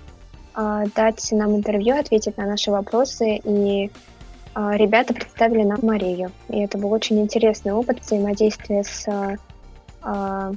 а, 0.53 0.85
дать 0.95 1.31
нам 1.31 1.55
интервью, 1.55 1.97
ответить 1.97 2.37
на 2.37 2.45
наши 2.45 2.71
вопросы. 2.71 3.39
И 3.43 3.91
а, 4.53 4.75
ребята 4.75 5.13
представили 5.13 5.63
нам 5.63 5.79
Марию. 5.81 6.31
И 6.49 6.59
это 6.59 6.77
был 6.77 6.91
очень 6.91 7.19
интересный 7.21 7.73
опыт 7.73 8.01
взаимодействия 8.01 8.83
с 8.83 9.05
а, 10.01 10.53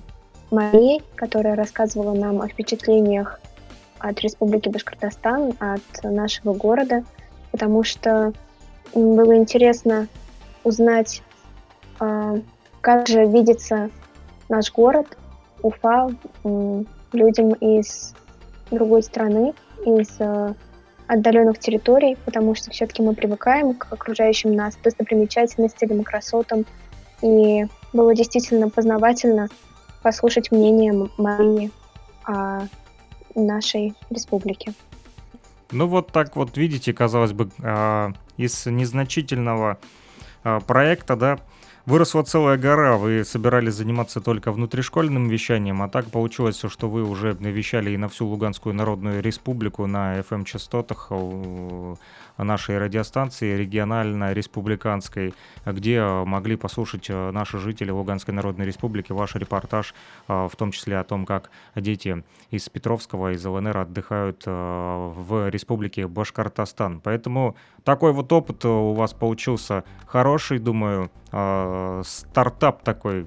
Марией, 0.50 1.02
которая 1.14 1.56
рассказывала 1.56 2.14
нам 2.14 2.40
о 2.40 2.48
впечатлениях 2.48 3.40
от 3.98 4.20
Республики 4.20 4.68
Башкортостан, 4.68 5.54
от 5.58 6.02
нашего 6.02 6.54
города, 6.54 7.04
потому 7.52 7.82
что 7.84 8.32
было 8.94 9.36
интересно 9.36 10.08
узнать, 10.64 11.22
а, 12.00 12.36
как 12.80 13.08
же 13.08 13.26
видится 13.26 13.90
наш 14.48 14.72
город, 14.72 15.16
Уфа, 15.62 16.08
людям 17.12 17.52
из 17.54 18.14
другой 18.70 19.02
страны, 19.02 19.54
из 19.84 20.20
а, 20.20 20.54
отдаленных 21.08 21.58
территорий, 21.58 22.16
потому 22.24 22.54
что 22.54 22.70
все-таки 22.70 23.02
мы 23.02 23.14
привыкаем 23.14 23.74
к 23.74 23.92
окружающим 23.92 24.54
нас 24.54 24.76
достопримечательностям, 24.76 26.04
красотам, 26.04 26.64
и 27.22 27.66
было 27.92 28.14
действительно 28.14 28.68
познавательно 28.68 29.48
послушать 30.02 30.52
мнение 30.52 31.08
Марии 31.16 31.70
о 32.24 32.66
нашей 33.34 33.94
республики. 34.10 34.72
Ну 35.70 35.86
вот 35.86 36.12
так 36.12 36.36
вот 36.36 36.56
видите, 36.56 36.92
казалось 36.92 37.32
бы, 37.32 37.50
а, 37.62 38.12
из 38.36 38.66
незначительного 38.66 39.78
а, 40.42 40.60
проекта, 40.60 41.14
да, 41.14 41.38
выросла 41.84 42.22
целая 42.22 42.56
гора. 42.56 42.96
Вы 42.96 43.24
собирались 43.24 43.74
заниматься 43.74 44.20
только 44.20 44.52
внутришкольным 44.52 45.28
вещанием, 45.28 45.82
а 45.82 45.88
так 45.88 46.10
получилось, 46.10 46.62
что 46.68 46.88
вы 46.88 47.02
уже 47.02 47.32
вещали 47.32 47.90
и 47.90 47.96
на 47.96 48.08
всю 48.08 48.26
Луганскую 48.26 48.74
Народную 48.74 49.22
Республику 49.22 49.86
на 49.86 50.20
FM-частотах 50.20 51.08
нашей 52.38 52.78
радиостанции 52.78 53.56
регионально-республиканской, 53.56 55.34
где 55.66 56.02
могли 56.02 56.56
послушать 56.56 57.10
э, 57.10 57.30
наши 57.30 57.58
жители 57.58 57.90
Луганской 57.90 58.32
Народной 58.34 58.66
Республики 58.66 59.12
ваш 59.12 59.34
репортаж, 59.34 59.94
э, 60.28 60.48
в 60.50 60.56
том 60.56 60.72
числе 60.72 60.98
о 60.98 61.04
том, 61.04 61.26
как 61.26 61.50
дети 61.74 62.24
из 62.50 62.68
Петровского, 62.68 63.32
из 63.32 63.44
ЛНР 63.44 63.78
отдыхают 63.78 64.42
э, 64.46 64.50
в 64.50 65.48
Республике 65.50 66.06
Башкортостан. 66.06 67.00
Поэтому 67.00 67.56
такой 67.84 68.12
вот 68.12 68.32
опыт 68.32 68.64
у 68.64 68.92
вас 68.92 69.12
получился 69.12 69.84
хороший, 70.06 70.58
думаю, 70.58 71.10
стартап 72.04 72.82
такой 72.82 73.26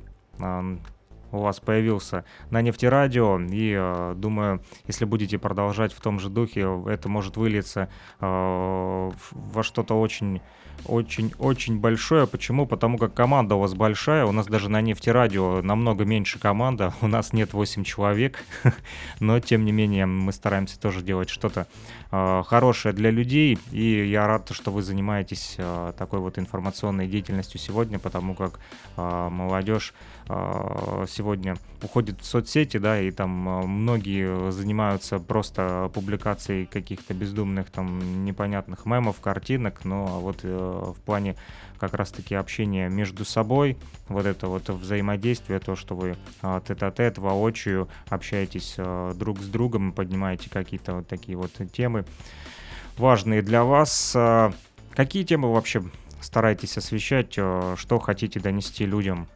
у 1.32 1.40
вас 1.40 1.60
появился 1.60 2.26
на 2.50 2.62
нефтерадио. 2.62 3.40
И 3.40 3.76
э, 3.78 4.14
думаю, 4.16 4.62
если 4.88 5.06
будете 5.06 5.38
продолжать 5.38 5.94
в 5.94 6.02
том 6.02 6.20
же 6.20 6.30
духе, 6.30 6.68
это 6.88 7.10
может 7.10 7.38
вылиться 7.38 7.90
э, 8.20 9.12
во 9.32 9.64
что-то 9.64 10.00
очень 10.00 10.42
очень-очень 10.86 11.80
большое. 11.80 12.28
Почему? 12.28 12.66
Потому 12.66 12.98
как 12.98 13.14
команда 13.14 13.56
у 13.56 13.60
вас 13.60 13.74
большая. 13.74 14.26
У 14.26 14.32
нас 14.32 14.48
даже 14.48 14.70
на 14.70 14.82
нефтерадио 14.82 15.62
намного 15.62 16.06
меньше 16.06 16.40
команда. 16.40 16.94
У 17.02 17.08
нас 17.08 17.34
нет 17.34 17.54
8 17.54 17.84
человек. 17.84 18.44
Но, 19.20 19.40
тем 19.40 19.66
не 19.66 19.72
менее, 19.72 20.06
мы 20.06 20.32
стараемся 20.32 20.80
тоже 20.80 21.02
делать 21.02 21.30
что-то 21.30 21.68
э, 22.12 22.44
хорошее 22.46 22.94
для 22.94 23.12
людей. 23.12 23.58
И 23.72 24.08
я 24.10 24.28
рад, 24.28 24.50
что 24.52 24.72
вы 24.72 24.82
занимаетесь 24.82 25.56
э, 25.58 25.94
такой 25.98 26.20
вот 26.20 26.40
информационной 26.40 27.08
деятельностью 27.08 27.60
сегодня, 27.60 28.00
потому 28.00 28.36
как 28.36 28.60
э, 28.98 29.30
молодежь 29.30 29.94
сегодня 30.28 31.56
уходит 31.84 32.22
в 32.22 32.26
соцсети, 32.26 32.78
да, 32.78 33.00
и 33.00 33.12
там 33.12 33.48
э, 33.48 33.66
многие 33.66 34.52
занимаются 34.52 35.20
просто 35.20 35.90
публикацией 35.94 36.66
каких-то 36.66 37.14
бездумных, 37.14 37.70
там, 37.72 38.24
непонятных 38.24 38.86
мемов, 38.86 39.20
картинок, 39.20 39.84
но 39.84 40.20
вот 40.20 40.40
э, 40.44 40.94
в 40.96 41.00
плане 41.02 41.36
как 41.80 41.96
раз-таки 41.96 42.36
общения 42.36 42.90
между 42.90 43.26
собой, 43.26 43.78
вот 44.08 44.26
это 44.26 44.48
вот 44.48 44.70
взаимодействие, 44.70 45.60
то, 45.60 45.76
что 45.76 45.96
вы 45.96 46.16
тет-а-тет, 46.68 47.18
воочию 47.18 47.90
общаетесь 48.08 48.76
друг 49.18 49.40
с 49.40 49.48
другом, 49.48 49.92
поднимаете 49.92 50.52
какие-то 50.52 50.94
вот 50.94 51.08
такие 51.08 51.36
вот 51.36 51.52
темы 51.74 52.06
важные 52.98 53.42
для 53.42 53.64
вас. 53.64 54.16
Какие 54.92 55.24
темы 55.24 55.52
вообще 55.52 55.82
стараетесь 56.22 56.78
освещать, 56.78 57.32
что 57.32 58.00
хотите 58.00 58.40
донести 58.40 58.86
людям, 58.86 59.28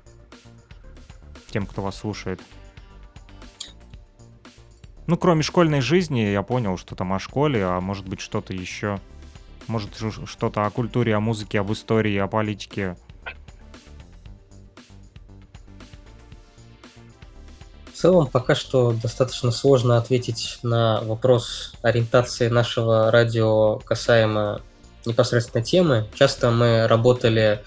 тем, 1.56 1.65
кто 1.65 1.82
вас 1.82 1.96
слушает? 1.96 2.41
Ну, 5.08 5.15
кроме 5.15 5.41
школьной 5.41 5.80
жизни, 5.80 6.20
я 6.20 6.44
понял, 6.44 6.78
что 6.78 6.96
там 6.96 7.13
о 7.13 7.20
школе, 7.20 7.63
а 7.63 7.80
может 7.80 8.06
быть 8.10 8.20
что-то 8.20 8.54
еще. 8.54 9.00
Может 9.68 9.91
что-то 10.26 10.65
о 10.65 10.70
культуре, 10.70 11.15
о 11.15 11.22
музыке, 11.22 11.62
об 11.62 11.72
истории, 11.72 12.18
о 12.18 12.28
политике. 12.28 12.98
В 17.86 17.94
целом, 17.94 18.28
пока 18.28 18.54
что 18.54 18.91
достаточно 18.91 19.52
сложно 19.52 19.96
ответить 19.96 20.60
на 20.62 21.00
вопрос 21.04 21.74
ориентации 21.82 22.50
нашего 22.50 23.12
радио 23.12 23.78
касаемо 23.80 24.62
непосредственно 25.06 25.63
темы. 25.63 26.10
Часто 26.15 26.52
мы 26.52 26.86
работали 26.88 27.63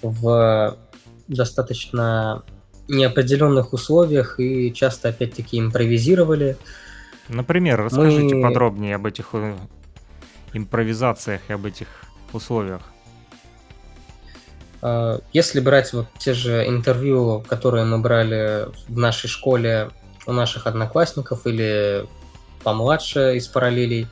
в 0.00 0.76
достаточно 1.26 2.44
неопределенных 2.88 3.72
условиях 3.72 4.38
и 4.38 4.72
часто 4.72 5.08
опять-таки 5.08 5.58
импровизировали. 5.58 6.56
Например, 7.28 7.82
расскажите 7.82 8.34
мы... 8.34 8.42
подробнее 8.42 8.94
об 8.94 9.06
этих 9.06 9.30
э, 9.32 9.54
импровизациях 10.52 11.40
и 11.48 11.52
об 11.52 11.66
этих 11.66 11.88
условиях. 12.32 12.82
А, 14.82 15.20
если 15.32 15.60
брать 15.60 15.92
вот 15.92 16.06
те 16.18 16.32
же 16.32 16.66
интервью, 16.68 17.44
которые 17.48 17.84
мы 17.84 17.98
брали 17.98 18.68
в 18.88 18.96
нашей 18.96 19.28
школе 19.28 19.90
у 20.26 20.32
наших 20.32 20.66
одноклассников 20.66 21.46
или 21.46 22.06
помладше 22.62 23.36
из 23.36 23.46
параллелей, 23.48 24.06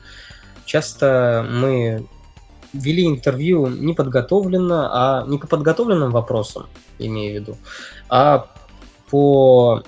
часто 0.65 1.45
мы 1.49 2.05
вели 2.73 3.05
интервью 3.05 3.67
не 3.67 3.93
подготовленно, 3.93 4.89
а 4.91 5.25
не 5.27 5.37
по 5.37 5.47
подготовленным 5.47 6.11
вопросам, 6.11 6.67
имею 6.99 7.31
в 7.31 7.41
виду, 7.41 7.57
а 8.09 8.47
по 9.09 9.83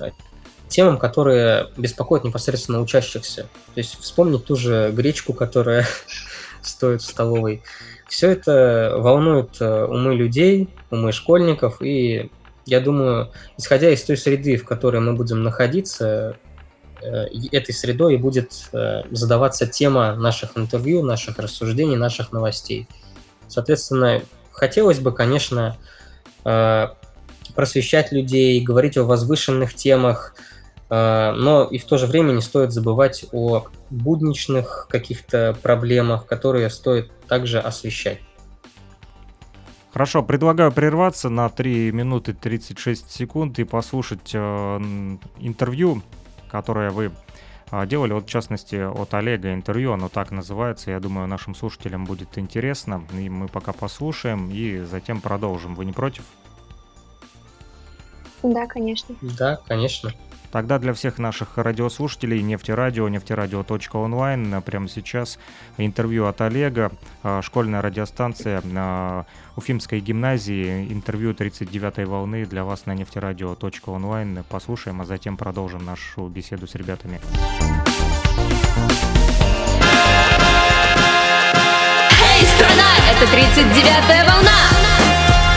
э, 0.00 0.10
темам, 0.68 0.98
которые 0.98 1.68
беспокоят 1.76 2.24
непосредственно 2.24 2.80
учащихся. 2.80 3.42
То 3.74 3.78
есть 3.78 3.98
вспомнить 4.00 4.44
ту 4.44 4.56
же 4.56 4.90
гречку, 4.92 5.32
которая 5.32 5.86
стоит 6.62 7.02
в 7.02 7.06
столовой. 7.06 7.62
Все 8.08 8.30
это 8.30 8.94
волнует 8.98 9.60
э, 9.60 9.84
умы 9.84 10.14
людей, 10.14 10.68
умы 10.90 11.12
школьников, 11.12 11.82
и 11.82 12.30
я 12.66 12.80
думаю, 12.80 13.32
исходя 13.58 13.90
из 13.90 14.02
той 14.02 14.16
среды, 14.16 14.56
в 14.56 14.64
которой 14.64 15.00
мы 15.00 15.14
будем 15.14 15.42
находиться, 15.42 16.36
э, 17.00 17.26
этой 17.50 17.74
средой 17.74 18.16
будет 18.16 18.70
задаваться 19.10 19.66
тема 19.66 20.14
наших 20.14 20.56
интервью, 20.56 21.02
наших 21.02 21.38
рассуждений, 21.38 21.96
наших 21.96 22.32
новостей. 22.32 22.86
Соответственно, 23.48 24.22
хотелось 24.52 25.00
бы, 25.00 25.12
конечно, 25.12 25.76
просвещать 27.54 28.12
людей, 28.12 28.60
говорить 28.60 28.96
о 28.96 29.04
возвышенных 29.04 29.74
темах, 29.74 30.34
э, 30.90 31.32
но 31.36 31.64
и 31.64 31.78
в 31.78 31.84
то 31.84 31.98
же 31.98 32.06
время 32.06 32.32
не 32.32 32.42
стоит 32.42 32.72
забывать 32.72 33.24
о 33.32 33.66
будничных 33.90 34.86
каких-то 34.90 35.56
проблемах, 35.62 36.26
которые 36.26 36.70
стоит 36.70 37.10
также 37.28 37.60
освещать. 37.60 38.20
Хорошо, 39.92 40.22
предлагаю 40.22 40.72
прерваться 40.72 41.28
на 41.28 41.50
3 41.50 41.92
минуты 41.92 42.32
36 42.32 43.10
секунд 43.10 43.58
и 43.58 43.64
послушать 43.64 44.30
э, 44.32 44.38
интервью, 45.38 46.02
которое 46.50 46.90
вы 46.90 47.12
э, 47.70 47.86
делали, 47.86 48.14
вот 48.14 48.24
в 48.24 48.28
частности 48.28 48.76
от 48.76 49.12
Олега 49.12 49.52
интервью, 49.52 49.92
оно 49.92 50.08
так 50.08 50.30
называется, 50.30 50.92
я 50.92 50.98
думаю, 50.98 51.28
нашим 51.28 51.54
слушателям 51.54 52.06
будет 52.06 52.38
интересно, 52.38 53.04
и 53.12 53.28
мы 53.28 53.48
пока 53.48 53.74
послушаем 53.74 54.50
и 54.50 54.78
затем 54.78 55.20
продолжим. 55.20 55.74
Вы 55.74 55.84
не 55.84 55.92
против? 55.92 56.24
Да, 58.42 58.66
конечно. 58.66 59.14
Да, 59.20 59.58
конечно. 59.66 60.12
Тогда 60.52 60.78
для 60.78 60.92
всех 60.92 61.18
наших 61.18 61.56
радиослушателей 61.56 62.42
нефтерадио, 62.42 63.08
нефтерадио.онлайн 63.08 64.60
прямо 64.60 64.86
сейчас 64.86 65.38
интервью 65.78 66.26
от 66.26 66.42
Олега, 66.42 66.92
а, 67.22 67.40
школьная 67.40 67.80
радиостанция 67.80 68.60
на 68.62 69.24
Уфимской 69.56 70.00
гимназии, 70.00 70.92
интервью 70.92 71.32
39-й 71.32 72.04
волны 72.04 72.44
для 72.44 72.64
вас 72.64 72.84
на 72.84 72.94
нефтерадио.онлайн. 72.94 74.44
Послушаем, 74.46 75.00
а 75.00 75.06
затем 75.06 75.38
продолжим 75.38 75.86
нашу 75.86 76.26
беседу 76.26 76.66
с 76.66 76.74
ребятами. 76.74 77.18
Эй, 82.20 82.44
страна, 82.56 82.90
это 83.10 83.24
39-я 83.24 84.24
волна! 84.26 84.52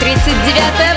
39-я 0.00 0.86
волна! 0.88 0.95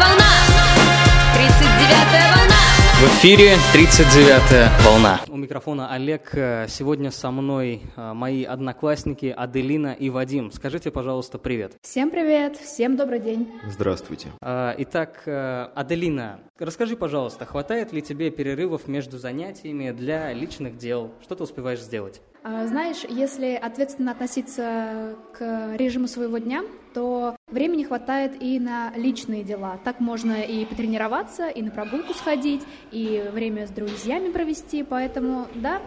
В 1.90 3.04
эфире 3.04 3.54
39-я 3.74 4.72
волна. 4.86 5.22
У 5.30 5.38
микрофона 5.38 5.90
Олег. 5.90 6.32
Сегодня 6.68 7.12
со 7.12 7.32
мной 7.32 7.82
а, 7.96 8.14
мои 8.14 8.44
одноклассники 8.44 9.34
Аделина 9.36 9.94
и 9.94 10.10
Вадим. 10.10 10.52
Скажите, 10.52 10.92
пожалуйста, 10.92 11.38
привет. 11.38 11.78
Всем 11.82 12.12
привет, 12.12 12.58
всем 12.58 12.98
добрый 12.98 13.20
день. 13.20 13.50
Здравствуйте. 13.66 14.28
А, 14.42 14.76
итак, 14.78 15.24
Аделина, 15.26 16.42
расскажи, 16.60 16.98
пожалуйста, 16.98 17.46
хватает 17.46 17.94
ли 17.94 18.02
тебе 18.02 18.32
перерывов 18.32 18.90
между 18.90 19.18
занятиями 19.18 19.92
для 19.92 20.34
личных 20.34 20.78
дел? 20.78 21.12
Что 21.22 21.36
ты 21.36 21.44
успеваешь 21.44 21.80
сделать? 21.80 22.22
Знаешь, 22.44 23.04
если 23.08 23.54
ответственно 23.56 24.12
относиться 24.12 25.16
к 25.34 25.76
режиму 25.76 26.08
своего 26.08 26.38
дня, 26.38 26.64
то 26.94 27.36
времени 27.48 27.84
хватает 27.84 28.42
и 28.42 28.60
на 28.60 28.94
личные 28.96 29.44
дела. 29.44 29.80
Так 29.84 30.00
можно 30.00 30.42
и 30.42 30.66
потренироваться, 30.66 31.50
и 31.50 31.62
на 31.62 31.72
прогулку 31.72 32.14
сходить, 32.14 32.64
и 32.92 33.30
время 33.32 33.68
с 33.68 33.72
друзьями 33.72 34.32
провести. 34.32 34.84
Поэтому, 34.84 35.48
да, 35.56 35.82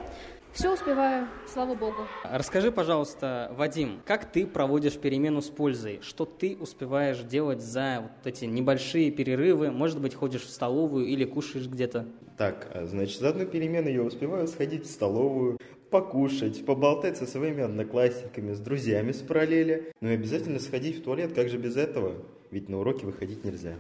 все 0.53 0.75
успеваю, 0.75 1.27
слава 1.51 1.75
богу. 1.75 2.07
Расскажи, 2.25 2.71
пожалуйста, 2.71 3.51
Вадим, 3.57 4.03
как 4.05 4.31
ты 4.31 4.47
проводишь 4.47 4.99
перемену 4.99 5.41
с 5.41 5.49
пользой? 5.49 6.01
Что 6.03 6.27
ты 6.27 6.59
успеваешь 6.61 7.21
делать 7.21 7.63
за 7.63 8.03
вот 8.03 8.27
эти 8.27 8.45
небольшие 8.45 9.11
перерывы? 9.11 9.71
Может 9.71 10.01
быть, 10.01 10.15
ходишь 10.15 10.43
в 10.43 10.51
столовую 10.51 11.07
или 11.07 11.25
кушаешь 11.25 11.67
где-то? 11.67 12.07
Так, 12.37 12.69
а, 12.75 12.85
значит, 12.85 13.19
за 13.19 13.31
одну 13.31 13.47
перемену 13.47 13.89
я 13.89 14.03
успеваю 14.03 14.47
сходить 14.47 14.85
в 14.85 14.91
столовую, 14.91 15.59
покушать, 15.93 16.65
поболтать 16.65 17.19
со 17.19 17.27
своими 17.27 17.63
одноклассниками, 17.63 18.55
с 18.55 18.59
друзьями 18.59 19.13
с 19.13 19.19
параллели, 19.19 19.93
ну 20.01 20.09
и 20.09 20.15
обязательно 20.15 20.59
сходить 20.59 20.99
в 20.99 21.03
туалет, 21.05 21.33
как 21.35 21.49
же 21.49 21.59
без 21.59 21.77
этого? 21.77 22.15
Ведь 22.51 22.69
на 22.69 22.81
уроки 22.81 23.05
выходить 23.05 23.45
нельзя. 23.45 23.75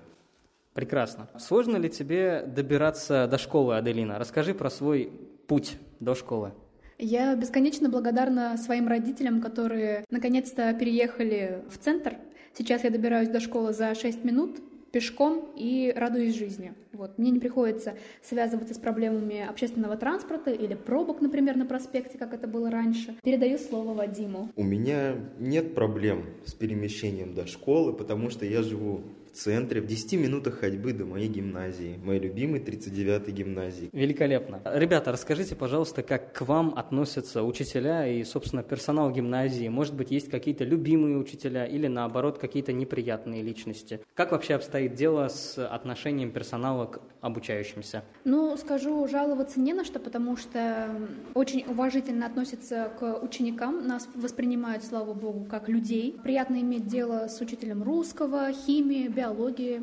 Прекрасно. 0.74 1.28
Сложно 1.38 1.76
ли 1.76 1.90
тебе 1.90 2.44
добираться 2.46 3.26
до 3.26 3.38
школы, 3.38 3.76
Аделина? 3.76 4.18
Расскажи 4.18 4.54
про 4.54 4.70
свой 4.70 5.10
путь 5.48 5.76
до 6.00 6.14
школы. 6.14 6.52
Я 6.98 7.34
бесконечно 7.34 7.88
благодарна 7.88 8.56
своим 8.56 8.86
родителям, 8.88 9.40
которые 9.40 10.04
наконец-то 10.10 10.72
переехали 10.74 11.64
в 11.68 11.78
центр. 11.78 12.16
Сейчас 12.56 12.84
я 12.84 12.90
добираюсь 12.90 13.28
до 13.28 13.40
школы 13.40 13.72
за 13.72 13.94
6 13.94 14.24
минут, 14.24 14.60
пешком 14.92 15.50
и 15.56 15.92
радуюсь 15.96 16.36
жизни. 16.36 16.74
Вот. 16.92 17.18
Мне 17.18 17.30
не 17.30 17.40
приходится 17.40 17.94
связываться 18.22 18.74
с 18.74 18.78
проблемами 18.78 19.46
общественного 19.48 19.96
транспорта 19.96 20.50
или 20.50 20.74
пробок, 20.74 21.20
например, 21.20 21.56
на 21.56 21.66
проспекте, 21.66 22.18
как 22.18 22.34
это 22.34 22.46
было 22.46 22.70
раньше. 22.70 23.16
Передаю 23.24 23.58
слово 23.58 23.94
Вадиму. 23.94 24.50
У 24.56 24.62
меня 24.62 25.16
нет 25.38 25.74
проблем 25.74 26.26
с 26.44 26.52
перемещением 26.52 27.34
до 27.34 27.46
школы, 27.46 27.92
потому 27.92 28.30
что 28.30 28.44
я 28.44 28.62
живу 28.62 29.00
центре, 29.32 29.80
в 29.80 29.86
10 29.86 30.14
минутах 30.14 30.60
ходьбы 30.60 30.92
до 30.92 31.04
моей 31.04 31.28
гимназии, 31.28 31.98
моей 32.02 32.20
любимой 32.20 32.60
39-й 32.60 33.32
гимназии. 33.32 33.90
Великолепно. 33.92 34.62
Ребята, 34.64 35.12
расскажите, 35.12 35.54
пожалуйста, 35.54 36.02
как 36.02 36.32
к 36.32 36.42
вам 36.42 36.74
относятся 36.76 37.42
учителя 37.42 38.06
и, 38.06 38.22
собственно, 38.24 38.62
персонал 38.62 39.10
гимназии? 39.10 39.68
Может 39.68 39.94
быть, 39.94 40.10
есть 40.10 40.30
какие-то 40.30 40.64
любимые 40.64 41.16
учителя 41.16 41.64
или, 41.64 41.86
наоборот, 41.86 42.38
какие-то 42.38 42.72
неприятные 42.72 43.42
личности? 43.42 44.00
Как 44.14 44.32
вообще 44.32 44.54
обстоит 44.54 44.94
дело 44.94 45.28
с 45.28 45.58
отношением 45.64 46.30
персонала 46.30 46.86
к 46.86 47.00
обучающимся? 47.22 48.04
Ну, 48.24 48.54
скажу, 48.58 49.08
жаловаться 49.08 49.58
не 49.60 49.72
на 49.72 49.84
что, 49.84 49.98
потому 49.98 50.36
что 50.36 50.90
очень 51.34 51.64
уважительно 51.66 52.26
относятся 52.26 52.92
к 52.98 53.20
ученикам, 53.22 53.86
нас 53.86 54.06
воспринимают, 54.14 54.84
слава 54.84 55.14
богу, 55.14 55.46
как 55.46 55.68
людей. 55.68 56.18
Приятно 56.22 56.60
иметь 56.60 56.86
дело 56.86 57.28
с 57.28 57.40
учителем 57.40 57.82
русского, 57.82 58.52
химии, 58.52 59.08
биологии. 59.08 59.82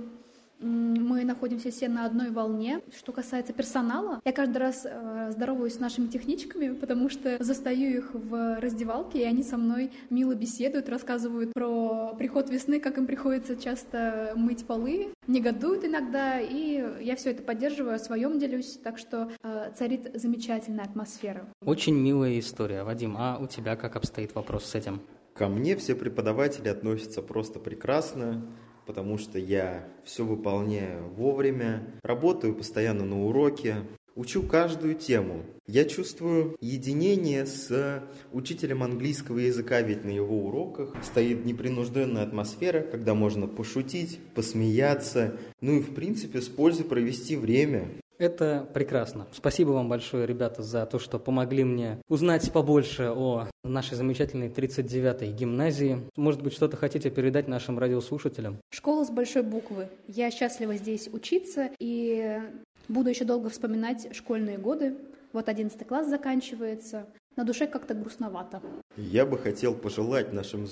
Мы 0.59 1.23
находимся 1.23 1.71
все 1.71 1.87
на 1.87 2.05
одной 2.05 2.31
волне. 2.31 2.81
Что 2.97 3.13
касается 3.13 3.53
персонала, 3.53 4.19
я 4.25 4.33
каждый 4.33 4.57
раз 4.57 4.85
э, 4.85 5.31
здороваюсь 5.31 5.75
с 5.75 5.79
нашими 5.79 6.07
техничками, 6.07 6.73
потому 6.73 7.09
что 7.09 7.41
застаю 7.41 7.97
их 7.97 8.13
в 8.13 8.59
раздевалке, 8.59 9.21
и 9.21 9.23
они 9.23 9.43
со 9.43 9.55
мной 9.57 9.91
мило 10.09 10.35
беседуют, 10.35 10.89
рассказывают 10.89 11.53
про 11.53 12.13
приход 12.17 12.49
весны, 12.49 12.81
как 12.81 12.97
им 12.97 13.07
приходится 13.07 13.55
часто 13.55 14.33
мыть 14.35 14.65
полы, 14.65 15.13
негодуют 15.27 15.85
иногда, 15.85 16.39
и 16.41 16.83
я 17.01 17.15
все 17.15 17.31
это 17.31 17.41
поддерживаю, 17.41 17.95
о 17.95 17.99
своем 17.99 18.37
делюсь, 18.37 18.77
так 18.83 18.97
что 18.97 19.31
э, 19.41 19.71
царит 19.77 20.11
замечательная 20.13 20.83
атмосфера. 20.83 21.47
Очень 21.63 21.95
милая 21.95 22.37
история. 22.37 22.83
Вадим, 22.83 23.15
а 23.17 23.37
у 23.39 23.47
тебя 23.47 23.77
как 23.77 23.95
обстоит 23.95 24.35
вопрос 24.35 24.65
с 24.65 24.75
этим? 24.75 25.01
Ко 25.33 25.47
мне 25.47 25.77
все 25.77 25.95
преподаватели 25.95 26.67
относятся 26.67 27.21
просто 27.21 27.59
прекрасно 27.59 28.45
потому 28.89 29.19
что 29.19 29.37
я 29.37 29.87
все 30.03 30.25
выполняю 30.25 31.09
вовремя, 31.09 31.85
работаю 32.01 32.55
постоянно 32.55 33.05
на 33.05 33.23
уроке, 33.23 33.83
учу 34.15 34.41
каждую 34.41 34.95
тему. 34.95 35.43
Я 35.67 35.85
чувствую 35.85 36.57
единение 36.59 37.45
с 37.45 38.03
учителем 38.33 38.81
английского 38.81 39.37
языка, 39.37 39.81
ведь 39.81 40.05
на 40.05 40.09
его 40.09 40.47
уроках 40.47 40.95
стоит 41.03 41.45
непринужденная 41.45 42.23
атмосфера, 42.23 42.81
когда 42.81 43.13
можно 43.13 43.45
пошутить, 43.45 44.17
посмеяться, 44.33 45.37
ну 45.61 45.73
и 45.73 45.81
в 45.81 45.93
принципе 45.93 46.41
с 46.41 46.47
пользой 46.47 46.85
провести 46.85 47.35
время. 47.35 47.91
Это 48.19 48.67
прекрасно. 48.73 49.27
Спасибо 49.31 49.69
вам 49.69 49.87
большое, 49.87 50.27
ребята, 50.27 50.61
за 50.61 50.85
то, 50.85 50.99
что 50.99 51.19
помогли 51.19 51.63
мне 51.63 52.01
узнать 52.09 52.51
побольше 52.51 53.09
о 53.15 53.47
нашей 53.63 53.95
замечательной 53.95 54.49
39-й 54.49 55.31
гимназии. 55.31 55.99
Может 56.17 56.41
быть, 56.41 56.51
что-то 56.51 56.75
хотите 56.75 57.09
передать 57.11 57.47
нашим 57.47 57.79
радиослушателям? 57.79 58.59
Школа 58.71 59.05
с 59.05 59.09
большой 59.09 59.43
буквы. 59.43 59.87
Я 60.07 60.31
счастлива 60.31 60.75
здесь 60.75 61.07
учиться 61.13 61.69
и 61.79 62.41
буду 62.89 63.09
еще 63.09 63.23
долго 63.23 63.49
вспоминать 63.49 64.13
школьные 64.13 64.57
годы. 64.57 64.97
Вот 65.31 65.47
11 65.47 65.87
класс 65.87 66.09
заканчивается. 66.09 67.05
На 67.37 67.45
душе 67.45 67.67
как-то 67.67 67.93
грустновато. 67.93 68.61
Я 68.97 69.25
бы 69.25 69.37
хотел 69.37 69.73
пожелать 69.73 70.33
нашим 70.33 70.67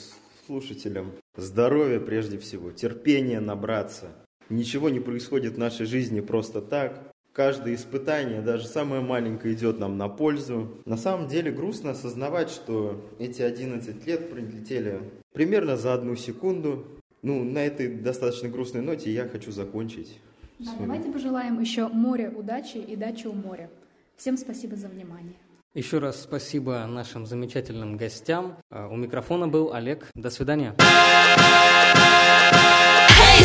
слушателям 0.45 1.13
здоровья 1.37 2.01
прежде 2.01 2.37
всего, 2.39 2.73
терпения 2.73 3.39
набраться. 3.39 4.07
Ничего 4.49 4.89
не 4.89 4.99
происходит 4.99 5.53
в 5.53 5.59
нашей 5.59 5.85
жизни 5.85 6.19
просто 6.19 6.61
так 6.61 7.13
каждое 7.37 7.75
испытание, 7.75 8.41
даже 8.41 8.67
самое 8.67 9.01
маленькое, 9.01 9.53
идет 9.53 9.77
нам 9.77 9.95
на 9.95 10.09
пользу. 10.09 10.71
На 10.85 10.97
самом 10.97 11.27
деле 11.27 11.51
грустно 11.51 11.91
осознавать, 11.91 12.49
что 12.49 12.99
эти 13.19 13.43
11 13.43 14.07
лет 14.07 14.31
прилетели 14.31 14.99
примерно 15.33 15.77
за 15.77 15.93
одну 15.93 16.15
секунду. 16.15 16.87
Ну, 17.21 17.43
на 17.43 17.59
этой 17.59 17.89
достаточно 17.89 18.49
грустной 18.49 18.81
ноте 18.81 19.13
я 19.13 19.27
хочу 19.27 19.51
закончить. 19.51 20.19
Да, 20.57 20.71
давайте 20.79 21.11
пожелаем 21.11 21.59
еще 21.59 21.89
море 21.89 22.33
удачи 22.35 22.77
и 22.77 22.95
дачи 22.95 23.27
у 23.27 23.33
моря. 23.33 23.69
Всем 24.17 24.35
спасибо 24.35 24.75
за 24.75 24.87
внимание. 24.87 25.35
Еще 25.75 25.99
раз 25.99 26.23
спасибо 26.23 26.87
нашим 26.87 27.27
замечательным 27.27 27.97
гостям. 27.97 28.57
А, 28.71 28.87
у 28.87 28.95
микрофона 28.95 29.47
был 29.47 29.73
Олег. 29.73 30.09
До 30.15 30.31
свидания. 30.31 30.73
Эй, 30.79 30.85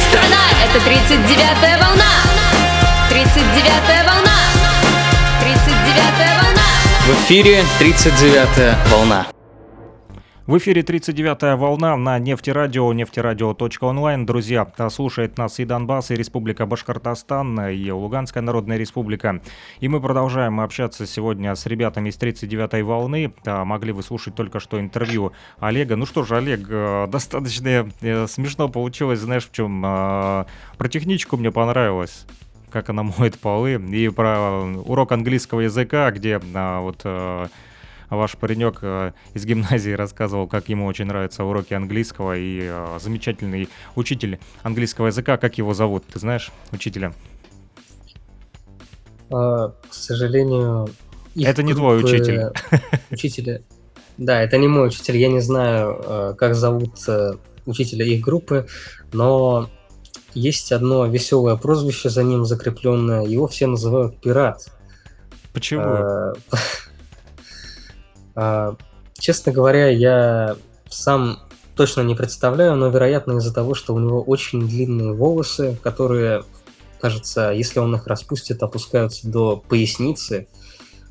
страна! 0.09 0.49
Это 0.64 0.78
39-я 0.78 1.78
волна! 1.78 2.71
39 3.12 3.44
волна! 4.06 4.38
39 5.40 6.16
волна! 6.40 6.62
В 7.04 7.10
эфире 7.10 7.62
39 7.78 8.90
волна. 8.90 9.26
В 10.46 10.56
эфире 10.56 10.80
39-я 10.80 11.56
волна 11.56 11.98
на 11.98 12.18
нефтерадио, 12.18 12.90
нефтерадио.онлайн. 12.94 14.24
Друзья, 14.24 14.66
слушает 14.88 15.36
нас 15.36 15.60
и 15.60 15.66
Донбасс, 15.66 16.10
и 16.10 16.14
Республика 16.14 16.64
Башкортостан, 16.64 17.68
и 17.68 17.90
Луганская 17.90 18.42
Народная 18.42 18.78
Республика. 18.78 19.42
И 19.80 19.88
мы 19.88 20.00
продолжаем 20.00 20.58
общаться 20.60 21.06
сегодня 21.06 21.54
с 21.54 21.66
ребятами 21.66 22.08
из 22.08 22.16
39-й 22.16 22.80
волны. 22.80 23.34
Могли 23.44 23.92
вы 23.92 24.02
слушать 24.02 24.34
только 24.34 24.58
что 24.58 24.80
интервью 24.80 25.32
Олега. 25.58 25.96
Ну 25.96 26.06
что 26.06 26.24
же, 26.24 26.38
Олег, 26.38 26.66
э, 26.66 27.06
достаточно 27.08 27.90
э, 28.00 28.26
смешно 28.26 28.70
получилось, 28.70 29.18
знаешь, 29.18 29.46
в 29.46 29.52
чем? 29.52 29.82
Про 29.82 30.88
техничку 30.88 31.36
мне 31.36 31.52
понравилось 31.52 32.24
как 32.72 32.88
она 32.88 33.02
моет 33.18 33.38
полы, 33.38 33.74
и 33.74 34.08
про 34.08 34.64
урок 34.84 35.12
английского 35.12 35.60
языка, 35.60 36.10
где 36.10 36.40
а, 36.54 36.80
вот 36.80 37.00
а, 37.04 37.48
ваш 38.16 38.36
паренек 38.36 38.78
а, 38.82 39.12
из 39.34 39.44
гимназии 39.44 39.92
рассказывал, 39.92 40.46
как 40.46 40.68
ему 40.68 40.86
очень 40.86 41.06
нравятся 41.06 41.44
уроки 41.44 41.74
английского, 41.74 42.36
и 42.36 42.60
а, 42.62 42.98
замечательный 43.00 43.68
учитель 43.94 44.38
английского 44.62 45.08
языка, 45.08 45.36
как 45.36 45.58
его 45.58 45.74
зовут, 45.74 46.04
ты 46.06 46.18
знаешь, 46.18 46.50
учителя? 46.72 47.12
А, 49.30 49.74
к 49.88 49.94
сожалению... 49.94 50.88
Это 51.34 51.62
не 51.62 51.72
твой 51.72 51.98
учитель. 51.98 52.50
Учителя... 53.10 53.62
Да, 54.18 54.42
это 54.42 54.58
не 54.58 54.68
мой 54.68 54.88
учитель, 54.88 55.16
я 55.16 55.28
не 55.28 55.40
знаю, 55.40 56.36
как 56.38 56.54
зовут 56.54 56.98
учителя 57.64 58.04
их 58.04 58.20
группы, 58.20 58.66
но 59.14 59.70
есть 60.34 60.72
одно 60.72 61.06
веселое 61.06 61.56
прозвище 61.56 62.08
за 62.08 62.22
ним 62.22 62.44
закрепленное. 62.44 63.22
Его 63.22 63.46
все 63.46 63.66
называют 63.66 64.20
пират. 64.20 64.68
Почему? 65.52 65.82
А, 65.82 66.32
а, 68.34 68.76
честно 69.14 69.52
говоря, 69.52 69.88
я 69.88 70.56
сам 70.88 71.38
точно 71.76 72.02
не 72.02 72.14
представляю, 72.14 72.76
но, 72.76 72.88
вероятно, 72.88 73.38
из-за 73.38 73.52
того, 73.52 73.74
что 73.74 73.94
у 73.94 73.98
него 73.98 74.22
очень 74.22 74.66
длинные 74.66 75.12
волосы, 75.12 75.76
которые, 75.82 76.44
кажется, 77.00 77.50
если 77.50 77.78
он 77.78 77.94
их 77.94 78.06
распустит, 78.06 78.62
опускаются 78.62 79.28
до 79.28 79.56
поясницы. 79.56 80.48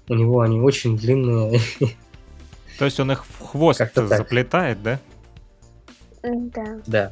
У 0.08 0.14
него 0.14 0.42
они 0.42 0.60
очень 0.60 0.98
длинные. 0.98 1.60
То 2.80 2.86
есть 2.86 3.00
он 3.00 3.12
их 3.12 3.26
в 3.26 3.46
хвост 3.46 3.82
заплетает, 3.96 4.82
да? 4.82 5.00
Да. 6.24 6.82
Да. 6.86 7.12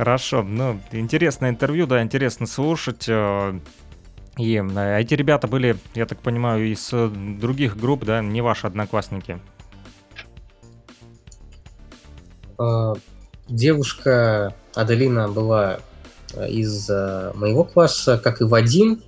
Хорошо, 0.00 0.42
ну, 0.42 0.80
интересное 0.92 1.50
интервью, 1.50 1.86
да, 1.86 2.02
интересно 2.02 2.46
слушать. 2.46 3.04
Э, 3.06 3.52
и 4.38 4.56
э, 4.56 4.98
эти 4.98 5.12
ребята 5.12 5.46
были, 5.46 5.76
я 5.94 6.06
так 6.06 6.20
понимаю, 6.20 6.72
из 6.72 6.88
э, 6.94 7.08
других 7.08 7.76
групп, 7.76 8.06
да, 8.06 8.22
не 8.22 8.40
ваши 8.40 8.66
одноклассники? 8.66 9.38
Девушка 13.46 14.54
Аделина 14.74 15.28
была 15.28 15.80
из 16.48 16.88
моего 16.88 17.64
класса, 17.64 18.16
как 18.16 18.40
и 18.40 18.44
Вадим 18.44 19.02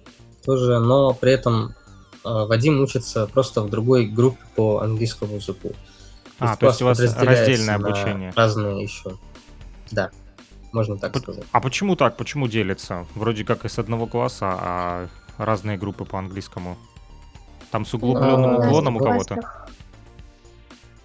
тоже, 0.45 0.79
но 0.79 1.15
при 1.15 1.33
этом 1.33 1.75
Вадим 2.23 2.83
учится 2.83 3.27
просто 3.27 3.63
в 3.63 3.71
другой 3.71 4.05
группе 4.05 4.43
по 4.57 4.81
английскому 4.81 5.37
языку. 5.37 5.73
А, 6.39 6.55
то 6.55 6.67
есть 6.67 6.83
у 6.83 6.85
вас 6.85 6.99
раздельное 6.99 7.77
обучение. 7.77 8.33
Разные 8.37 8.83
еще. 8.83 9.17
Да 9.91 10.11
можно 10.73 10.97
так 10.97 11.17
сказать. 11.17 11.45
А 11.53 11.61
почему 11.61 11.97
так? 11.97 12.17
Почему 12.17 12.49
делится? 12.49 13.07
Вроде 13.15 13.45
как 13.45 13.65
из 13.65 13.79
одного 13.79 14.07
класса, 14.07 14.47
а 14.61 15.09
разные 15.39 15.77
группы 15.77 16.05
по 16.05 16.19
английскому. 16.19 16.77
Там 17.71 17.87
с 17.87 17.95
углубленным 17.95 18.57
а, 18.57 18.59
уклоном 18.59 18.97
у 18.97 19.01
кого-то? 19.01 19.41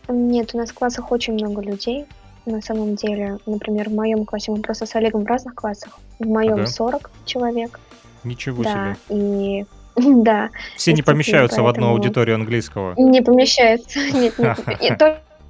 Нет, 0.10 0.52
у 0.54 0.58
нас 0.58 0.72
в 0.72 0.74
классах 0.74 1.12
очень 1.12 1.34
много 1.34 1.62
людей. 1.62 2.06
На 2.46 2.62
самом 2.62 2.96
деле, 2.96 3.40
например, 3.46 3.90
в 3.90 3.94
моем 3.94 4.26
классе 4.26 4.52
мы 4.52 4.62
просто 4.62 4.86
с 4.86 4.96
Олегом 4.96 5.24
в 5.24 5.28
разных 5.28 5.54
классах. 5.56 6.00
В 6.20 6.26
моем 6.26 6.56
ага. 6.56 6.68
40 6.68 7.12
человек. 7.26 7.80
Ничего 8.24 8.64
да, 8.64 8.96
себе. 9.10 9.18
И 9.18 9.66
да. 9.96 10.50
Все 10.76 10.94
не 10.94 11.02
помещаются 11.02 11.62
в 11.62 11.68
одну 11.68 11.90
аудиторию 11.90 12.36
английского. 12.36 12.94
Не 12.98 13.22
помещаются. 13.22 14.00
Нет, 14.14 14.38
нет. 14.82 15.02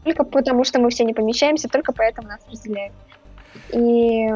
Только 0.03 0.23
потому, 0.23 0.63
что 0.63 0.79
мы 0.79 0.89
все 0.89 1.03
не 1.03 1.13
помещаемся, 1.13 1.67
только 1.67 1.91
поэтому 1.91 2.29
нас 2.29 2.39
разделяют. 2.49 2.93
И 3.73 4.27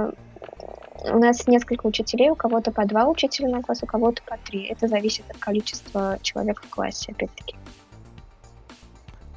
у 1.03 1.17
нас 1.17 1.47
несколько 1.47 1.88
учителей, 1.88 2.30
у 2.30 2.36
кого-то 2.36 2.72
по 2.72 2.86
два 2.86 3.07
учителя 3.07 3.49
на 3.49 3.61
класс, 3.61 3.80
у 3.84 3.86
кого-то 3.86 4.22
по 4.24 4.38
три. 4.38 4.63
Это 4.63 4.88
зависит 4.88 5.26
от 5.30 5.38
количества 5.38 6.19
человек 6.22 6.61
в 6.61 6.69
классе, 6.69 7.11
опять-таки. 7.11 7.55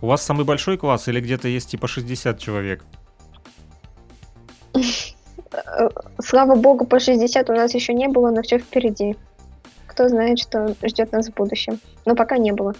У 0.00 0.06
вас 0.06 0.22
самый 0.22 0.44
большой 0.44 0.76
класс 0.76 1.08
или 1.08 1.20
где-то 1.20 1.48
есть 1.48 1.70
типа 1.70 1.88
60 1.88 2.38
человек? 2.38 2.84
Слава 6.18 6.54
богу, 6.56 6.84
по 6.86 6.98
60 6.98 7.48
у 7.48 7.54
нас 7.54 7.74
еще 7.74 7.94
не 7.94 8.08
было, 8.08 8.30
но 8.30 8.42
все 8.42 8.58
впереди. 8.58 9.16
Кто 9.86 10.08
знает, 10.08 10.38
что 10.38 10.74
ждет 10.82 11.12
нас 11.12 11.28
в 11.28 11.34
будущем. 11.34 11.78
Но 12.04 12.14
пока 12.14 12.36
не 12.36 12.52
было. 12.52 12.74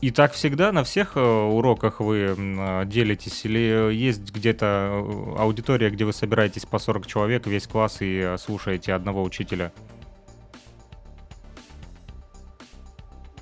И 0.00 0.12
так 0.12 0.32
всегда 0.32 0.70
на 0.70 0.84
всех 0.84 1.16
э, 1.16 1.20
уроках 1.20 2.00
вы 2.00 2.36
э, 2.36 2.84
делитесь? 2.86 3.44
Или 3.44 3.92
есть 3.92 4.32
где-то 4.32 4.66
э, 4.66 5.40
аудитория, 5.40 5.90
где 5.90 6.04
вы 6.04 6.12
собираетесь 6.12 6.66
по 6.66 6.78
40 6.78 7.06
человек, 7.06 7.46
весь 7.46 7.66
класс 7.66 7.96
и 8.00 8.36
слушаете 8.38 8.92
одного 8.92 9.22
учителя? 9.24 9.72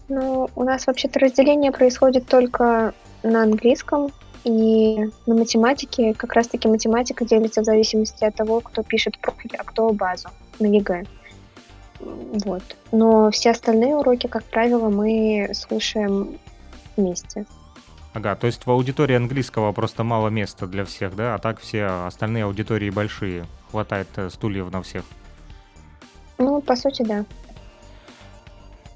Ну, 0.08 0.48
у 0.54 0.64
нас 0.64 0.86
вообще-то 0.86 1.18
разделение 1.18 1.72
происходит 1.72 2.26
только 2.26 2.94
на 3.22 3.42
английском 3.42 4.12
и 4.44 5.10
на 5.26 5.34
математике. 5.34 6.14
Как 6.14 6.32
раз-таки 6.32 6.68
математика 6.68 7.26
делится 7.26 7.60
в 7.60 7.64
зависимости 7.64 8.24
от 8.24 8.34
того, 8.34 8.60
кто 8.60 8.82
пишет 8.82 9.18
профиль, 9.18 9.56
а 9.58 9.64
кто 9.64 9.90
базу 9.90 10.28
на 10.58 10.66
ЕГЭ. 10.66 11.04
Вот. 12.00 12.62
Но 12.92 13.30
все 13.30 13.50
остальные 13.50 13.96
уроки, 13.96 14.26
как 14.26 14.44
правило, 14.44 14.88
мы 14.88 15.50
слушаем 15.52 16.38
вместе. 16.96 17.46
Ага, 18.16 18.34
то 18.34 18.46
есть 18.46 18.64
в 18.64 18.70
аудитории 18.70 19.14
английского 19.14 19.72
просто 19.72 20.02
мало 20.02 20.28
места 20.28 20.66
для 20.66 20.86
всех, 20.86 21.14
да? 21.16 21.34
А 21.34 21.38
так 21.38 21.60
все 21.60 21.84
остальные 22.06 22.44
аудитории 22.44 22.88
большие. 22.88 23.44
Хватает 23.70 24.08
э, 24.16 24.30
стульев 24.30 24.72
на 24.72 24.82
всех. 24.82 25.04
Ну, 26.38 26.62
по 26.62 26.76
сути, 26.76 27.02
да. 27.02 27.26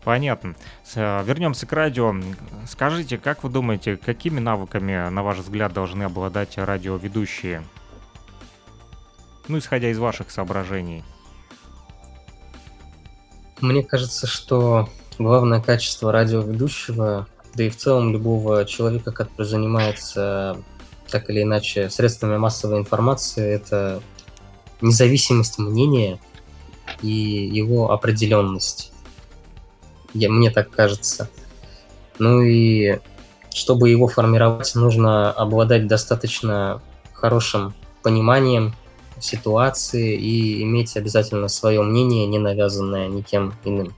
Понятно. 0.04 0.54
Э, 0.94 1.22
вернемся 1.22 1.66
к 1.66 1.72
радио. 1.74 2.14
Скажите, 2.66 3.18
как 3.18 3.44
вы 3.44 3.50
думаете, 3.50 3.98
какими 3.98 4.40
навыками, 4.40 5.10
на 5.10 5.22
ваш 5.22 5.38
взгляд, 5.38 5.74
должны 5.74 6.04
обладать 6.04 6.56
радиоведущие? 6.56 7.62
Ну, 9.48 9.58
исходя 9.58 9.90
из 9.90 9.98
ваших 9.98 10.30
соображений. 10.30 11.04
Мне 13.60 13.82
кажется, 13.82 14.26
что 14.26 14.88
главное 15.18 15.60
качество 15.60 16.12
радиоведущего, 16.12 17.26
да 17.54 17.64
и 17.64 17.68
в 17.68 17.76
целом 17.76 18.12
любого 18.12 18.64
человека, 18.64 19.12
который 19.12 19.46
занимается 19.46 20.56
так 21.10 21.28
или 21.28 21.42
иначе 21.42 21.90
средствами 21.90 22.36
массовой 22.36 22.78
информации, 22.78 23.52
это 23.52 24.02
независимость 24.80 25.58
мнения 25.58 26.18
и 27.02 27.10
его 27.10 27.92
определенность. 27.92 28.92
Я, 30.14 30.30
мне 30.30 30.50
так 30.50 30.70
кажется. 30.70 31.28
Ну 32.18 32.42
и 32.42 32.98
чтобы 33.52 33.90
его 33.90 34.08
формировать, 34.08 34.74
нужно 34.74 35.32
обладать 35.32 35.86
достаточно 35.86 36.80
хорошим 37.12 37.74
пониманием 38.02 38.74
ситуации 39.20 40.14
и 40.14 40.62
иметь 40.62 40.96
обязательно 40.96 41.48
свое 41.48 41.82
мнение, 41.82 42.26
не 42.26 42.38
навязанное 42.38 43.08
никем 43.08 43.54
иным. 43.64 43.94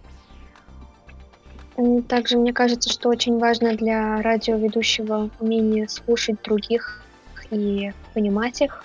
Также 2.09 2.37
мне 2.37 2.53
кажется, 2.53 2.91
что 2.91 3.09
очень 3.09 3.39
важно 3.39 3.75
для 3.75 4.21
радиоведущего 4.21 5.31
умение 5.41 5.89
слушать 5.89 6.43
других 6.43 7.03
и 7.51 7.93
понимать 8.15 8.61
их, 8.61 8.85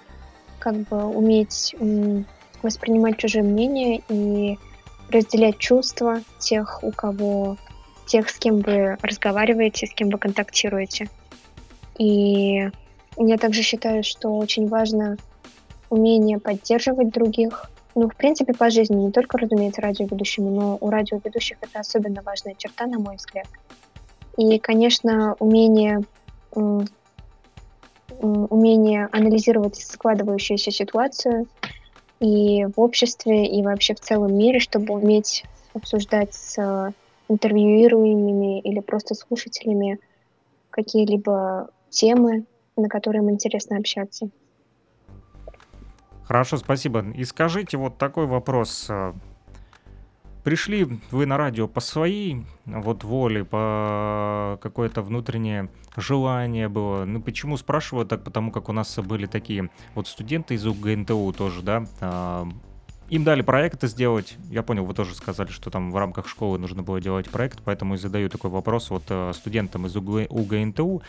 как 0.60 0.76
бы 0.88 1.04
уметь 1.04 1.76
воспринимать 2.64 3.18
чужие 3.18 3.44
мнения 3.44 4.02
и 4.10 4.58
разделять 5.10 5.58
чувства 5.58 6.22
тех, 6.40 6.84
у 6.84 6.92
кого, 6.92 7.58
тех, 8.06 8.30
с 8.30 8.38
кем 8.38 8.60
вы 8.62 8.98
разговариваете, 9.02 9.88
с 9.88 9.94
кем 9.94 10.10
вы 10.10 10.18
контактируете. 10.18 11.10
И 11.98 12.70
я 13.18 13.38
также 13.38 13.62
считаю, 13.64 14.04
что 14.04 14.38
очень 14.38 14.68
важно 14.68 15.18
умение 15.90 16.40
поддерживать 16.40 17.10
других. 17.12 17.72
Ну, 17.96 18.08
в 18.10 18.16
принципе, 18.16 18.54
по 18.54 18.70
жизни, 18.70 18.96
не 19.06 19.12
только, 19.12 19.38
разумеется, 19.38 19.82
радиоведущими, 19.82 20.50
но 20.50 20.78
у 20.80 20.90
радиоведущих 20.90 21.58
это 21.62 21.80
особенно 21.80 22.22
важная 22.24 22.56
черта, 22.56 22.86
на 22.86 23.00
мой 23.00 23.16
взгляд. 23.16 23.48
И, 24.38 24.60
конечно, 24.60 25.36
умение, 25.40 26.06
умение 28.10 29.10
анализировать 29.12 29.78
складывающуюся 29.78 30.72
ситуацию 30.72 31.48
и 32.22 32.66
в 32.66 32.80
обществе, 32.80 33.48
и 33.48 33.64
вообще 33.64 33.96
в 33.96 34.00
целом 34.00 34.38
мире, 34.38 34.60
чтобы 34.60 34.94
уметь 34.94 35.46
обсуждать 35.74 36.34
с 36.34 36.94
интервьюируемыми 37.30 38.62
или 38.62 38.80
просто 38.80 39.16
слушателями 39.16 40.00
какие-либо 40.70 41.70
темы, 41.90 42.46
на 42.76 42.90
которые 42.90 43.24
им 43.24 43.32
интересно 43.32 43.78
общаться. 43.78 44.30
Хорошо, 46.28 46.58
спасибо. 46.58 47.06
И 47.16 47.24
скажите 47.24 47.78
вот 47.78 47.98
такой 47.98 48.26
вопрос. 48.26 48.88
А, 48.90 49.16
пришли 50.44 51.00
вы 51.10 51.26
на 51.26 51.38
радио 51.38 51.70
по 51.70 51.80
своей 51.80 52.46
вот 52.66 53.06
воле, 53.06 53.46
по 53.46 54.60
какое-то 54.62 55.02
внутреннее 55.02 55.70
желание 55.96 56.68
было. 56.68 57.06
Ну, 57.06 57.22
почему 57.22 57.56
спрашиваю 57.56 58.06
так? 58.06 58.26
Потому 58.26 58.52
как 58.52 58.68
у 58.68 58.74
нас 58.74 59.00
были 59.00 59.26
такие 59.26 59.70
вот 59.96 60.10
студенты 60.10 60.56
из 60.56 60.66
УГНТУ 60.68 61.34
тоже, 61.38 61.62
да, 61.62 61.86
а, 62.02 62.46
им 63.10 63.24
дали 63.24 63.42
проекты 63.42 63.88
сделать. 63.88 64.36
Я 64.50 64.64
понял, 64.64 64.86
вы 64.86 64.94
тоже 64.94 65.16
сказали, 65.16 65.50
что 65.50 65.70
там 65.70 65.92
в 65.92 65.98
рамках 65.98 66.28
школы 66.28 66.58
нужно 66.58 66.84
было 66.84 67.00
делать 67.00 67.30
проект, 67.30 67.60
поэтому 67.64 67.96
и 67.96 67.98
задаю 67.98 68.30
такой 68.30 68.50
вопрос 68.50 68.90
вот 68.90 69.04
э, 69.10 69.32
студентам 69.34 69.86
из 69.86 69.96
УГНТУ. 69.96 71.02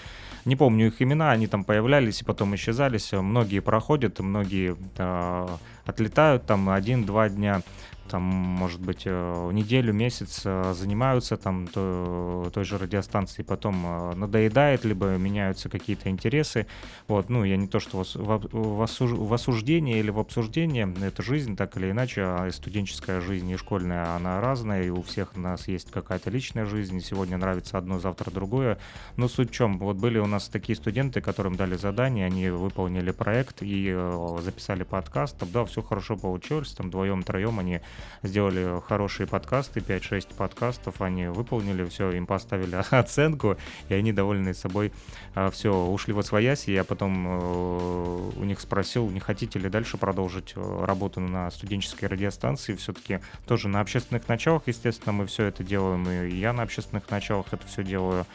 Не 0.44 0.56
помню 0.56 0.86
их 0.86 1.02
имена, 1.02 1.32
они 1.32 1.46
там 1.46 1.64
появлялись 1.64 2.22
и 2.22 2.24
потом 2.24 2.54
исчезались. 2.54 3.12
Многие 3.12 3.60
проходят, 3.60 4.20
многие 4.20 4.76
э, 4.96 5.48
отлетают 5.84 6.46
там 6.46 6.70
один-два 6.70 7.28
дня 7.28 7.62
там, 8.08 8.22
может 8.22 8.80
быть, 8.80 9.02
э, 9.04 9.50
неделю, 9.52 9.92
месяц 9.92 10.42
э, 10.44 10.72
занимаются 10.74 11.36
там 11.36 11.66
той, 11.68 12.50
той 12.50 12.64
же 12.64 12.78
радиостанцией, 12.78 13.44
потом 13.44 13.84
э, 13.86 14.14
надоедает, 14.14 14.84
либо 14.84 15.16
меняются 15.16 15.68
какие-то 15.68 16.08
интересы. 16.08 16.66
Вот, 17.06 17.28
ну, 17.28 17.44
я 17.44 17.56
не 17.56 17.68
то, 17.68 17.80
что 17.80 18.04
в 18.04 19.32
осуждение 19.32 20.00
или 20.00 20.10
в 20.10 20.18
обсуждение, 20.18 20.92
это 21.02 21.22
жизнь, 21.22 21.56
так 21.56 21.76
или 21.76 21.90
иначе, 21.90 22.22
а 22.22 22.50
студенческая 22.50 23.20
жизнь 23.20 23.50
и 23.50 23.56
школьная, 23.56 24.16
она 24.16 24.40
разная, 24.40 24.82
и 24.84 24.90
у 24.90 25.02
всех 25.02 25.36
у 25.36 25.40
нас 25.40 25.68
есть 25.68 25.90
какая-то 25.90 26.30
личная 26.30 26.64
жизнь, 26.64 27.00
сегодня 27.00 27.36
нравится 27.36 27.78
одно, 27.78 27.98
завтра 27.98 28.30
другое. 28.30 28.78
Но 29.16 29.28
суть 29.28 29.50
в 29.50 29.52
чем, 29.52 29.78
вот 29.78 29.96
были 29.96 30.18
у 30.18 30.26
нас 30.26 30.48
такие 30.48 30.76
студенты, 30.76 31.20
которым 31.20 31.56
дали 31.56 31.76
задание, 31.76 32.26
они 32.26 32.48
выполнили 32.50 33.10
проект 33.10 33.58
и 33.60 33.92
записали 34.40 34.82
подкаст, 34.82 35.36
да, 35.52 35.64
все 35.64 35.82
хорошо 35.82 36.16
получилось, 36.16 36.72
там 36.72 36.88
вдвоем, 36.88 37.22
троем 37.22 37.58
они 37.58 37.80
сделали 38.22 38.80
хорошие 38.86 39.26
подкасты, 39.26 39.80
5-6 39.80 40.34
подкастов, 40.36 41.00
они 41.00 41.26
выполнили 41.26 41.84
все, 41.84 42.10
им 42.12 42.26
поставили 42.26 42.76
оценку, 42.90 43.56
и 43.88 43.94
они 43.94 44.12
довольны 44.12 44.54
собой 44.54 44.92
а, 45.34 45.50
все, 45.50 45.72
ушли 45.72 46.12
во 46.12 46.22
своясь, 46.22 46.68
и 46.68 46.72
я 46.72 46.84
потом 46.84 47.26
э, 47.26 48.30
у 48.36 48.44
них 48.44 48.60
спросил, 48.60 49.10
не 49.10 49.20
хотите 49.20 49.58
ли 49.58 49.68
дальше 49.68 49.96
продолжить 49.96 50.52
э, 50.56 50.84
работу 50.84 51.20
на 51.20 51.50
студенческой 51.50 52.06
радиостанции, 52.06 52.74
все-таки 52.74 53.20
тоже 53.46 53.68
на 53.68 53.80
общественных 53.80 54.28
началах, 54.28 54.62
естественно, 54.66 55.12
мы 55.12 55.26
все 55.26 55.44
это 55.44 55.64
делаем, 55.64 56.08
и 56.08 56.34
я 56.34 56.52
на 56.52 56.62
общественных 56.62 57.10
началах 57.10 57.46
это 57.52 57.66
все 57.66 57.82
делаю, 57.84 58.26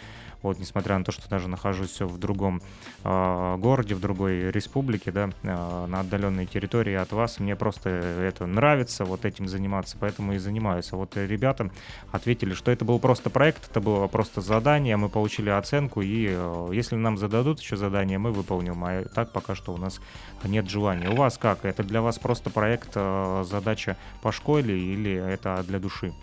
вот, 0.44 0.60
несмотря 0.60 0.98
на 0.98 1.06
то, 1.06 1.12
что 1.12 1.28
даже 1.30 1.48
нахожусь 1.48 2.02
в 2.02 2.18
другом 2.20 2.62
э, 3.04 3.56
городе, 3.58 3.96
в 3.96 4.02
другой 4.02 4.52
республике, 4.52 5.12
да, 5.12 5.30
э, 5.41 5.86
на 5.88 6.02
отдаленной 6.02 6.46
территории 6.46 6.94
от 6.94 7.12
вас, 7.14 7.39
мне 7.39 7.56
просто 7.56 7.89
это 7.89 8.46
нравится, 8.46 9.06
вот 9.06 9.26
этим 9.26 9.48
заниматься, 9.48 9.98
поэтому 10.00 10.34
и 10.34 10.38
занимаюсь. 10.38 10.89
А 10.91 10.98
вот 10.98 11.16
ребята 11.16 11.72
ответили, 12.12 12.54
что 12.54 12.72
это 12.72 12.84
был 12.86 13.00
просто 13.00 13.30
проект, 13.30 13.72
это 13.72 13.80
было 13.80 14.08
просто 14.08 14.41
задание, 14.41 14.98
мы 14.98 15.10
получили 15.10 15.50
оценку, 15.50 16.02
и 16.02 16.28
э, 16.30 16.70
если 16.74 16.96
нам 16.96 17.18
зададут 17.18 17.62
еще 17.62 17.78
задание, 17.78 18.20
мы 18.20 18.32
выполним, 18.32 18.84
а 18.84 19.06
так 19.06 19.32
пока 19.32 19.56
что 19.56 19.74
у 19.74 19.78
нас 19.78 20.02
нет 20.44 20.70
желания. 20.70 21.10
У 21.10 21.16
вас 21.16 21.38
как? 21.38 21.64
Это 21.64 21.84
для 21.84 22.02
вас 22.02 22.20
просто 22.20 22.50
проект, 22.50 22.91
э, 22.96 23.44
задача 23.46 23.96
по 24.22 24.34
школе 24.34 24.78
или 24.78 25.14
это 25.14 25.64
для 25.66 25.80
души? 25.80 26.14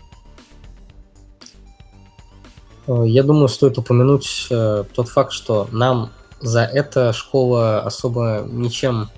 Э, 2.87 3.03
я 3.05 3.23
думаю, 3.23 3.47
стоит 3.47 3.77
упомянуть 3.77 4.47
э, 4.49 4.83
тот 4.93 5.09
факт, 5.09 5.31
что 5.31 5.67
нам 5.71 6.11
за 6.39 6.61
это 6.61 7.13
школа 7.13 7.81
особо 7.81 8.45
ничем 8.47 9.09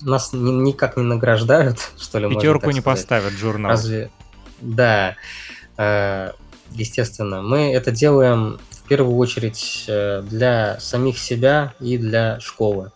нас 0.00 0.32
ни, 0.32 0.50
никак 0.50 0.96
не 0.96 1.02
награждают, 1.02 1.78
что 1.98 2.18
ли. 2.18 2.28
Пятерку 2.28 2.70
не 2.70 2.80
поставят 2.80 3.32
журнал. 3.32 3.70
Разве? 3.70 4.10
Да, 4.60 5.16
э, 5.76 6.30
естественно. 6.72 7.42
Мы 7.42 7.72
это 7.72 7.90
делаем 7.90 8.58
в 8.70 8.86
первую 8.86 9.16
очередь 9.16 9.84
для 9.86 10.78
самих 10.78 11.18
себя 11.18 11.72
и 11.80 11.96
для 11.96 12.38
школы. 12.40 12.92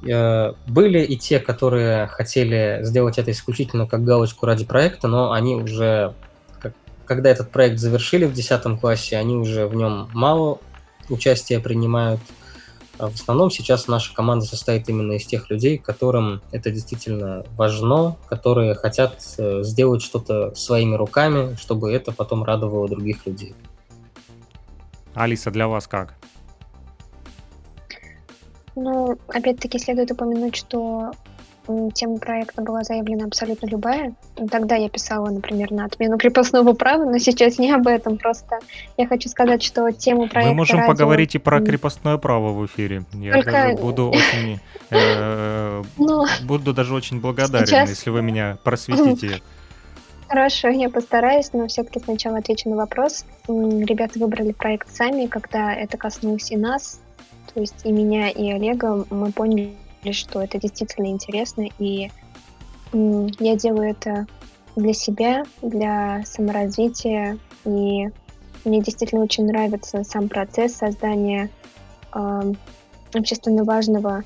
Были 0.00 1.02
и 1.02 1.18
те, 1.18 1.38
которые 1.38 2.06
хотели 2.06 2.78
сделать 2.82 3.18
это 3.18 3.30
исключительно 3.30 3.86
как 3.86 4.04
галочку 4.04 4.46
ради 4.46 4.64
проекта, 4.64 5.06
но 5.06 5.32
они 5.32 5.54
уже 5.56 6.14
когда 7.08 7.30
этот 7.30 7.50
проект 7.50 7.78
завершили 7.78 8.26
в 8.26 8.34
10 8.34 8.78
классе, 8.78 9.16
они 9.16 9.34
уже 9.34 9.66
в 9.66 9.74
нем 9.74 10.10
мало 10.12 10.60
участия 11.08 11.58
принимают. 11.58 12.20
А 12.98 13.08
в 13.08 13.14
основном 13.14 13.50
сейчас 13.50 13.88
наша 13.88 14.14
команда 14.14 14.44
состоит 14.44 14.88
именно 14.88 15.12
из 15.12 15.24
тех 15.24 15.48
людей, 15.50 15.78
которым 15.78 16.42
это 16.52 16.70
действительно 16.70 17.44
важно, 17.56 18.16
которые 18.28 18.74
хотят 18.74 19.22
э, 19.38 19.62
сделать 19.62 20.02
что-то 20.02 20.54
своими 20.54 20.96
руками, 20.96 21.54
чтобы 21.54 21.92
это 21.92 22.12
потом 22.12 22.44
радовало 22.44 22.88
других 22.88 23.24
людей. 23.24 23.54
Алиса, 25.14 25.50
для 25.50 25.66
вас 25.66 25.86
как? 25.86 26.14
Ну, 28.74 29.18
опять-таки 29.28 29.78
следует 29.78 30.10
упомянуть, 30.10 30.56
что 30.56 31.12
тема 31.94 32.18
проекта 32.18 32.62
была 32.62 32.82
заявлена 32.82 33.26
абсолютно 33.26 33.66
любая. 33.66 34.14
Тогда 34.50 34.76
я 34.76 34.88
писала, 34.88 35.30
например, 35.30 35.70
на 35.70 35.84
отмену 35.84 36.18
крепостного 36.18 36.72
права, 36.72 37.04
но 37.04 37.18
сейчас 37.18 37.58
не 37.58 37.70
об 37.72 37.86
этом. 37.86 38.16
Просто 38.16 38.58
я 38.96 39.06
хочу 39.06 39.28
сказать, 39.28 39.62
что 39.62 39.90
тему 39.92 40.28
проекта... 40.28 40.50
Мы 40.50 40.54
можем 40.54 40.78
радио... 40.78 40.92
поговорить 40.92 41.34
и 41.34 41.38
про 41.38 41.60
крепостное 41.60 42.16
право 42.16 42.52
в 42.52 42.66
эфире. 42.66 43.04
Я 43.12 43.34
Только... 43.34 43.50
даже 43.50 43.76
буду 43.76 44.10
очень... 44.10 44.60
Э, 44.90 45.82
но... 45.98 46.26
Буду 46.44 46.72
даже 46.72 46.94
очень 46.94 47.20
благодарен, 47.20 47.66
сейчас... 47.66 47.88
если 47.90 48.10
вы 48.10 48.22
меня 48.22 48.58
просветите. 48.64 49.42
Хорошо, 50.28 50.68
я 50.68 50.90
постараюсь, 50.90 51.52
но 51.54 51.66
все-таки 51.68 52.00
сначала 52.00 52.38
отвечу 52.38 52.68
на 52.68 52.76
вопрос. 52.76 53.24
Ребята 53.46 54.18
выбрали 54.18 54.52
проект 54.52 54.94
сами, 54.94 55.26
когда 55.26 55.74
это 55.74 55.96
коснулось 55.96 56.50
и 56.50 56.56
нас, 56.56 57.00
то 57.52 57.60
есть 57.60 57.84
и 57.84 57.90
меня, 57.90 58.28
и 58.28 58.50
Олега, 58.50 59.06
мы 59.08 59.32
поняли, 59.32 59.74
что 60.12 60.42
это 60.42 60.58
действительно 60.58 61.06
интересно, 61.06 61.68
и 61.78 62.10
я 62.92 63.56
делаю 63.56 63.90
это 63.90 64.26
для 64.76 64.92
себя, 64.92 65.44
для 65.60 66.22
саморазвития, 66.24 67.38
и 67.64 68.08
мне 68.64 68.80
действительно 68.80 69.22
очень 69.22 69.46
нравится 69.46 70.04
сам 70.04 70.28
процесс 70.28 70.74
создания 70.74 71.50
э, 72.14 72.52
общественно 73.12 73.64
важного, 73.64 74.24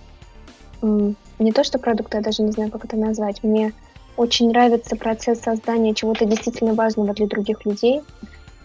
э, 0.82 1.12
не 1.38 1.52
то 1.52 1.64
что 1.64 1.78
продукта, 1.78 2.18
я 2.18 2.22
даже 2.22 2.42
не 2.42 2.52
знаю, 2.52 2.70
как 2.70 2.84
это 2.84 2.96
назвать, 2.96 3.42
мне 3.42 3.72
очень 4.16 4.50
нравится 4.50 4.94
процесс 4.94 5.40
создания 5.40 5.94
чего-то 5.94 6.26
действительно 6.26 6.74
важного 6.74 7.14
для 7.14 7.26
других 7.26 7.64
людей, 7.64 8.02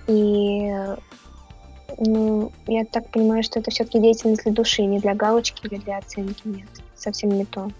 и 0.07 0.73
ну, 1.97 2.51
я 2.67 2.85
так 2.85 3.09
понимаю, 3.09 3.43
что 3.43 3.59
это 3.59 3.71
все-таки 3.71 3.99
деятельность 3.99 4.43
для 4.43 4.51
души, 4.51 4.83
не 4.83 4.99
для 4.99 5.15
галочки 5.15 5.65
или 5.65 5.77
для 5.77 5.97
оценки, 5.97 6.41
нет 6.45 6.67
совсем 6.97 7.29
не 7.31 7.45
то. 7.45 7.71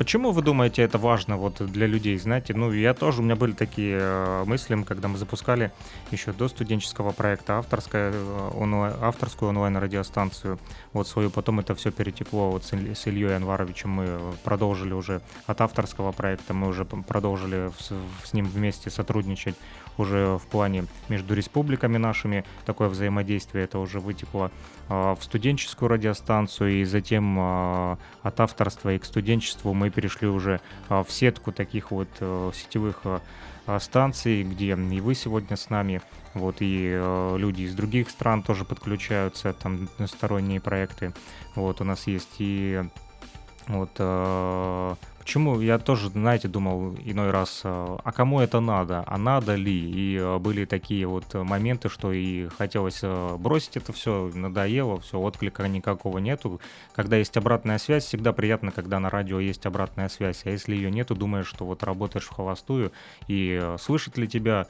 Почему 0.00 0.30
вы 0.30 0.40
думаете, 0.40 0.80
это 0.80 0.96
важно 0.96 1.36
вот 1.36 1.60
для 1.60 1.86
людей? 1.86 2.16
Знаете, 2.16 2.54
ну 2.54 2.72
я 2.72 2.94
тоже, 2.94 3.20
у 3.20 3.22
меня 3.22 3.36
были 3.36 3.52
такие 3.52 3.98
э, 4.00 4.44
мысли, 4.46 4.82
когда 4.82 5.08
мы 5.08 5.18
запускали 5.18 5.72
еще 6.10 6.32
до 6.32 6.48
студенческого 6.48 7.10
проекта 7.10 7.58
авторская, 7.58 8.10
э, 8.10 8.50
онлайн, 8.56 8.94
авторскую 9.02 9.50
онлайн-радиостанцию, 9.50 10.58
вот 10.94 11.06
свою, 11.06 11.28
потом 11.28 11.60
это 11.60 11.74
все 11.74 11.90
перетекло 11.90 12.50
вот 12.50 12.64
с, 12.64 12.72
с 12.72 13.06
Ильей 13.08 13.36
Анваровичем, 13.36 13.90
мы 13.90 14.20
продолжили 14.42 14.94
уже 14.94 15.20
от 15.44 15.60
авторского 15.60 16.12
проекта, 16.12 16.54
мы 16.54 16.68
уже 16.68 16.86
продолжили 16.86 17.70
с, 17.78 17.92
с 18.24 18.32
ним 18.32 18.46
вместе 18.46 18.88
сотрудничать 18.88 19.56
уже 20.00 20.38
в 20.38 20.46
плане 20.46 20.86
между 21.08 21.34
республиками 21.34 21.98
нашими, 21.98 22.44
такое 22.64 22.88
взаимодействие, 22.88 23.64
это 23.64 23.78
уже 23.78 24.00
вытекло 24.00 24.50
э, 24.88 25.14
в 25.18 25.22
студенческую 25.22 25.88
радиостанцию, 25.88 26.80
и 26.80 26.84
затем 26.84 27.38
э, 27.38 27.96
от 28.22 28.40
авторства 28.40 28.92
и 28.92 28.98
к 28.98 29.04
студенчеству 29.04 29.74
мы 29.74 29.90
перешли 29.90 30.28
уже 30.28 30.60
а, 30.88 31.04
в 31.04 31.10
сетку 31.10 31.52
таких 31.52 31.90
вот 31.90 32.08
э, 32.20 32.50
сетевых 32.54 33.00
а, 33.04 33.20
а, 33.66 33.78
станций, 33.80 34.42
где 34.42 34.74
и 34.74 35.00
вы 35.00 35.14
сегодня 35.14 35.56
с 35.56 35.70
нами, 35.70 36.02
вот, 36.34 36.56
и 36.60 36.90
э, 36.92 37.36
люди 37.38 37.62
из 37.62 37.74
других 37.74 38.10
стран 38.10 38.42
тоже 38.42 38.64
подключаются, 38.64 39.52
там, 39.52 39.88
сторонние 40.06 40.60
проекты, 40.60 41.12
вот, 41.54 41.80
у 41.80 41.84
нас 41.84 42.06
есть 42.06 42.36
и 42.38 42.82
вот 43.68 43.90
Почему 45.20 45.60
я 45.60 45.78
тоже, 45.78 46.08
знаете, 46.08 46.48
думал 46.48 46.94
иной 47.04 47.30
раз, 47.30 47.60
э, 47.62 47.98
а 48.02 48.10
кому 48.10 48.40
это 48.40 48.58
надо, 48.60 49.04
а 49.06 49.18
надо 49.18 49.54
ли? 49.54 49.70
И 49.78 50.16
э, 50.16 50.38
были 50.38 50.64
такие 50.64 51.06
вот 51.06 51.34
моменты, 51.34 51.90
что 51.90 52.10
и 52.10 52.48
хотелось 52.48 53.00
э, 53.02 53.36
бросить 53.36 53.76
это 53.76 53.92
все, 53.92 54.30
надоело, 54.34 54.98
все, 55.00 55.20
отклика 55.20 55.68
никакого 55.68 56.18
нету. 56.18 56.58
Когда 56.94 57.18
есть 57.18 57.36
обратная 57.36 57.76
связь, 57.76 58.06
всегда 58.06 58.32
приятно, 58.32 58.72
когда 58.72 58.98
на 58.98 59.10
радио 59.10 59.38
есть 59.40 59.66
обратная 59.66 60.08
связь. 60.08 60.40
А 60.46 60.50
если 60.50 60.74
ее 60.74 60.90
нету, 60.90 61.14
думаешь, 61.14 61.48
что 61.48 61.66
вот 61.66 61.82
работаешь 61.82 62.24
в 62.24 62.32
холостую, 62.32 62.90
и 63.28 63.62
слышит 63.78 64.16
ли 64.16 64.26
тебя 64.26 64.68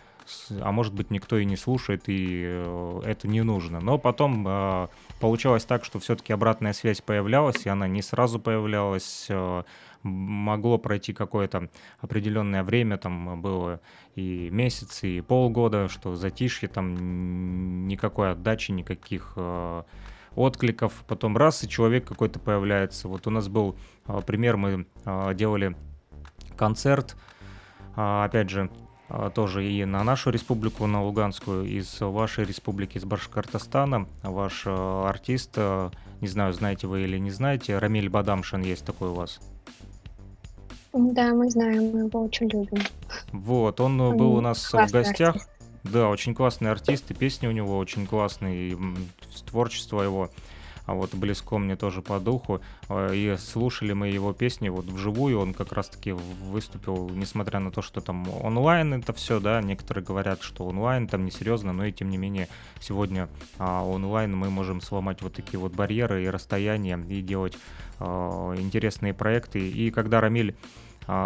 а 0.60 0.72
может 0.72 0.94
быть 0.94 1.10
никто 1.10 1.38
и 1.38 1.44
не 1.44 1.56
слушает, 1.56 2.04
и 2.06 2.42
это 3.04 3.28
не 3.28 3.42
нужно. 3.42 3.80
Но 3.80 3.98
потом 3.98 4.46
э, 4.46 4.88
получалось 5.20 5.64
так, 5.64 5.84
что 5.84 5.98
все-таки 5.98 6.32
обратная 6.32 6.72
связь 6.72 7.00
появлялась, 7.00 7.66
и 7.66 7.68
она 7.68 7.88
не 7.88 8.02
сразу 8.02 8.38
появлялась. 8.38 9.26
Э, 9.28 9.62
могло 10.02 10.78
пройти 10.78 11.12
какое-то 11.12 11.68
определенное 12.00 12.62
время, 12.62 12.96
там 12.96 13.40
было 13.40 13.80
и 14.14 14.48
месяц, 14.50 15.02
и 15.02 15.20
полгода, 15.20 15.88
что 15.88 16.16
затишье, 16.16 16.68
там 16.68 17.86
никакой 17.86 18.32
отдачи, 18.32 18.72
никаких 18.72 19.34
э, 19.36 19.82
откликов. 20.34 21.04
Потом 21.06 21.36
раз, 21.36 21.62
и 21.64 21.68
человек 21.68 22.06
какой-то 22.06 22.38
появляется. 22.38 23.08
Вот 23.08 23.26
у 23.26 23.30
нас 23.30 23.48
был 23.48 23.76
э, 24.06 24.20
пример, 24.26 24.56
мы 24.56 24.86
э, 25.04 25.34
делали 25.34 25.76
концерт, 26.56 27.16
э, 27.96 28.24
опять 28.24 28.50
же, 28.50 28.70
э, 29.08 29.30
тоже 29.34 29.68
и 29.68 29.84
на 29.84 30.02
нашу 30.04 30.30
республику, 30.30 30.86
на 30.86 31.02
Луганскую, 31.02 31.64
из 31.64 32.00
вашей 32.00 32.44
республики, 32.44 32.98
из 32.98 33.04
Башкортостана. 33.04 34.06
Ваш 34.22 34.62
э, 34.66 35.04
артист, 35.06 35.52
э, 35.56 35.90
не 36.20 36.28
знаю, 36.28 36.52
знаете 36.52 36.86
вы 36.86 37.02
или 37.02 37.18
не 37.18 37.30
знаете, 37.30 37.78
Рамиль 37.78 38.08
Бадамшин 38.08 38.62
есть 38.62 38.84
такой 38.84 39.08
у 39.08 39.14
вас. 39.14 39.40
Да, 40.92 41.34
мы 41.34 41.50
знаем, 41.50 41.90
мы 41.92 42.00
его 42.06 42.22
очень 42.22 42.48
любим. 42.48 42.82
Вот, 43.32 43.80
он 43.80 44.00
э, 44.00 44.14
был 44.14 44.34
у 44.34 44.40
нас 44.40 44.72
в 44.72 44.90
гостях. 44.90 45.36
Артист. 45.36 45.50
Да, 45.84 46.08
очень 46.08 46.34
классный 46.34 46.70
артист, 46.70 47.10
и 47.10 47.14
песни 47.14 47.46
у 47.46 47.52
него 47.52 47.78
очень 47.78 48.06
классные, 48.06 48.72
и 48.72 48.78
творчество 49.46 50.02
его 50.02 50.30
а 50.90 50.94
вот 50.94 51.14
близко 51.14 51.56
мне 51.56 51.76
тоже 51.76 52.02
по 52.02 52.18
духу. 52.18 52.60
Э, 52.88 53.14
и 53.14 53.36
слушали 53.36 53.92
мы 53.92 54.08
его 54.08 54.32
песни 54.32 54.68
вот 54.68 54.86
вживую, 54.86 55.38
он 55.38 55.54
как 55.54 55.72
раз-таки 55.72 56.10
выступил, 56.10 57.10
несмотря 57.10 57.60
на 57.60 57.70
то, 57.70 57.80
что 57.80 58.00
там 58.00 58.28
онлайн 58.42 58.94
это 58.94 59.12
все, 59.12 59.38
да, 59.38 59.62
некоторые 59.62 60.04
говорят, 60.04 60.42
что 60.42 60.64
онлайн 60.64 61.06
там 61.06 61.24
несерьезно, 61.24 61.72
но 61.72 61.84
и 61.84 61.92
тем 61.92 62.10
не 62.10 62.16
менее 62.16 62.48
сегодня 62.80 63.28
а, 63.58 63.84
онлайн 63.84 64.36
мы 64.36 64.50
можем 64.50 64.80
сломать 64.80 65.22
вот 65.22 65.34
такие 65.34 65.60
вот 65.60 65.72
барьеры 65.72 66.24
и 66.24 66.28
расстояния 66.28 66.98
и 67.08 67.22
делать 67.22 67.56
а, 68.00 68.54
интересные 68.56 69.14
проекты. 69.14 69.60
И 69.60 69.92
когда 69.92 70.20
Рамиль 70.20 70.56
а, 70.56 70.79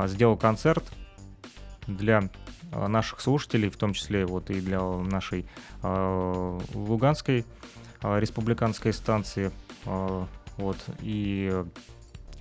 сделал 0.06 0.36
концерт 0.36 0.84
для 1.86 2.30
наших 2.72 3.20
слушателей, 3.20 3.68
в 3.68 3.76
том 3.76 3.92
числе 3.92 4.26
вот 4.26 4.50
и 4.50 4.60
для 4.60 4.80
нашей 4.80 5.46
э, 5.82 6.60
луганской 6.74 7.44
а, 8.04 8.20
республиканской 8.20 8.92
станции. 8.92 9.50
А, 9.86 10.26
вот, 10.58 10.76
и 11.00 11.64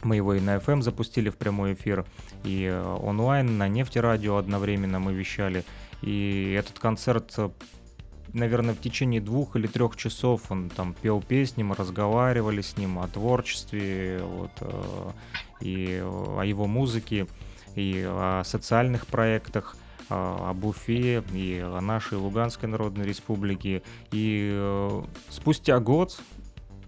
мы 0.04 0.18
его 0.18 0.34
и 0.34 0.42
на 0.42 0.58
FM 0.58 0.82
запустили 0.82 1.30
в 1.30 1.38
прямой 1.38 1.74
эфир, 1.74 2.06
и 2.44 2.70
а, 2.70 2.98
онлайн, 2.98 3.58
на 3.58 3.70
нефтерадио 3.70 4.36
одновременно 4.36 5.00
мы 5.00 5.14
вещали. 5.14 5.64
И 6.02 6.54
этот 6.60 6.80
концерт 6.80 7.34
наверное, 8.34 8.74
в 8.74 8.80
течение 8.80 9.22
двух 9.22 9.56
или 9.56 9.68
трех 9.68 9.96
часов 9.96 10.52
он 10.52 10.70
там 10.70 10.94
пел 11.02 11.22
песни, 11.22 11.64
мы 11.64 11.76
разговаривали 11.76 12.62
с 12.62 12.78
ним 12.78 13.00
о 13.00 13.08
творчестве, 13.08 14.22
вот, 14.24 14.52
и 15.62 16.02
о 16.04 16.42
его 16.44 16.68
музыке, 16.68 17.28
и 17.76 18.04
о 18.06 18.44
социальных 18.44 19.08
проектах. 19.08 19.78
Об 20.10 20.66
Уфе 20.66 21.24
и 21.34 21.60
о 21.60 21.80
нашей 21.80 22.18
Луганской 22.18 22.68
Народной 22.68 23.06
Республике. 23.06 23.82
И 24.12 24.52
э, 24.54 25.02
спустя 25.30 25.80
год 25.80 26.20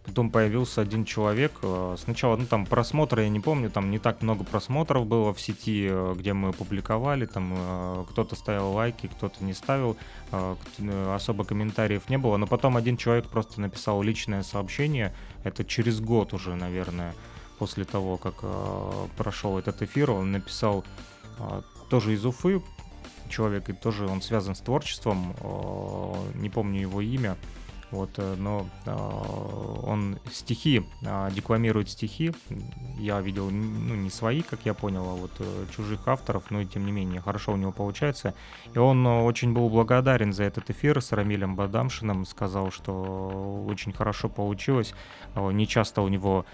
потом 0.05 0.29
появился 0.29 0.81
один 0.81 1.03
человек. 1.03 1.53
Э, 1.61 1.95
сначала, 1.97 2.37
ну, 2.37 2.45
там 2.45 2.65
просмотры, 2.65 3.23
я 3.23 3.29
не 3.29 3.39
помню, 3.39 3.69
там 3.69 3.91
не 3.91 3.99
так 3.99 4.21
много 4.21 4.43
просмотров 4.43 5.05
было 5.05 5.33
в 5.33 5.41
сети, 5.41 5.87
э, 5.89 6.13
где 6.15 6.33
мы 6.33 6.53
публиковали, 6.53 7.25
там 7.25 8.05
кто-то 8.09 8.35
ставил 8.35 8.71
лайки, 8.71 9.07
кто-то 9.07 9.43
не 9.43 9.53
ставил, 9.53 9.97
особо 11.13 11.43
комментариев 11.43 12.09
не 12.09 12.17
было, 12.17 12.37
но 12.37 12.47
потом 12.47 12.77
один 12.77 12.97
человек 12.97 13.27
просто 13.27 13.61
написал 13.61 14.01
личное 14.01 14.43
сообщение, 14.43 15.13
это 15.43 15.63
через 15.63 15.99
год 15.99 16.33
уже, 16.33 16.55
наверное, 16.55 17.13
после 17.57 17.85
того, 17.85 18.17
как 18.17 18.43
прошел 19.17 19.57
этот 19.57 19.81
эфир, 19.81 20.11
он 20.11 20.31
написал 20.31 20.83
тоже 21.89 22.13
из 22.13 22.25
Уфы, 22.25 22.61
человек, 23.29 23.69
и 23.69 23.73
тоже 23.73 24.07
он 24.07 24.21
связан 24.21 24.55
с 24.55 24.59
творчеством, 24.59 25.35
не 26.35 26.49
помню 26.49 26.81
его 26.81 27.01
имя, 27.01 27.37
вот, 27.95 28.11
э, 28.17 28.35
но 28.37 28.67
он 29.83 30.19
стихи, 30.31 30.85
декламирует 31.31 31.89
стихи, 31.89 32.33
я 32.97 33.19
видел, 33.21 33.49
ну, 33.49 33.95
не 33.95 34.09
свои, 34.09 34.41
как 34.41 34.59
я 34.65 34.73
понял, 34.73 35.09
а 35.09 35.15
вот 35.15 35.31
чужих 35.75 36.07
авторов, 36.07 36.51
но 36.51 36.61
и 36.61 36.65
тем 36.65 36.85
не 36.85 36.91
менее, 36.91 37.21
хорошо 37.21 37.53
у 37.53 37.57
него 37.57 37.71
получается, 37.71 38.33
и 38.73 38.77
он 38.77 39.05
очень 39.05 39.53
был 39.53 39.69
благодарен 39.69 40.33
за 40.33 40.43
этот 40.43 40.69
эфир 40.69 41.01
с 41.01 41.11
Рамилем 41.11 41.55
Бадамшиным, 41.55 42.25
сказал, 42.25 42.71
что 42.71 43.65
очень 43.67 43.93
хорошо 43.93 44.29
получилось, 44.29 44.93
не 45.35 45.67
часто 45.67 46.01
у 46.01 46.07
него 46.07 46.45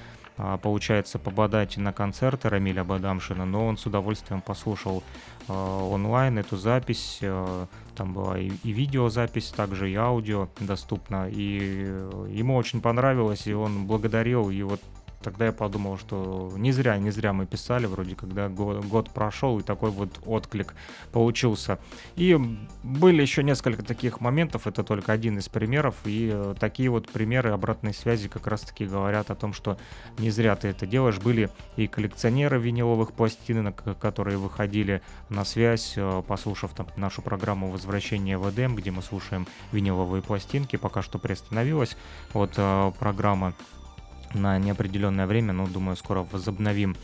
получается 0.61 1.19
пободать 1.19 1.77
на 1.77 1.93
концерты 1.93 2.49
Рамиля 2.49 2.83
Бадамшина, 2.83 3.45
но 3.45 3.67
он 3.67 3.77
с 3.77 3.85
удовольствием 3.85 4.41
послушал 4.41 5.03
э, 5.47 5.53
онлайн 5.53 6.37
эту 6.37 6.57
запись. 6.57 7.19
Э, 7.21 7.65
там 7.95 8.13
была 8.13 8.39
и, 8.39 8.51
и 8.63 8.71
видеозапись, 8.71 9.49
также 9.49 9.91
и 9.91 9.95
аудио 9.95 10.49
доступно. 10.59 11.29
И 11.29 11.83
ему 12.29 12.55
очень 12.55 12.81
понравилось, 12.81 13.47
и 13.47 13.53
он 13.53 13.85
благодарил. 13.85 14.49
И 14.49 14.63
вот 14.63 14.81
тогда 15.21 15.45
я 15.45 15.51
подумал, 15.51 15.97
что 15.97 16.51
не 16.57 16.71
зря, 16.71 16.97
не 16.97 17.11
зря 17.11 17.33
мы 17.33 17.45
писали, 17.45 17.85
вроде 17.85 18.15
когда 18.15 18.49
год, 18.49 18.85
год 18.85 19.09
прошел, 19.11 19.59
и 19.59 19.63
такой 19.63 19.91
вот 19.91 20.19
отклик 20.25 20.73
получился. 21.11 21.79
И 22.15 22.37
были 22.83 23.21
еще 23.21 23.43
несколько 23.43 23.83
таких 23.83 24.21
моментов, 24.21 24.67
это 24.67 24.83
только 24.83 25.11
один 25.11 25.37
из 25.37 25.47
примеров, 25.49 25.95
и 26.05 26.31
э, 26.33 26.55
такие 26.59 26.89
вот 26.89 27.09
примеры 27.09 27.51
обратной 27.51 27.93
связи 27.93 28.27
как 28.27 28.47
раз-таки 28.47 28.85
говорят 28.85 29.31
о 29.31 29.35
том, 29.35 29.53
что 29.53 29.77
не 30.17 30.29
зря 30.29 30.55
ты 30.55 30.69
это 30.69 30.85
делаешь. 30.85 31.19
Были 31.19 31.49
и 31.75 31.87
коллекционеры 31.87 32.59
виниловых 32.59 33.13
пластинок, 33.13 33.83
которые 33.99 34.37
выходили 34.37 35.01
на 35.29 35.45
связь, 35.45 35.93
э, 35.95 36.23
послушав 36.27 36.73
там 36.73 36.87
нашу 36.95 37.21
программу 37.21 37.69
«Возвращение 37.69 38.37
в 38.37 38.49
Эдем», 38.49 38.75
где 38.75 38.91
мы 38.91 39.01
слушаем 39.01 39.47
виниловые 39.71 40.21
пластинки, 40.21 40.75
пока 40.75 41.01
что 41.01 41.19
приостановилась 41.19 41.95
вот 42.33 42.53
э, 42.57 42.91
программа 42.99 43.53
на 44.33 44.57
неопределенное 44.57 45.27
время, 45.27 45.53
но 45.53 45.67
думаю, 45.67 45.95
скоро 45.95 46.25
возобновим. 46.31 46.95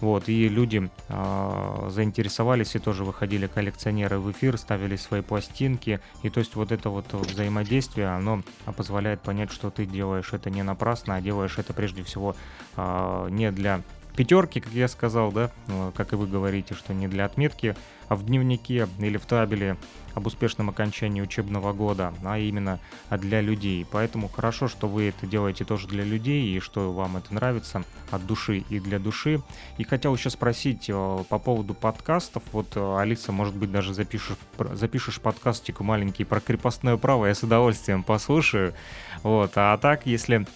Вот, 0.00 0.30
и 0.30 0.48
люди 0.48 0.90
э, 1.08 1.88
заинтересовались 1.90 2.74
и 2.74 2.78
тоже 2.78 3.04
выходили 3.04 3.46
коллекционеры 3.46 4.18
в 4.18 4.30
эфир, 4.32 4.56
ставили 4.56 4.96
свои 4.96 5.20
пластинки. 5.20 6.00
И 6.22 6.30
то 6.30 6.40
есть 6.40 6.54
вот 6.54 6.72
это 6.72 6.88
вот 6.88 7.12
взаимодействие, 7.12 8.08
оно 8.08 8.42
позволяет 8.76 9.20
понять, 9.20 9.52
что 9.52 9.70
ты 9.70 9.84
делаешь 9.84 10.32
это 10.32 10.48
не 10.48 10.62
напрасно, 10.62 11.16
а 11.16 11.20
делаешь 11.20 11.58
это 11.58 11.74
прежде 11.74 12.02
всего 12.02 12.34
э, 12.76 13.28
не 13.30 13.52
для 13.52 13.82
пятерки, 14.16 14.60
как 14.60 14.72
я 14.72 14.88
сказал, 14.88 15.32
да, 15.32 15.50
ну, 15.66 15.92
как 15.94 16.12
и 16.12 16.16
вы 16.16 16.26
говорите, 16.26 16.74
что 16.74 16.94
не 16.94 17.08
для 17.08 17.24
отметки, 17.24 17.76
а 17.99 17.99
в 18.16 18.24
дневнике 18.24 18.88
или 18.98 19.16
в 19.16 19.26
табеле 19.26 19.76
об 20.14 20.26
успешном 20.26 20.68
окончании 20.68 21.20
учебного 21.20 21.72
года, 21.72 22.12
а 22.24 22.38
именно 22.38 22.80
для 23.10 23.40
людей. 23.40 23.86
Поэтому 23.90 24.28
хорошо, 24.28 24.68
что 24.68 24.88
вы 24.88 25.08
это 25.08 25.26
делаете 25.26 25.64
тоже 25.64 25.86
для 25.86 26.04
людей 26.04 26.56
и 26.56 26.60
что 26.60 26.92
вам 26.92 27.16
это 27.16 27.32
нравится 27.32 27.84
от 28.10 28.26
души 28.26 28.64
и 28.68 28.80
для 28.80 28.98
души. 28.98 29.40
И 29.78 29.84
хотел 29.84 30.14
еще 30.14 30.30
спросить 30.30 30.86
э, 30.88 31.24
по 31.28 31.38
поводу 31.38 31.74
подкастов. 31.74 32.42
Вот, 32.52 32.72
э, 32.74 32.98
Алиса, 32.98 33.30
может 33.30 33.54
быть, 33.54 33.70
даже 33.70 33.94
запишешь, 33.94 34.36
запишешь 34.72 35.20
подкастик 35.20 35.80
маленький 35.80 36.24
про 36.24 36.40
крепостное 36.40 36.96
право, 36.96 37.26
я 37.26 37.34
с 37.34 37.42
удовольствием 37.42 38.02
послушаю. 38.02 38.74
Вот, 39.22 39.52
а 39.54 39.78
так, 39.78 40.06
если 40.06 40.46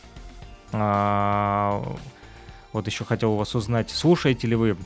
а, 0.72 1.82
вот 2.72 2.86
еще 2.88 3.04
хотел 3.04 3.34
у 3.34 3.36
вас 3.36 3.54
узнать, 3.54 3.90
слушаете 3.90 4.48
ли 4.48 4.56
вы 4.56 4.76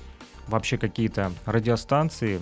вообще 0.47 0.77
какие-то 0.77 1.33
радиостанции, 1.47 2.41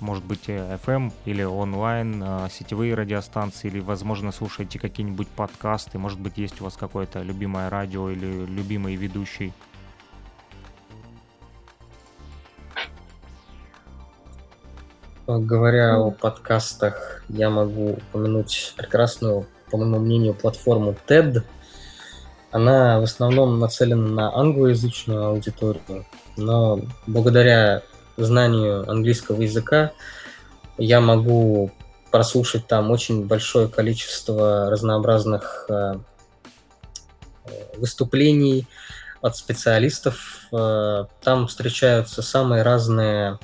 может 0.00 0.24
быть, 0.24 0.48
FM 0.48 1.12
или 1.24 1.42
онлайн, 1.42 2.22
а, 2.24 2.48
сетевые 2.50 2.94
радиостанции, 2.94 3.68
или, 3.68 3.80
возможно, 3.80 4.32
слушаете 4.32 4.78
какие-нибудь 4.78 5.28
подкасты, 5.28 5.98
может 5.98 6.18
быть, 6.18 6.38
есть 6.38 6.60
у 6.60 6.64
вас 6.64 6.76
какое-то 6.76 7.22
любимое 7.22 7.70
радио 7.70 8.10
или 8.10 8.46
любимый 8.46 8.96
ведущий? 8.96 9.52
Говоря 15.26 15.96
о 15.96 16.10
подкастах, 16.10 17.24
я 17.28 17.50
могу 17.50 17.92
упомянуть 17.92 18.74
прекрасную, 18.76 19.46
по 19.70 19.76
моему 19.76 19.98
мнению, 20.00 20.34
платформу 20.34 20.94
TED– 21.06 21.44
она 22.50 22.98
в 22.98 23.04
основном 23.04 23.58
нацелена 23.58 24.08
на 24.08 24.36
англоязычную 24.36 25.26
аудиторию, 25.26 26.04
но 26.36 26.80
благодаря 27.06 27.82
знанию 28.16 28.88
английского 28.90 29.40
языка 29.42 29.92
я 30.78 31.00
могу 31.00 31.70
прослушать 32.10 32.66
там 32.66 32.90
очень 32.90 33.26
большое 33.26 33.68
количество 33.68 34.70
разнообразных 34.70 35.66
э, 35.68 35.94
выступлений 37.76 38.66
от 39.20 39.36
специалистов. 39.36 40.40
Э, 40.52 41.04
там 41.22 41.46
встречаются 41.46 42.22
самые 42.22 42.62
разные 42.62 43.38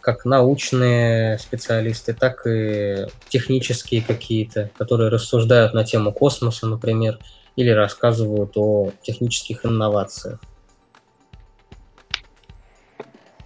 как 0.00 0.24
научные 0.24 1.38
специалисты, 1.38 2.12
так 2.12 2.44
и 2.46 3.06
технические 3.28 4.02
какие-то, 4.02 4.68
которые 4.76 5.10
рассуждают 5.10 5.74
на 5.74 5.84
тему 5.84 6.12
космоса, 6.12 6.66
например 6.66 7.18
или 7.54 7.70
рассказывают 7.70 8.52
о 8.56 8.90
технических 9.02 9.64
инновациях. 9.64 10.40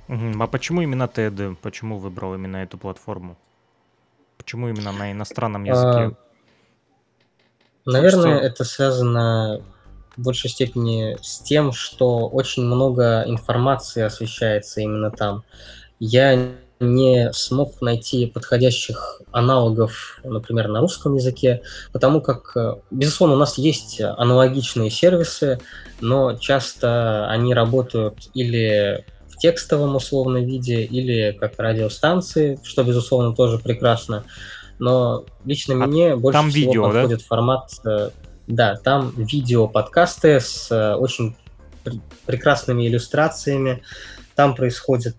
А 0.09 0.46
почему 0.46 0.82
именно 0.82 1.04
TED? 1.04 1.57
Почему 1.62 1.98
выбрал 1.98 2.34
именно 2.34 2.59
эту 2.59 2.78
платформу? 2.78 3.36
Почему 4.36 4.68
именно 4.68 4.92
на 4.92 5.12
иностранном 5.12 5.64
а, 5.64 5.66
языке? 5.66 6.16
Наверное, 7.84 8.38
это 8.38 8.64
связано 8.64 9.62
в 10.16 10.22
большей 10.22 10.50
степени 10.50 11.16
с 11.22 11.40
тем, 11.40 11.72
что 11.72 12.28
очень 12.28 12.64
много 12.64 13.24
информации 13.26 14.02
освещается 14.02 14.80
именно 14.80 15.11
там. 15.11 15.44
Я 15.98 16.52
не 16.78 17.32
смог 17.32 17.80
найти 17.80 18.26
подходящих 18.26 19.22
аналогов, 19.32 20.20
например, 20.24 20.68
на 20.68 20.80
русском 20.80 21.14
языке, 21.14 21.62
потому 21.92 22.20
как, 22.20 22.54
э, 22.54 22.74
безусловно, 22.90 23.36
у 23.36 23.38
нас 23.38 23.57
есть 23.57 24.00
аналогичные 24.00 24.90
сервисы, 24.90 25.59
но 26.00 26.34
часто 26.34 27.28
они 27.30 27.54
работают 27.54 28.28
или 28.34 29.07
в 29.37 29.39
текстовом 29.39 29.97
условном 29.97 30.45
виде, 30.45 30.82
или 30.82 31.37
как 31.39 31.55
радиостанции, 31.59 32.59
что, 32.62 32.82
безусловно, 32.82 33.34
тоже 33.34 33.59
прекрасно. 33.59 34.24
Но 34.78 35.24
лично 35.45 35.74
а 35.82 35.87
мне 35.87 36.16
больше 36.16 36.39
там 36.39 36.51
всего 36.51 36.66
видео, 36.66 36.84
подходит 36.84 37.18
да? 37.18 37.24
формат... 37.26 37.70
Э, 37.84 38.11
да, 38.47 38.76
там 38.76 39.12
видео 39.16 39.68
подкасты 39.68 40.41
с 40.41 40.70
э, 40.70 40.95
очень 40.95 41.37
прекрасными 42.26 42.87
иллюстрациями. 42.87 43.82
Там 44.34 44.55
происходит 44.55 45.16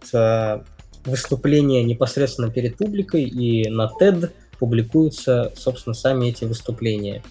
выступления 1.06 1.84
непосредственно 1.84 2.52
перед 2.52 2.78
публикой, 2.78 3.24
и 3.24 3.70
на 3.70 3.90
TED 4.00 4.32
публикуются, 4.60 5.54
собственно, 5.56 5.94
сами 5.94 6.28
эти 6.28 6.44
выступления. 6.44 7.24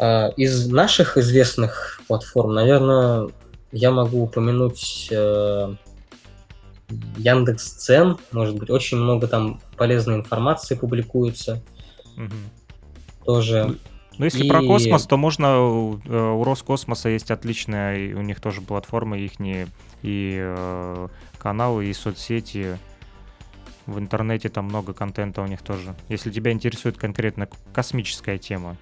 Из 0.00 0.66
наших 0.66 1.18
известных 1.18 2.00
платформ, 2.08 2.54
наверное, 2.54 3.28
я 3.72 3.90
могу 3.90 4.22
упомянуть 4.22 5.08
э, 5.10 5.74
Яндекс 7.16 7.72
Цен, 7.72 8.18
может 8.30 8.56
быть, 8.56 8.70
очень 8.70 8.98
много 8.98 9.26
там 9.26 9.60
полезной 9.76 10.16
информации 10.16 10.74
публикуется. 10.74 11.62
Угу. 12.16 13.24
Тоже. 13.24 13.64
Ну, 13.68 13.76
ну 14.18 14.24
если 14.26 14.44
и... 14.44 14.48
про 14.48 14.62
космос, 14.62 15.06
то 15.06 15.16
можно 15.16 15.46
э, 15.46 16.32
у 16.32 16.44
Роскосмоса 16.44 17.08
есть 17.08 17.30
отличная, 17.30 18.14
у 18.14 18.22
них 18.22 18.40
тоже 18.40 18.60
платформа 18.60 19.18
их 19.18 19.32
и 20.02 20.38
э, 20.38 21.08
каналы 21.38 21.86
и 21.86 21.92
соцсети. 21.94 22.78
В 23.86 23.98
интернете 23.98 24.48
там 24.48 24.66
много 24.66 24.92
контента 24.92 25.42
у 25.42 25.46
них 25.46 25.62
тоже. 25.62 25.96
Если 26.08 26.30
тебя 26.30 26.52
интересует 26.52 26.98
конкретно 26.98 27.48
космическая 27.72 28.38
тема. 28.38 28.76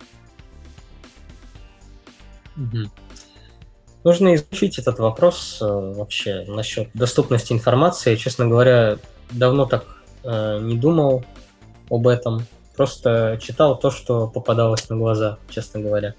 Угу. 2.57 2.91
Нужно 4.03 4.35
изучить 4.35 4.79
этот 4.79 4.99
вопрос 4.99 5.59
э, 5.61 5.65
вообще 5.65 6.45
насчет 6.49 6.89
доступности 6.95 7.53
информации. 7.53 8.17
Честно 8.17 8.47
говоря, 8.47 8.99
давно 9.31 9.67
так 9.67 9.85
э, 10.25 10.59
не 10.63 10.77
думал 10.77 11.25
об 11.91 12.09
этом. 12.09 12.47
Просто 12.77 13.39
читал 13.43 13.79
то, 13.79 13.91
что 13.91 14.27
попадалось 14.27 14.89
на 14.89 14.97
глаза, 14.97 15.39
честно 15.51 15.81
говоря. 15.81 16.15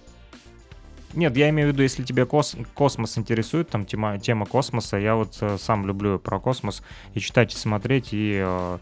Нет, 1.13 1.35
я 1.35 1.49
имею 1.49 1.69
в 1.69 1.73
виду, 1.73 1.83
если 1.83 2.03
тебя 2.03 2.25
кос 2.25 2.55
космос 2.73 3.17
интересует, 3.17 3.69
там 3.69 3.85
тема, 3.85 4.19
тема 4.19 4.45
космоса, 4.45 4.97
я 4.97 5.15
вот 5.15 5.37
э, 5.41 5.57
сам 5.59 5.87
люблю 5.87 6.19
про 6.19 6.39
космос 6.39 6.83
и 7.15 7.19
читать, 7.19 7.53
и 7.53 7.57
смотреть, 7.57 8.09
и 8.11 8.41
э 8.45 8.77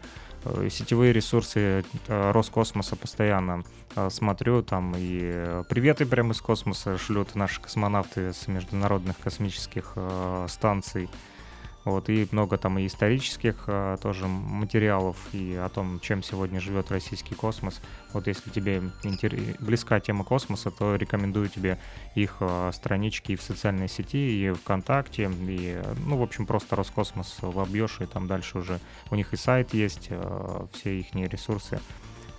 сетевые 0.70 1.12
ресурсы 1.12 1.84
э, 2.08 2.30
Роскосмоса 2.32 2.96
постоянно 2.96 3.62
э, 3.94 4.08
смотрю, 4.10 4.62
там 4.62 4.94
и 4.96 5.20
э, 5.22 5.64
приветы 5.68 6.06
прямо 6.06 6.32
из 6.32 6.40
космоса 6.40 6.96
шлют 6.98 7.34
наши 7.34 7.60
космонавты 7.60 8.32
с 8.32 8.48
международных 8.48 9.18
космических 9.18 9.92
э, 9.96 10.46
станций. 10.48 11.08
Вот, 11.90 12.08
и 12.08 12.28
много 12.30 12.56
там 12.56 12.78
и 12.78 12.86
исторических 12.86 13.64
а, 13.66 13.96
тоже 13.96 14.26
материалов 14.26 15.16
и 15.32 15.54
о 15.54 15.68
том, 15.68 15.98
чем 16.00 16.22
сегодня 16.22 16.60
живет 16.60 16.90
российский 16.90 17.34
космос. 17.34 17.80
Вот 18.12 18.26
если 18.26 18.48
тебе 18.50 18.82
интер... 19.02 19.36
близка 19.58 19.98
тема 19.98 20.24
космоса, 20.24 20.70
то 20.70 20.94
рекомендую 20.94 21.48
тебе 21.48 21.78
их 22.14 22.36
а, 22.40 22.70
странички 22.72 23.32
и 23.32 23.36
в 23.36 23.42
социальной 23.42 23.88
сети, 23.88 24.18
и 24.18 24.52
ВКонтакте, 24.52 25.30
и, 25.48 25.82
ну, 26.06 26.16
в 26.16 26.22
общем, 26.22 26.46
просто 26.46 26.76
Роскосмос 26.76 27.38
вобьешь, 27.42 28.00
и 28.00 28.06
там 28.06 28.28
дальше 28.28 28.58
уже 28.58 28.78
у 29.10 29.16
них 29.16 29.32
и 29.32 29.36
сайт 29.36 29.74
есть, 29.74 30.08
а, 30.10 30.66
все 30.72 31.00
их 31.00 31.12
ресурсы 31.14 31.80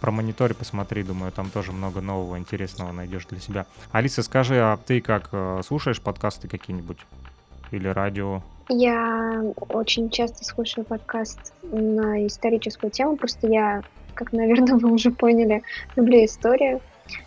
про 0.02 0.12
монитор 0.12 0.56
посмотри, 0.56 1.04
думаю, 1.04 1.32
там 1.32 1.52
тоже 1.52 1.72
много 1.72 2.02
нового 2.02 2.40
интересного 2.40 2.92
найдешь 2.92 3.28
для 3.28 3.40
себя. 3.40 3.68
Алиса, 3.92 4.24
скажи, 4.24 4.56
а 4.60 4.76
ты 4.76 5.00
как 5.00 5.30
э, 5.32 5.62
слушаешь 5.64 6.02
подкасты 6.02 6.48
какие-нибудь 6.48 6.98
или 7.72 7.88
радио? 7.88 8.42
Я 8.70 9.44
очень 9.70 10.10
часто 10.10 10.46
слушаю 10.46 10.86
подкаст 10.86 11.54
на 11.64 12.26
историческую 12.26 12.92
тему, 12.92 13.18
просто 13.18 13.48
я, 13.48 13.84
как, 14.14 14.32
наверное, 14.32 14.76
вы 14.78 14.92
уже 14.92 15.12
поняли, 15.12 15.64
люблю 15.96 16.24
историю 16.24 16.82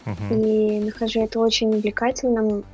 uh-huh. 0.06 0.34
и 0.34 0.80
нахожу 0.80 1.22
это 1.22 1.40
очень 1.40 1.74
увлекательным 1.74 2.64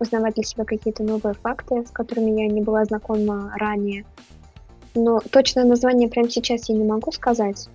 узнавать 0.00 0.34
для 0.34 0.44
себя 0.44 0.64
какие-то 0.64 1.04
новые 1.04 1.34
факты, 1.34 1.84
с 1.86 1.90
которыми 1.90 2.40
я 2.40 2.48
не 2.48 2.62
была 2.62 2.84
знакома 2.86 3.52
ранее. 3.56 4.06
Но 4.94 5.20
точное 5.20 5.64
название 5.64 6.08
прямо 6.08 6.28
сейчас 6.30 6.68
я 6.68 6.74
не 6.74 6.84
могу 6.84 7.12
сказать, 7.12 7.68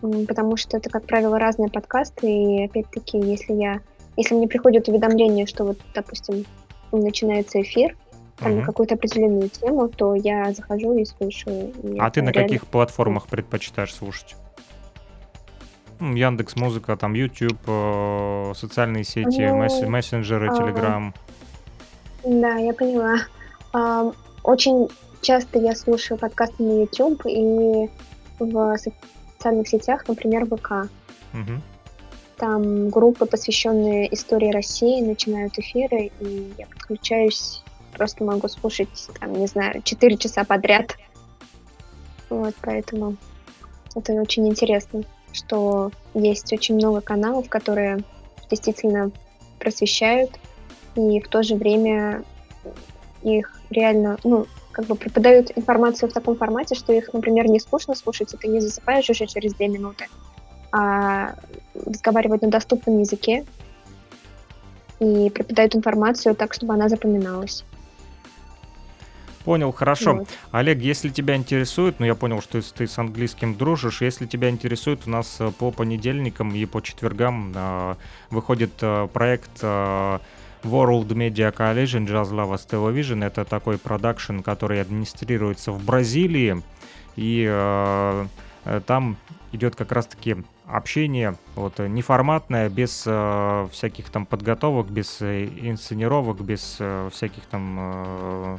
потому 0.00 0.56
что 0.56 0.76
это, 0.76 0.88
как 0.88 1.04
правило, 1.04 1.38
разные 1.38 1.68
подкасты, 1.68 2.30
и 2.30 2.64
опять-таки, 2.64 3.18
если 3.18 3.52
я, 3.54 3.80
если 4.16 4.34
мне 4.34 4.48
приходит 4.48 4.88
уведомление, 4.88 5.46
что 5.46 5.64
вот, 5.64 5.78
допустим, 5.92 6.44
начинается 6.92 7.60
эфир, 7.60 7.96
там, 8.42 8.56
на 8.56 8.64
какую-то 8.64 8.94
определенную 8.94 9.48
тему, 9.48 9.88
то 9.88 10.14
я 10.14 10.52
захожу 10.52 10.96
и 10.96 11.04
слушаю. 11.04 11.72
И 11.82 11.98
а 11.98 12.10
ты 12.10 12.22
на 12.22 12.30
реально... 12.30 12.48
каких 12.48 12.66
платформах 12.66 13.26
предпочитаешь 13.26 13.94
слушать? 13.94 14.36
Яндекс 16.00 16.56
Музыка, 16.56 16.96
там 16.96 17.14
YouTube, 17.14 17.60
э, 17.66 18.52
социальные 18.56 19.04
сети, 19.04 19.46
ну, 19.46 19.62
месс- 19.62 19.86
мессенджеры, 19.86 20.48
Telegram. 20.48 21.14
Да, 22.24 22.56
я 22.56 22.72
поняла. 22.72 24.12
Очень 24.42 24.88
часто 25.20 25.58
я 25.60 25.74
слушаю 25.76 26.18
подкасты 26.18 26.62
на 26.62 26.80
YouTube 26.82 27.22
и 27.26 27.88
в 28.38 28.76
социальных 28.76 29.68
сетях, 29.68 30.06
например, 30.08 30.46
ВК. 30.46 30.90
Угу. 31.32 31.60
Там 32.36 32.88
группы, 32.88 33.26
посвященные 33.26 34.12
истории 34.12 34.50
России, 34.50 35.00
начинают 35.00 35.56
эфиры, 35.58 36.10
и 36.18 36.52
я 36.58 36.66
подключаюсь, 36.66 37.61
просто 37.92 38.24
могу 38.24 38.48
слушать, 38.48 39.08
там, 39.20 39.32
не 39.34 39.46
знаю, 39.46 39.82
4 39.82 40.16
часа 40.16 40.44
подряд. 40.44 40.96
Вот, 42.28 42.54
поэтому 42.60 43.16
это 43.94 44.12
очень 44.14 44.48
интересно, 44.48 45.02
что 45.32 45.90
есть 46.14 46.52
очень 46.52 46.76
много 46.76 47.00
каналов, 47.00 47.48
которые 47.48 48.04
действительно 48.50 49.10
просвещают, 49.58 50.30
и 50.94 51.20
в 51.20 51.28
то 51.28 51.42
же 51.42 51.54
время 51.54 52.24
их 53.22 53.60
реально, 53.70 54.18
ну, 54.24 54.46
как 54.72 54.86
бы 54.86 54.94
преподают 54.94 55.52
информацию 55.56 56.08
в 56.08 56.12
таком 56.12 56.36
формате, 56.36 56.74
что 56.74 56.92
их, 56.92 57.12
например, 57.12 57.46
не 57.48 57.60
скучно 57.60 57.94
слушать, 57.94 58.32
и 58.34 58.36
ты 58.36 58.48
не 58.48 58.60
засыпаешь 58.60 59.08
уже 59.10 59.26
через 59.26 59.54
две 59.54 59.68
минуты, 59.68 60.06
а 60.72 61.34
разговаривают 61.74 62.42
на 62.42 62.48
доступном 62.48 63.00
языке 63.00 63.44
и 64.98 65.30
преподают 65.30 65.76
информацию 65.76 66.34
так, 66.34 66.54
чтобы 66.54 66.74
она 66.74 66.88
запоминалась. 66.88 67.64
Понял, 69.44 69.72
хорошо. 69.72 70.14
Вот. 70.14 70.28
Олег, 70.52 70.78
если 70.78 71.08
тебя 71.08 71.36
интересует, 71.36 71.98
ну 71.98 72.06
я 72.06 72.14
понял, 72.14 72.40
что 72.40 72.60
ты 72.60 72.86
с 72.86 72.98
английским 72.98 73.56
дружишь, 73.56 74.00
если 74.00 74.26
тебя 74.26 74.50
интересует, 74.50 75.00
у 75.06 75.10
нас 75.10 75.36
э, 75.40 75.50
по 75.50 75.70
понедельникам 75.70 76.54
и 76.54 76.64
по 76.64 76.80
четвергам 76.80 77.52
э, 77.54 77.94
выходит 78.30 78.72
э, 78.80 79.08
проект 79.12 79.50
э, 79.62 80.18
World 80.62 81.08
Media 81.08 81.52
Coalition 81.52 82.06
Jazz 82.06 82.30
Lovers 82.30 82.68
Television. 82.68 83.24
Это 83.24 83.44
такой 83.44 83.78
продакшн, 83.78 84.40
который 84.40 84.80
администрируется 84.80 85.72
в 85.72 85.84
Бразилии. 85.84 86.62
И 87.16 87.46
э, 87.48 88.26
э, 88.64 88.80
там 88.86 89.16
идет 89.52 89.76
как 89.76 89.92
раз-таки 89.92 90.36
общение 90.66 91.36
вот 91.56 91.78
неформатное, 91.78 92.68
без 92.68 93.04
э, 93.06 93.68
всяких 93.72 94.08
там 94.08 94.24
подготовок, 94.24 94.88
без 94.88 95.20
э, 95.20 95.46
инсценировок, 95.46 96.40
без 96.40 96.76
э, 96.78 97.10
всяких 97.12 97.44
там 97.46 97.76
э, 97.78 98.58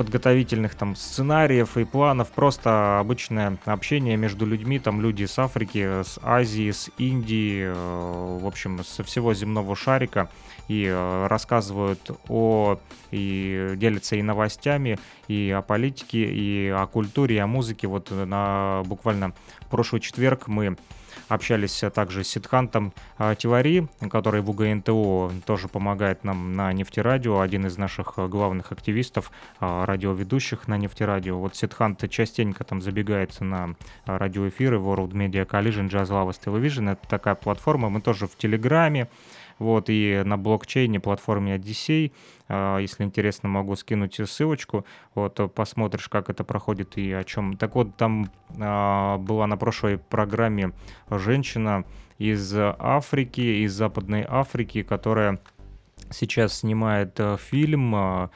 подготовительных 0.00 0.76
там 0.76 0.96
сценариев 0.96 1.76
и 1.76 1.84
планов, 1.84 2.30
просто 2.30 3.00
обычное 3.00 3.58
общение 3.66 4.16
между 4.16 4.46
людьми, 4.46 4.78
там 4.78 5.02
люди 5.02 5.26
с 5.26 5.38
Африки, 5.38 6.02
с 6.02 6.18
Азии, 6.22 6.70
с 6.70 6.88
Индии, 6.96 7.64
э, 7.66 8.38
в 8.40 8.46
общем, 8.46 8.82
со 8.82 9.04
всего 9.04 9.34
земного 9.34 9.76
шарика 9.76 10.30
и 10.68 10.86
э, 10.86 11.26
рассказывают 11.26 12.12
о 12.28 12.78
и 13.10 13.74
делятся 13.76 14.16
и 14.16 14.22
новостями, 14.22 14.98
и 15.28 15.54
о 15.54 15.60
политике, 15.60 16.24
и 16.24 16.68
о 16.68 16.86
культуре, 16.86 17.36
и 17.36 17.38
о 17.38 17.46
музыке. 17.46 17.86
Вот 17.86 18.10
на 18.10 18.82
буквально 18.86 19.34
прошлый 19.68 20.00
четверг 20.00 20.48
мы 20.48 20.78
общались 21.28 21.82
также 21.94 22.24
с 22.24 22.28
Сидхантом 22.28 22.92
а, 23.18 23.34
Тивари, 23.34 23.88
который 24.10 24.40
в 24.40 24.50
УГНТУ 24.50 25.32
тоже 25.46 25.68
помогает 25.68 26.24
нам 26.24 26.54
на 26.54 26.72
нефтерадио, 26.72 27.40
один 27.40 27.66
из 27.66 27.78
наших 27.78 28.14
главных 28.16 28.72
активистов, 28.72 29.30
а, 29.60 29.86
радиоведущих 29.86 30.68
на 30.68 30.76
нефтерадио. 30.76 31.38
Вот 31.38 31.56
Сидхант 31.56 32.08
частенько 32.10 32.64
там 32.64 32.80
забегает 32.80 33.40
на 33.40 33.74
радиоэфиры 34.06 34.78
World 34.78 35.12
Media 35.12 35.46
Collision 35.46 35.88
Jazz 35.88 36.08
Lovers 36.08 36.40
Television. 36.44 36.92
Это 36.92 37.08
такая 37.08 37.34
платформа. 37.34 37.88
Мы 37.88 38.00
тоже 38.00 38.26
в 38.26 38.36
Телеграме, 38.36 39.08
вот, 39.60 39.88
и 39.88 40.22
на 40.24 40.36
блокчейне 40.36 40.98
платформе 40.98 41.54
Odyssey, 41.54 42.10
а, 42.48 42.78
если 42.78 43.04
интересно, 43.04 43.48
могу 43.48 43.76
скинуть 43.76 44.20
ссылочку, 44.28 44.84
вот, 45.14 45.38
посмотришь, 45.54 46.08
как 46.08 46.30
это 46.30 46.42
проходит 46.42 46.98
и 46.98 47.12
о 47.12 47.22
чем. 47.22 47.56
Так 47.56 47.76
вот, 47.76 47.96
там 47.96 48.28
а, 48.58 49.18
была 49.18 49.46
на 49.46 49.56
прошлой 49.56 49.98
программе 49.98 50.72
женщина 51.08 51.84
из 52.18 52.52
Африки, 52.56 53.64
из 53.64 53.72
Западной 53.72 54.26
Африки, 54.28 54.82
которая 54.82 55.38
сейчас 56.10 56.58
снимает 56.58 57.18
э, 57.20 57.36
фильм 57.38 57.94
а, 57.94 58.30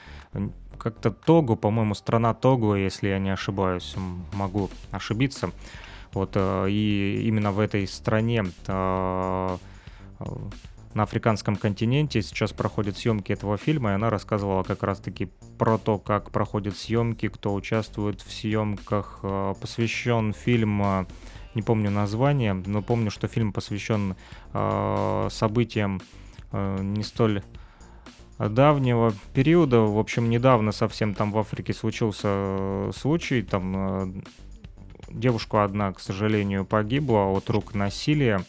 как-то 0.78 1.10
Того, 1.10 1.56
по-моему, 1.56 1.94
страна 1.94 2.34
Того, 2.34 2.76
если 2.76 3.08
я 3.08 3.18
не 3.18 3.30
ошибаюсь, 3.30 3.94
могу 4.32 4.70
ошибиться. 4.90 5.50
Вот, 6.12 6.32
э, 6.34 6.66
и 6.70 7.26
именно 7.26 7.52
в 7.52 7.58
этой 7.58 7.86
стране 7.86 8.44
на 10.94 11.02
африканском 11.02 11.56
континенте. 11.56 12.22
Сейчас 12.22 12.52
проходят 12.52 12.96
съемки 12.96 13.32
этого 13.32 13.56
фильма, 13.56 13.90
и 13.90 13.94
она 13.94 14.10
рассказывала 14.10 14.62
как 14.62 14.82
раз-таки 14.82 15.28
про 15.58 15.76
то, 15.76 15.98
как 15.98 16.30
проходят 16.30 16.76
съемки, 16.76 17.28
кто 17.28 17.52
участвует 17.52 18.20
в 18.20 18.32
съемках. 18.32 19.20
Э, 19.22 19.54
посвящен 19.60 20.32
фильм, 20.32 20.82
э, 20.82 21.06
не 21.54 21.62
помню 21.62 21.90
название, 21.90 22.54
но 22.54 22.80
помню, 22.80 23.10
что 23.10 23.28
фильм 23.28 23.52
посвящен 23.52 24.16
э, 24.52 25.28
событиям 25.30 26.00
не 26.52 27.02
столь 27.02 27.42
давнего 28.38 29.12
периода. 29.32 29.80
В 29.80 29.98
общем, 29.98 30.30
недавно 30.30 30.70
совсем 30.70 31.12
там 31.12 31.32
в 31.32 31.38
Африке 31.38 31.74
случился 31.74 32.92
случай, 32.94 33.42
там 33.42 34.22
девушка 35.08 35.64
одна, 35.64 35.92
к 35.92 35.98
сожалению, 35.98 36.64
погибла 36.64 37.24
от 37.36 37.50
рук 37.50 37.74
насилия 37.74 38.44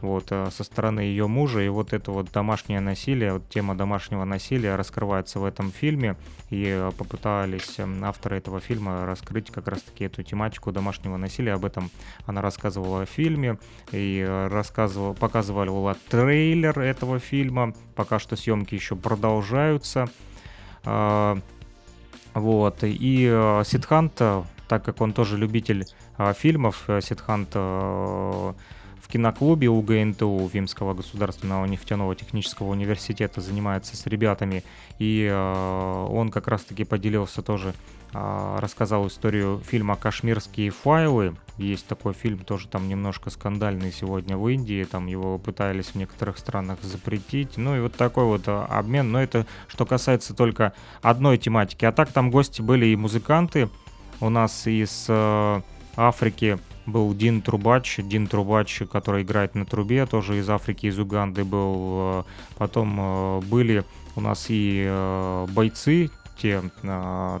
вот, 0.00 0.26
э, 0.30 0.48
со 0.50 0.64
стороны 0.64 1.00
ее 1.00 1.26
мужа. 1.26 1.60
И 1.60 1.68
вот 1.68 1.92
это 1.92 2.10
вот 2.12 2.30
домашнее 2.32 2.80
насилие, 2.80 3.34
вот 3.34 3.48
тема 3.48 3.74
домашнего 3.74 4.24
насилия 4.24 4.76
раскрывается 4.76 5.40
в 5.40 5.44
этом 5.44 5.70
фильме. 5.70 6.16
И 6.50 6.64
э, 6.66 6.90
попытались 6.96 7.78
эм, 7.78 8.04
авторы 8.04 8.36
этого 8.38 8.60
фильма 8.60 9.06
раскрыть 9.06 9.50
как 9.50 9.68
раз-таки 9.68 10.04
эту 10.04 10.22
тематику 10.22 10.72
домашнего 10.72 11.16
насилия. 11.16 11.54
Об 11.54 11.64
этом 11.64 11.90
она 12.26 12.40
рассказывала 12.40 13.06
в 13.06 13.10
фильме 13.10 13.58
и 13.92 14.24
э, 14.26 14.48
рассказывала, 14.48 15.14
показывала 15.14 15.96
трейлер 16.08 16.78
этого 16.78 17.18
фильма. 17.18 17.74
Пока 17.94 18.18
что 18.18 18.36
съемки 18.36 18.74
еще 18.74 18.96
продолжаются. 18.96 20.08
А, 20.84 21.38
вот. 22.34 22.78
И 22.82 23.26
Сидхант, 23.64 24.14
так 24.14 24.84
как 24.84 25.00
он 25.00 25.12
тоже 25.12 25.36
любитель 25.36 25.86
фильмов, 26.36 26.84
Сидхант 27.00 27.56
в 29.08 29.12
киноклубе 29.12 29.68
у 29.68 29.80
ГНТУ 29.80 30.28
Уфимского 30.28 30.92
государственного 30.92 31.64
нефтяного 31.64 32.14
технического 32.14 32.68
университета 32.68 33.40
занимается 33.40 33.96
с 33.96 34.06
ребятами, 34.06 34.62
и 34.98 35.26
он 36.10 36.30
как 36.30 36.46
раз-таки 36.46 36.84
поделился 36.84 37.40
тоже 37.40 37.72
а, 38.12 38.58
рассказал 38.60 39.06
историю 39.06 39.60
фильма 39.66 39.96
«Кашмирские 39.96 40.70
файлы». 40.70 41.36
Есть 41.58 41.86
такой 41.86 42.14
фильм, 42.14 42.38
тоже 42.38 42.68
там 42.68 42.88
немножко 42.88 43.28
скандальный 43.30 43.92
сегодня 43.92 44.36
в 44.36 44.48
Индии, 44.48 44.84
там 44.84 45.06
его 45.06 45.38
пытались 45.38 45.88
в 45.88 45.94
некоторых 45.96 46.38
странах 46.38 46.78
запретить. 46.82 47.58
Ну 47.58 47.76
и 47.76 47.80
вот 47.80 47.94
такой 47.94 48.24
вот 48.24 48.42
а, 48.46 48.64
обмен, 48.66 49.10
но 49.10 49.22
это 49.22 49.46
что 49.66 49.84
касается 49.84 50.34
только 50.34 50.72
одной 51.02 51.36
тематики. 51.36 51.84
А 51.84 51.92
так 51.92 52.12
там 52.12 52.30
гости 52.30 52.62
были 52.62 52.86
и 52.86 52.96
музыканты. 52.96 53.68
У 54.20 54.30
нас 54.30 54.66
из 54.66 55.06
э, 55.08 55.60
Африки 55.96 56.58
был 56.88 57.14
Дин 57.14 57.42
Трубач, 57.42 57.98
Дин 57.98 58.26
Трубач, 58.26 58.82
который 58.90 59.22
играет 59.22 59.54
на 59.54 59.64
трубе, 59.64 60.06
тоже 60.06 60.38
из 60.38 60.48
Африки, 60.50 60.86
из 60.86 60.98
Уганды 60.98 61.44
был. 61.44 61.74
Э, 61.76 62.22
потом 62.56 62.96
э, 62.98 63.40
были 63.42 63.84
у 64.16 64.20
нас 64.20 64.46
и 64.48 65.46
бойцы 65.50 66.10
те 66.40 66.62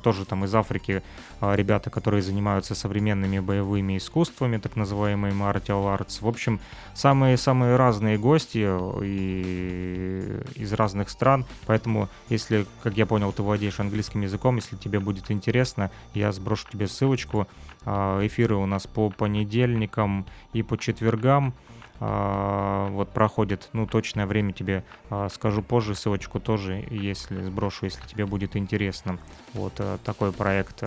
тоже 0.02 0.24
там 0.26 0.44
из 0.44 0.54
Африки 0.54 1.02
ребята, 1.40 1.90
которые 1.90 2.22
занимаются 2.22 2.74
современными 2.74 3.38
боевыми 3.38 3.96
искусствами, 3.96 4.58
так 4.58 4.76
называемые 4.76 5.32
martial 5.32 5.84
arts. 5.96 6.18
В 6.20 6.28
общем, 6.28 6.60
самые-самые 6.94 7.76
разные 7.76 8.18
гости 8.18 8.64
э, 8.66 9.00
и 9.04 10.42
из 10.56 10.72
разных 10.72 11.10
стран, 11.10 11.46
поэтому, 11.66 12.08
если, 12.28 12.66
как 12.82 12.96
я 12.96 13.06
понял, 13.06 13.32
ты 13.32 13.42
владеешь 13.42 13.78
английским 13.78 14.22
языком, 14.22 14.56
если 14.56 14.76
тебе 14.76 14.98
будет 14.98 15.30
интересно, 15.30 15.90
я 16.14 16.32
сброшу 16.32 16.66
тебе 16.70 16.88
ссылочку. 16.88 17.46
А, 17.90 18.20
эфиры 18.26 18.54
у 18.56 18.66
нас 18.66 18.86
по 18.86 19.08
понедельникам 19.08 20.26
и 20.52 20.62
по 20.62 20.76
четвергам. 20.76 21.54
А, 22.00 22.90
вот 22.90 23.08
проходит, 23.08 23.70
ну, 23.72 23.86
точное 23.86 24.26
время 24.26 24.52
тебе 24.52 24.84
а, 25.08 25.30
скажу 25.30 25.62
позже, 25.62 25.94
ссылочку 25.94 26.38
тоже, 26.38 26.86
если 26.90 27.42
сброшу, 27.42 27.86
если 27.86 28.06
тебе 28.06 28.26
будет 28.26 28.56
интересно. 28.56 29.18
Вот 29.54 29.72
э, 29.78 29.96
такой 30.04 30.32
проект. 30.32 30.82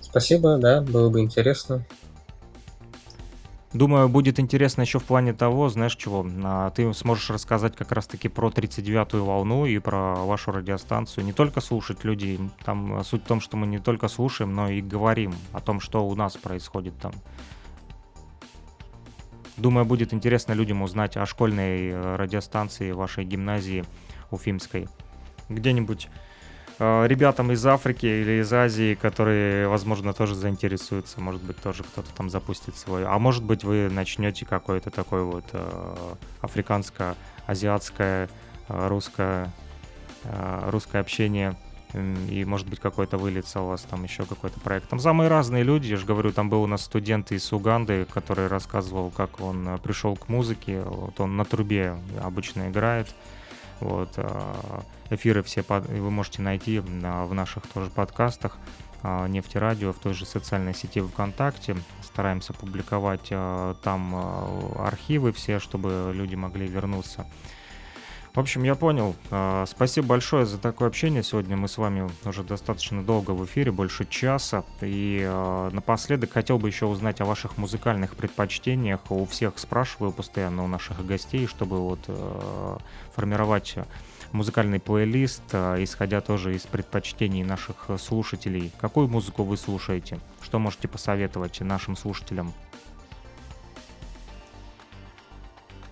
Спасибо, 0.00 0.56
да, 0.56 0.80
было 0.80 1.10
бы 1.10 1.20
интересно. 1.20 1.84
Думаю, 3.74 4.08
будет 4.08 4.40
интересно 4.40 4.80
еще 4.80 4.98
в 4.98 5.04
плане 5.04 5.34
того, 5.34 5.68
знаешь 5.68 5.94
чего, 5.94 6.26
а, 6.42 6.70
ты 6.70 6.92
сможешь 6.94 7.28
рассказать 7.28 7.76
как 7.76 7.92
раз-таки 7.92 8.28
про 8.28 8.48
39-ю 8.48 9.22
волну 9.22 9.66
и 9.66 9.78
про 9.78 10.14
вашу 10.14 10.52
радиостанцию, 10.52 11.24
не 11.26 11.34
только 11.34 11.60
слушать 11.60 12.02
людей, 12.02 12.40
там 12.64 13.04
суть 13.04 13.24
в 13.24 13.26
том, 13.26 13.42
что 13.42 13.58
мы 13.58 13.66
не 13.66 13.78
только 13.78 14.08
слушаем, 14.08 14.54
но 14.54 14.70
и 14.70 14.80
говорим 14.80 15.34
о 15.52 15.60
том, 15.60 15.80
что 15.80 16.06
у 16.06 16.14
нас 16.14 16.38
происходит 16.38 16.98
там. 16.98 17.12
Думаю, 19.58 19.84
будет 19.84 20.14
интересно 20.14 20.52
людям 20.52 20.80
узнать 20.80 21.16
о 21.18 21.26
школьной 21.26 21.90
э, 21.90 22.16
радиостанции 22.16 22.92
вашей 22.92 23.24
гимназии 23.24 23.84
Уфимской. 24.30 24.88
Где-нибудь 25.48 26.08
ребятам 26.78 27.50
из 27.52 27.66
Африки 27.66 28.06
или 28.06 28.40
из 28.40 28.52
Азии, 28.52 28.94
которые, 28.94 29.68
возможно, 29.68 30.12
тоже 30.12 30.34
заинтересуются. 30.34 31.20
Может 31.20 31.42
быть, 31.42 31.56
тоже 31.56 31.82
кто-то 31.82 32.08
там 32.14 32.30
запустит 32.30 32.76
свой. 32.76 33.04
А 33.04 33.18
может 33.18 33.42
быть, 33.42 33.64
вы 33.64 33.88
начнете 33.90 34.46
какое-то 34.46 34.90
такое 34.90 35.22
вот 35.22 35.44
э, 35.52 36.14
африканско-азиатское, 36.42 38.28
э, 38.68 38.88
русское, 38.88 39.52
э, 40.24 40.70
русское 40.70 41.00
общение 41.00 41.56
и, 41.94 42.44
может 42.46 42.68
быть, 42.68 42.80
какой-то 42.80 43.16
выльется 43.16 43.60
у 43.60 43.68
вас 43.68 43.82
там 43.82 44.04
еще 44.04 44.24
какой-то 44.24 44.60
проект. 44.60 44.88
Там 44.88 44.98
самые 44.98 45.28
разные 45.28 45.62
люди, 45.62 45.86
я 45.88 45.96
же 45.96 46.04
говорю, 46.04 46.32
там 46.32 46.50
был 46.50 46.62
у 46.62 46.66
нас 46.66 46.82
студент 46.82 47.32
из 47.32 47.50
Уганды, 47.52 48.06
который 48.12 48.46
рассказывал, 48.46 49.10
как 49.10 49.40
он 49.40 49.66
э, 49.68 49.78
пришел 49.78 50.14
к 50.16 50.28
музыке, 50.28 50.82
вот 50.82 51.18
он 51.20 51.36
на 51.36 51.44
трубе 51.44 51.96
обычно 52.22 52.68
играет, 52.68 53.08
вот. 53.80 54.10
А, 54.16 54.82
эфиры 55.10 55.42
все 55.42 55.64
вы 55.68 56.10
можете 56.10 56.42
найти 56.42 56.78
в 56.80 57.34
наших 57.34 57.66
тоже 57.66 57.90
подкастах 57.90 58.58
а, 59.02 59.26
Нефтерадио 59.26 59.92
в 59.92 59.98
той 59.98 60.14
же 60.14 60.26
социальной 60.26 60.74
сети 60.74 61.00
ВКонтакте. 61.00 61.76
Стараемся 62.02 62.52
публиковать 62.52 63.28
а, 63.30 63.74
там 63.82 64.76
архивы 64.78 65.32
все, 65.32 65.58
чтобы 65.58 66.12
люди 66.14 66.34
могли 66.34 66.66
вернуться 66.66 67.26
в 68.34 68.40
общем, 68.40 68.62
я 68.62 68.74
понял. 68.74 69.16
А, 69.30 69.64
спасибо 69.66 70.08
большое 70.08 70.46
за 70.46 70.58
такое 70.58 70.88
общение. 70.88 71.22
Сегодня 71.22 71.56
мы 71.56 71.66
с 71.68 71.78
вами 71.78 72.08
уже 72.24 72.42
достаточно 72.42 73.02
долго 73.02 73.32
в 73.32 73.44
эфире, 73.44 73.72
больше 73.72 74.06
часа. 74.06 74.64
И 74.80 75.24
а, 75.26 75.70
напоследок 75.70 76.32
хотел 76.32 76.58
бы 76.58 76.68
еще 76.68 76.86
узнать 76.86 77.20
о 77.20 77.24
ваших 77.24 77.56
музыкальных 77.56 78.16
предпочтениях. 78.16 79.00
У 79.10 79.24
всех 79.24 79.58
спрашиваю 79.58 80.12
постоянно 80.12 80.64
у 80.64 80.66
наших 80.66 81.04
гостей, 81.04 81.46
чтобы 81.46 81.78
вот 81.78 82.00
а, 82.08 82.78
формировать 83.14 83.76
музыкальный 84.32 84.78
плейлист, 84.78 85.54
исходя 85.54 86.20
тоже 86.20 86.54
из 86.54 86.62
предпочтений 86.66 87.42
наших 87.42 87.88
слушателей. 87.98 88.70
Какую 88.78 89.08
музыку 89.08 89.42
вы 89.42 89.56
слушаете? 89.56 90.18
Что 90.42 90.58
можете 90.58 90.86
посоветовать 90.86 91.60
нашим 91.60 91.96
слушателям? 91.96 92.52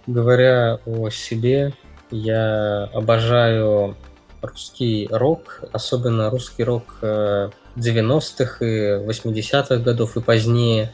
Говоря 0.06 0.78
о 0.86 1.08
себе, 1.10 1.72
я 2.10 2.90
обожаю 2.92 3.96
русский 4.42 5.08
рок, 5.10 5.60
особенно 5.72 6.30
русский 6.30 6.64
рок 6.64 6.98
90-х 7.02 8.64
э, 8.64 9.02
и 9.02 9.06
80-х 9.06 9.76
годов 9.78 10.16
и 10.16 10.20
позднее. 10.20 10.92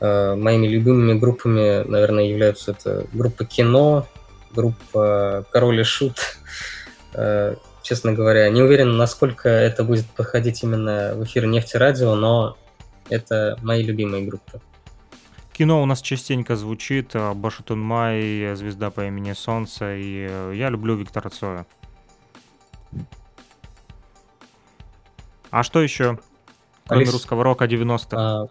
Э, 0.00 0.34
моими 0.34 0.66
любимыми 0.66 1.18
группами, 1.18 1.82
наверное, 1.88 2.24
являются 2.24 2.72
это 2.72 3.06
группа 3.12 3.44
«Кино», 3.44 4.06
группа 4.54 5.46
«Король 5.50 5.80
и 5.80 5.84
Шут». 5.84 6.18
Э, 7.14 7.54
честно 7.82 8.12
говоря, 8.12 8.48
не 8.50 8.62
уверен, 8.62 8.96
насколько 8.96 9.48
это 9.48 9.84
будет 9.84 10.06
подходить 10.06 10.62
именно 10.62 11.14
в 11.14 11.24
эфир 11.24 11.46
нефтерадио, 11.46 12.14
но 12.14 12.56
это 13.08 13.58
мои 13.62 13.82
любимые 13.82 14.26
группы. 14.26 14.60
Кино 15.54 15.80
у 15.80 15.86
нас 15.86 16.02
частенько 16.02 16.56
звучит, 16.56 17.14
э, 17.14 17.32
Башатун 17.32 17.80
Май, 17.80 18.56
Звезда 18.56 18.90
по 18.90 19.06
имени 19.06 19.34
Солнце, 19.34 19.94
и 19.94 20.26
э, 20.28 20.52
я 20.56 20.68
люблю 20.68 20.96
Виктора 20.96 21.30
Цоя. 21.30 21.64
А 25.50 25.62
что 25.62 25.80
еще? 25.80 26.18
Кроме 26.88 27.02
Алис... 27.02 27.12
русского 27.12 27.44
рока 27.44 27.66
90-х. 27.66 28.16
А... 28.18 28.48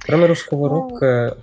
Кроме 0.00 0.24
русского 0.24 0.70
рока, 0.70 1.36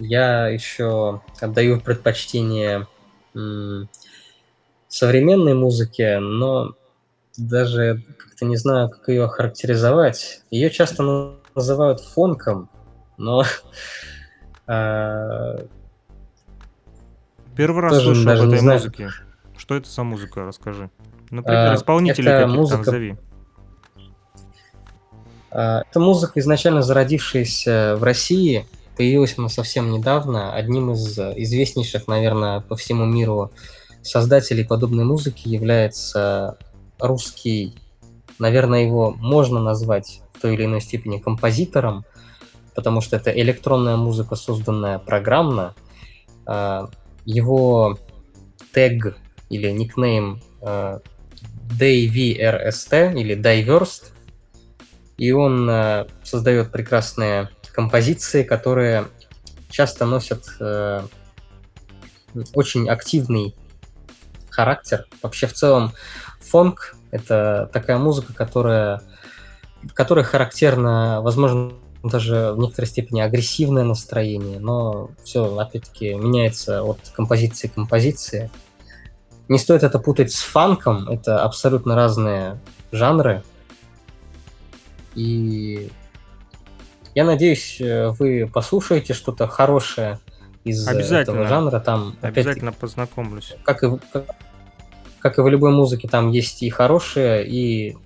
я 0.00 0.48
еще 0.48 1.22
отдаю 1.40 1.80
предпочтение 1.80 2.88
современной 4.88 5.54
музыке, 5.54 6.18
но 6.18 6.74
даже 7.36 8.02
как-то 8.18 8.44
не 8.44 8.56
знаю, 8.56 8.88
как 8.88 9.08
ее 9.08 9.24
охарактеризовать. 9.24 10.42
Ее 10.50 10.68
часто 10.70 11.04
называют 11.54 12.00
фонком, 12.00 12.68
но... 13.16 13.44
А, 14.66 15.66
Первый 17.56 17.82
раз 17.82 18.02
слышу 18.02 18.30
об 18.30 18.38
этой 18.38 18.62
музыке. 18.62 19.08
Что 19.56 19.74
это 19.74 19.90
за 19.90 20.02
музыка, 20.04 20.44
расскажи. 20.44 20.90
Например, 21.30 21.72
а, 21.72 21.74
исполнителей 21.74 22.30
каких-то 22.30 22.76
назови. 22.76 23.16
А, 25.50 25.82
это 25.88 26.00
музыка, 26.00 26.40
изначально 26.40 26.82
зародившаяся 26.82 27.96
в 27.98 28.02
России, 28.04 28.66
появилась 28.96 29.34
она 29.36 29.48
совсем 29.48 29.90
недавно. 29.90 30.54
Одним 30.54 30.92
из 30.92 31.18
известнейших, 31.18 32.08
наверное, 32.08 32.60
по 32.60 32.76
всему 32.76 33.04
миру 33.04 33.50
создателей 34.02 34.64
подобной 34.64 35.04
музыки 35.04 35.48
является 35.48 36.56
русский, 36.98 37.74
наверное, 38.38 38.84
его 38.84 39.10
можно 39.10 39.60
назвать 39.60 40.22
в 40.40 40.42
той 40.42 40.54
или 40.54 40.64
иной 40.64 40.80
степени 40.80 41.18
композитором, 41.18 42.06
потому 42.74 43.02
что 43.02 43.16
это 43.16 43.30
электронная 43.30 43.96
музыка, 43.96 44.36
созданная 44.36 44.98
программно. 44.98 45.74
А, 46.46 46.88
его 47.26 47.98
тег 48.72 49.18
или 49.50 49.70
никнейм 49.70 50.40
а, 50.62 51.00
DVRST 51.78 53.14
или 53.20 53.36
Diverst, 53.36 54.12
и 55.18 55.30
он 55.30 55.68
а, 55.68 56.06
создает 56.22 56.72
прекрасные 56.72 57.50
композиции, 57.74 58.42
которые 58.42 59.04
часто 59.68 60.06
носят 60.06 60.44
очень 62.54 62.88
активный 62.88 63.54
характер. 64.48 65.06
Вообще 65.22 65.46
в 65.46 65.52
целом 65.52 65.92
фонк— 66.40 66.96
это 67.10 67.68
такая 67.72 67.98
музыка, 67.98 68.32
которая 68.32 69.02
которой 69.94 70.24
характерно, 70.24 71.20
возможно, 71.22 71.72
даже 72.02 72.52
в 72.52 72.58
некоторой 72.58 72.88
степени 72.88 73.20
агрессивное 73.20 73.84
настроение, 73.84 74.58
но 74.58 75.10
все, 75.22 75.56
опять-таки, 75.58 76.14
меняется 76.14 76.82
от 76.82 76.98
композиции 77.14 77.68
к 77.68 77.74
композиции. 77.74 78.50
Не 79.48 79.58
стоит 79.58 79.82
это 79.82 79.98
путать 79.98 80.32
с 80.32 80.40
фанком, 80.40 81.08
это 81.08 81.42
абсолютно 81.42 81.96
разные 81.96 82.60
жанры. 82.92 83.42
И 85.14 85.90
я 87.14 87.24
надеюсь, 87.24 87.80
э, 87.80 88.10
вы 88.10 88.48
послушаете 88.52 89.12
что-то 89.12 89.48
хорошее 89.48 90.18
из 90.64 90.86
этого 90.86 91.46
жанра. 91.46 91.80
Там, 91.80 92.16
Обязательно 92.20 92.72
познакомлюсь. 92.72 93.54
Как 93.64 93.82
и, 93.82 93.88
как, 94.12 94.26
как 95.18 95.38
и 95.38 95.42
в 95.42 95.48
любой 95.48 95.72
музыке, 95.72 96.08
там 96.08 96.30
есть 96.30 96.62
и 96.62 96.70
хорошие, 96.70 97.46
и, 97.46 97.96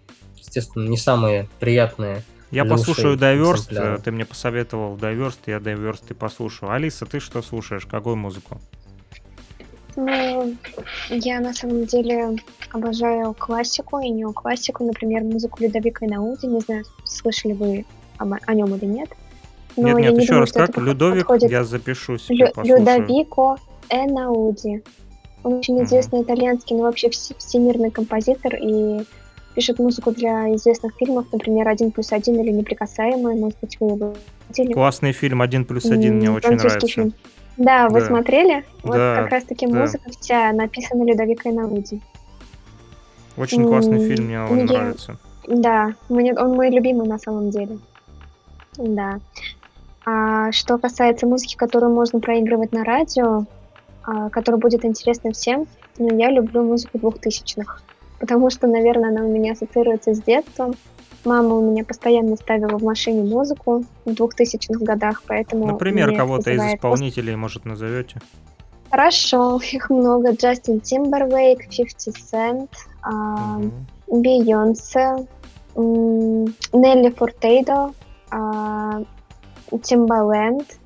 естественно, 0.47 0.89
не 0.89 0.97
самые 0.97 1.49
приятные. 1.61 2.23
Я 2.51 2.65
послушаю 2.65 3.17
Дайверст, 3.17 3.71
ты 4.05 4.11
мне 4.13 4.25
посоветовал 4.25 4.97
Дайверст, 4.97 5.41
я 5.47 5.59
Дайверст 5.59 6.11
и 6.11 6.15
послушаю. 6.15 6.71
Алиса, 6.71 7.05
ты 7.05 7.19
что 7.19 7.43
слушаешь? 7.43 7.87
Какую 7.87 8.17
музыку? 8.17 8.61
Ну, 9.97 10.57
я 11.09 11.41
на 11.41 11.53
самом 11.53 11.85
деле 11.87 12.37
обожаю 12.73 13.33
классику 13.35 14.01
и 14.01 14.11
неоклассику, 14.11 14.85
например, 14.85 15.23
музыку 15.23 15.63
Людовико 15.63 16.05
Эйнауди, 16.05 16.47
не 16.47 16.61
знаю, 16.61 16.85
слышали 17.05 17.53
вы 17.53 17.87
об, 18.19 18.33
о 18.33 18.55
нем 18.55 18.75
или 18.75 18.87
нет. 18.87 19.11
Но 19.77 19.89
нет, 19.89 19.99
нет, 19.99 20.13
не 20.15 20.23
еще 20.23 20.33
думаю, 20.33 20.41
раз, 20.41 20.53
как? 20.53 20.77
Людовик, 20.77 21.27
подходит... 21.27 21.51
я 21.51 21.65
запишу 21.65 22.19
себе, 22.19 22.53
Лю- 22.57 22.79
Людовико 22.79 23.57
Эйнауди. 23.89 24.83
Он 25.45 25.55
очень 25.55 25.83
известный 25.85 26.21
mm-hmm. 26.21 26.25
итальянский, 26.25 26.77
но 26.77 26.83
вообще 26.83 27.11
всемирный 27.11 27.91
композитор 27.91 28.57
и 28.57 29.05
пишет 29.55 29.79
музыку 29.79 30.11
для 30.11 30.55
известных 30.55 30.95
фильмов, 30.97 31.27
например, 31.33 31.69
«Один 31.69 31.91
плюс 31.91 32.13
один» 32.13 32.41
или 32.41 32.51
«Неприкасаемые», 32.51 33.37
может 33.37 33.59
быть, 33.61 33.79
вы 33.81 33.89
его 33.89 34.15
видели. 34.49 34.73
Классный 34.73 35.13
фильм 35.13 35.43
«Один 35.43 35.65
плюс 35.65 35.87
один», 35.87 36.17
мне 36.17 36.31
очень 36.31 36.51
нравится. 36.51 36.87
Фильм. 36.87 37.15
Да, 37.57 37.89
вы 37.89 38.01
да. 38.01 38.07
смотрели? 38.07 38.65
Вот 38.83 38.97
да, 38.97 39.17
как 39.23 39.31
раз-таки 39.31 39.67
да. 39.67 39.79
музыка 39.79 40.11
вся 40.11 40.53
написана 40.53 41.05
Людовикой 41.05 41.53
Инауди. 41.53 42.01
Очень 43.37 43.67
классный 43.67 44.07
фильм, 44.09 44.27
мне 44.27 44.41
он 44.41 44.65
нравится. 44.65 45.19
Да, 45.47 45.95
мне, 46.09 46.35
он 46.35 46.53
мой 46.53 46.71
любимый 46.71 47.07
на 47.07 47.19
самом 47.19 47.51
деле. 47.51 47.79
Да. 48.77 49.21
А 50.05 50.53
что 50.53 50.79
касается 50.79 51.27
музыки, 51.27 51.57
которую 51.57 51.93
можно 51.95 52.21
проигрывать 52.21 52.73
на 52.73 52.85
радио, 52.85 53.47
а, 54.03 54.29
которая 54.31 54.61
будет 54.61 54.85
интересна 54.85 55.33
всем, 55.33 55.67
ну, 55.99 56.19
я 56.19 56.31
люблю 56.31 56.63
музыку 56.63 56.99
двухтысячных, 56.99 57.83
потому 58.25 58.49
что, 58.49 58.67
наверное, 58.67 59.11
она 59.11 59.23
у 59.23 59.29
меня 59.31 59.53
ассоциируется 59.53 60.15
с 60.15 60.23
детством. 60.23 60.75
Мама 61.27 61.57
у 61.57 61.71
меня 61.71 61.85
постоянно 61.85 62.37
ставила 62.37 62.79
в 62.79 62.83
машине 62.83 63.23
музыку 63.23 63.85
в 64.07 64.15
двухтысячных 64.15 64.81
годах, 64.81 65.23
поэтому... 65.27 65.67
Например, 65.67 66.17
кого-то 66.17 66.51
из 66.51 66.63
исполнителей, 66.75 67.37
может, 67.37 67.67
назовете? 67.67 68.23
Хорошо, 68.91 69.61
их 69.73 69.91
много. 69.91 70.31
Джастин 70.33 70.81
Тимберлейк, 70.81 71.69
50 71.69 72.15
Cent, 72.15 72.71
Бейонсе, 74.07 75.27
Нелли 75.77 77.11
Фортейдо, 77.11 77.93
Тимбаленд. 79.83 80.79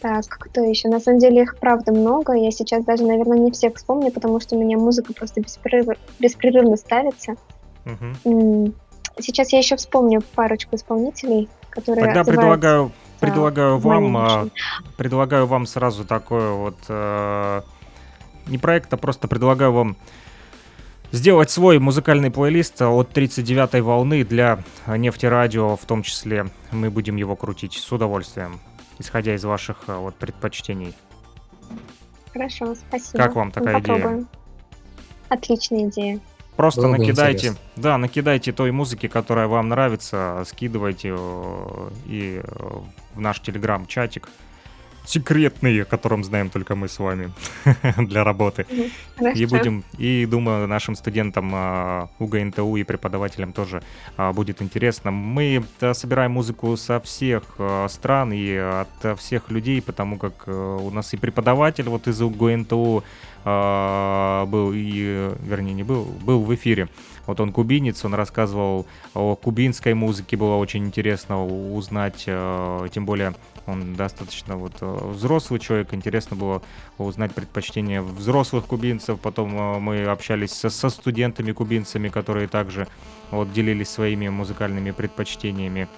Так, 0.00 0.24
кто 0.28 0.62
еще? 0.62 0.88
На 0.88 0.98
самом 0.98 1.18
деле 1.18 1.42
их 1.42 1.58
правда 1.58 1.92
много. 1.92 2.32
Я 2.32 2.50
сейчас 2.50 2.84
даже, 2.84 3.04
наверное, 3.04 3.38
не 3.38 3.50
всех 3.50 3.76
вспомню, 3.76 4.10
потому 4.10 4.40
что 4.40 4.56
у 4.56 4.60
меня 4.60 4.78
музыка 4.78 5.12
просто 5.12 5.40
беспрерыв... 5.40 5.98
беспрерывно 6.18 6.76
ставится. 6.76 7.34
Угу. 7.84 8.72
Сейчас 9.18 9.52
я 9.52 9.58
еще 9.58 9.76
вспомню 9.76 10.22
парочку 10.34 10.76
исполнителей, 10.76 11.48
которые. 11.68 12.06
Тогда 12.06 12.24
предлагаю, 12.24 12.92
предлагаю 13.20 13.78
вам, 13.78 14.16
а, 14.16 14.48
предлагаю 14.96 15.46
вам 15.46 15.66
сразу 15.66 16.04
такое 16.04 16.52
вот 16.52 16.76
э, 16.88 17.60
не 18.46 18.56
проект, 18.56 18.92
а 18.94 18.96
просто 18.96 19.28
предлагаю 19.28 19.72
вам 19.72 19.96
сделать 21.12 21.50
свой 21.50 21.78
музыкальный 21.78 22.30
плейлист 22.30 22.80
от 22.82 23.16
39-й 23.16 23.80
волны 23.80 24.24
для 24.24 24.60
нефтерадио, 24.86 25.76
в 25.76 25.84
том 25.84 26.02
числе 26.02 26.46
мы 26.70 26.90
будем 26.90 27.16
его 27.16 27.36
крутить 27.36 27.74
с 27.74 27.92
удовольствием, 27.92 28.60
исходя 29.00 29.34
из 29.34 29.44
ваших 29.44 29.78
э, 29.88 29.96
вот 29.96 30.14
предпочтений. 30.14 30.94
Хорошо, 32.32 32.74
спасибо. 32.74 33.18
Как 33.24 33.34
вам 33.34 33.50
такая 33.50 33.74
мы 33.74 33.80
идея? 33.80 34.24
Отличная 35.28 35.88
идея. 35.88 36.20
Просто 36.56 36.82
Было 36.82 36.92
накидайте, 36.92 37.54
да, 37.76 37.96
накидайте 37.96 38.52
той 38.52 38.70
музыки, 38.70 39.08
которая 39.08 39.48
вам 39.48 39.68
нравится, 39.68 40.44
скидывайте 40.46 41.14
э, 41.16 41.90
и 42.06 42.42
э, 42.44 42.78
в 43.14 43.20
наш 43.20 43.40
телеграм-чатик 43.40 44.28
секретные, 45.04 45.82
о 45.82 45.84
котором 45.84 46.24
знаем 46.24 46.50
только 46.50 46.74
мы 46.74 46.88
с 46.88 46.98
вами 46.98 47.32
для 47.96 48.24
работы. 48.24 48.66
И 49.34 49.46
будем, 49.46 49.84
и 49.98 50.26
думаю, 50.26 50.66
нашим 50.66 50.94
студентам 50.94 51.50
а, 51.54 52.08
УГНТУ 52.18 52.76
и 52.76 52.84
преподавателям 52.84 53.52
тоже 53.52 53.82
а, 54.16 54.32
будет 54.32 54.62
интересно. 54.62 55.10
Мы 55.10 55.64
собираем 55.92 56.32
музыку 56.32 56.76
со 56.76 57.00
всех 57.00 57.42
а, 57.58 57.88
стран 57.88 58.32
и 58.32 58.54
от 58.56 59.18
всех 59.18 59.50
людей, 59.50 59.82
потому 59.82 60.18
как 60.18 60.48
у 60.48 60.90
нас 60.90 61.12
и 61.14 61.16
преподаватель 61.16 61.88
вот 61.88 62.08
из 62.08 62.20
УГНТУ 62.20 63.04
был, 63.42 64.72
и, 64.74 65.34
вернее, 65.40 65.72
не 65.72 65.82
был, 65.82 66.04
был 66.04 66.42
в 66.42 66.54
эфире. 66.54 66.88
Вот 67.26 67.40
он 67.40 67.52
кубинец, 67.52 68.04
он 68.04 68.14
рассказывал 68.14 68.86
о 69.14 69.36
кубинской 69.36 69.94
музыке, 69.94 70.36
было 70.36 70.56
очень 70.56 70.84
интересно 70.84 71.44
узнать, 71.44 72.24
тем 72.24 73.04
более 73.06 73.34
он 73.70 73.94
достаточно 73.94 74.56
вот 74.56 74.72
э, 74.80 75.08
взрослый 75.12 75.60
человек, 75.60 75.94
интересно 75.94 76.36
было 76.36 76.62
узнать 76.98 77.34
предпочтения 77.34 78.02
взрослых 78.02 78.66
кубинцев, 78.66 79.20
потом 79.20 79.56
э, 79.56 79.78
мы 79.78 80.04
общались 80.04 80.52
со, 80.52 80.70
со 80.70 80.90
студентами 80.90 81.52
кубинцами, 81.52 82.08
которые 82.08 82.48
также 82.48 82.88
вот 83.30 83.52
делились 83.52 83.88
своими 83.88 84.28
музыкальными 84.28 84.90
предпочтениями. 84.90 85.88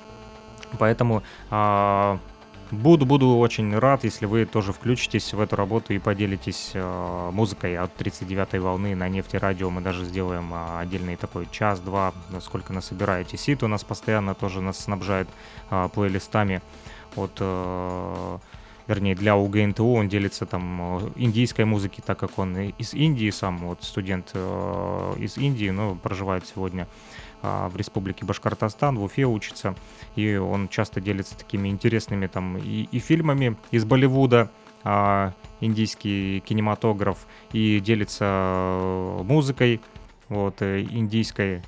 Поэтому 0.78 1.22
а, 1.50 2.18
Буду, 2.72 3.04
буду 3.04 3.36
очень 3.36 3.76
рад, 3.78 4.02
если 4.02 4.24
вы 4.24 4.46
тоже 4.46 4.72
включитесь 4.72 5.34
в 5.34 5.40
эту 5.40 5.56
работу 5.56 5.92
и 5.92 5.98
поделитесь 5.98 6.70
э, 6.72 7.30
музыкой 7.30 7.76
от 7.76 7.90
39-й 8.00 8.58
волны 8.60 8.96
на 8.96 9.10
нефти 9.10 9.36
радио. 9.36 9.68
Мы 9.68 9.82
даже 9.82 10.06
сделаем 10.06 10.54
э, 10.54 10.78
отдельный 10.78 11.16
такой 11.16 11.46
час-два, 11.50 12.14
сколько 12.40 12.72
насобираете. 12.72 13.36
Сит 13.36 13.62
у 13.62 13.68
нас 13.68 13.84
постоянно 13.84 14.34
тоже 14.34 14.62
нас 14.62 14.78
снабжает 14.78 15.28
э, 15.70 15.90
плейлистами 15.92 16.62
от 17.14 17.32
э, 17.40 18.38
вернее, 18.86 19.14
для 19.14 19.36
УГНТУ 19.36 19.92
он 19.92 20.08
делится 20.08 20.46
там 20.46 20.98
э, 20.98 21.10
индийской 21.16 21.64
музыки, 21.64 22.02
так 22.04 22.18
как 22.18 22.38
он 22.38 22.58
из 22.58 22.94
Индии 22.94 23.30
сам, 23.30 23.58
вот 23.58 23.82
студент 23.82 24.30
э, 24.34 25.14
из 25.18 25.36
Индии, 25.36 25.70
но 25.70 25.94
проживает 25.94 26.46
сегодня 26.46 26.88
в 27.42 27.76
республике 27.76 28.24
Башкортостан, 28.24 28.98
в 28.98 29.02
Уфе 29.04 29.24
учится, 29.24 29.74
и 30.16 30.36
он 30.36 30.68
часто 30.68 31.00
делится 31.00 31.36
такими 31.36 31.68
интересными 31.68 32.26
там 32.26 32.56
и, 32.56 32.88
и 32.90 32.98
фильмами 32.98 33.56
из 33.70 33.84
Болливуда, 33.84 34.50
э, 34.84 35.32
индийский 35.60 36.40
кинематограф, 36.46 37.26
и 37.52 37.80
делится 37.80 38.24
э, 38.24 39.22
музыкой, 39.24 39.80
вот, 40.28 40.62
индийской, 40.62 41.62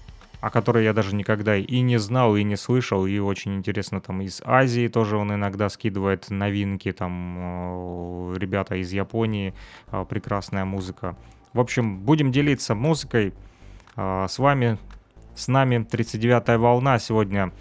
о 0.45 0.51
которой 0.51 0.85
я 0.85 0.93
даже 0.93 1.14
никогда 1.14 1.57
и 1.57 1.81
не 1.81 1.99
знал, 1.99 2.37
и 2.37 2.45
не 2.45 2.57
слышал, 2.57 3.07
и 3.07 3.18
очень 3.18 3.55
интересно, 3.57 4.03
там 4.03 4.20
из 4.20 4.43
Азии 4.45 4.89
тоже 4.89 5.16
он 5.16 5.33
иногда 5.33 5.70
скидывает 5.70 6.29
новинки, 6.29 6.93
там 6.93 7.37
э, 7.39 8.35
ребята 8.37 8.77
из 8.77 8.93
Японии, 8.93 9.55
э, 9.91 10.05
прекрасная 10.07 10.66
музыка. 10.66 11.16
В 11.55 11.61
общем, 11.61 11.99
будем 12.01 12.31
делиться 12.31 12.75
музыкой 12.75 13.33
э, 13.97 14.27
с 14.29 14.39
вами, 14.39 14.77
с 15.35 15.49
нами 15.49 15.76
39-я 15.76 16.59
волна 16.59 16.99
сегодня 16.99 17.53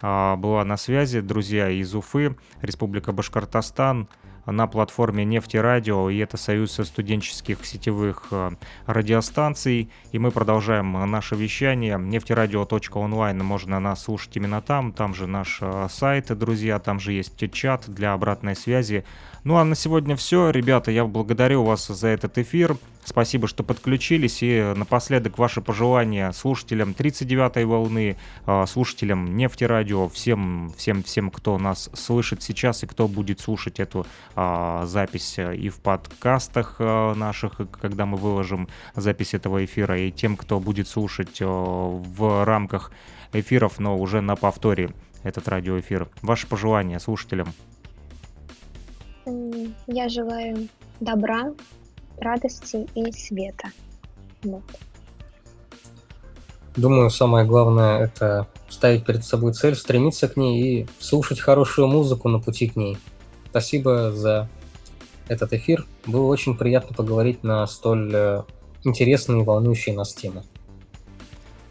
была 0.00 0.64
на 0.64 0.76
связи, 0.76 1.20
друзья 1.20 1.68
из 1.70 1.94
Уфы, 1.94 2.34
Республика 2.60 3.12
Башкортостан, 3.12 4.08
на 4.46 4.66
платформе 4.66 5.24
Нефти 5.24 5.56
Радио, 5.56 6.10
и 6.10 6.18
это 6.18 6.36
союз 6.36 6.72
студенческих 6.72 7.64
сетевых 7.64 8.28
э, 8.30 8.50
радиостанций. 8.86 9.90
И 10.10 10.18
мы 10.18 10.30
продолжаем 10.30 10.92
наше 11.10 11.36
вещание. 11.36 11.98
Нефтерадио.онлайн 11.98 13.38
можно 13.38 13.78
нас 13.78 14.02
слушать 14.02 14.36
именно 14.36 14.60
там. 14.60 14.92
Там 14.92 15.14
же 15.14 15.26
наш 15.26 15.58
э, 15.60 15.86
сайт, 15.90 16.36
друзья, 16.36 16.78
там 16.78 16.98
же 16.98 17.12
есть 17.12 17.52
чат 17.52 17.84
для 17.86 18.12
обратной 18.12 18.56
связи. 18.56 19.04
Ну 19.44 19.56
а 19.56 19.64
на 19.64 19.74
сегодня 19.74 20.14
все. 20.14 20.50
Ребята, 20.50 20.92
я 20.92 21.04
благодарю 21.04 21.64
вас 21.64 21.88
за 21.88 22.06
этот 22.08 22.38
эфир. 22.38 22.76
Спасибо, 23.04 23.48
что 23.48 23.64
подключились. 23.64 24.38
И 24.40 24.72
напоследок 24.76 25.36
ваши 25.36 25.60
пожелания 25.60 26.30
слушателям 26.30 26.94
39-й 26.96 27.64
волны, 27.64 28.16
а, 28.46 28.66
слушателям 28.66 29.36
Нефтерадио, 29.36 30.08
всем, 30.08 30.72
всем, 30.76 31.02
всем, 31.02 31.28
кто 31.32 31.58
нас 31.58 31.90
слышит 31.92 32.40
сейчас 32.44 32.84
и 32.84 32.86
кто 32.86 33.08
будет 33.08 33.40
слушать 33.40 33.80
эту 33.80 34.06
а, 34.36 34.86
запись 34.86 35.36
и 35.38 35.68
в 35.70 35.80
подкастах 35.80 36.76
а, 36.78 37.12
наших, 37.14 37.60
когда 37.80 38.06
мы 38.06 38.18
выложим 38.18 38.68
запись 38.94 39.34
этого 39.34 39.64
эфира, 39.64 39.98
и 39.98 40.12
тем, 40.12 40.36
кто 40.36 40.60
будет 40.60 40.86
слушать 40.86 41.40
в 41.40 42.44
рамках 42.44 42.92
эфиров, 43.32 43.80
но 43.80 43.98
уже 43.98 44.20
на 44.20 44.36
повторе 44.36 44.90
этот 45.24 45.48
радиоэфир. 45.48 46.06
Ваши 46.22 46.46
пожелания 46.46 47.00
слушателям? 47.00 47.48
Я 49.86 50.08
желаю 50.08 50.68
добра, 51.00 51.52
радости 52.18 52.86
и 52.94 53.12
света. 53.12 53.68
Вот. 54.42 54.62
Думаю, 56.76 57.10
самое 57.10 57.44
главное– 57.44 57.98
это 58.00 58.48
ставить 58.68 59.04
перед 59.04 59.24
собой 59.24 59.52
цель, 59.52 59.74
стремиться 59.74 60.28
к 60.28 60.36
ней 60.36 60.62
и 60.62 60.86
слушать 60.98 61.38
хорошую 61.38 61.88
музыку 61.88 62.28
на 62.28 62.38
пути 62.38 62.68
к 62.68 62.76
ней. 62.76 62.96
Спасибо 63.50 64.10
за 64.12 64.48
этот 65.28 65.52
эфир. 65.52 65.86
Было 66.06 66.26
очень 66.26 66.56
приятно 66.56 66.96
поговорить 66.96 67.44
на 67.44 67.66
столь 67.66 68.10
э, 68.14 68.42
интересные 68.84 69.42
и 69.42 69.44
волнующие 69.44 69.94
нас 69.94 70.14
темы. 70.14 70.44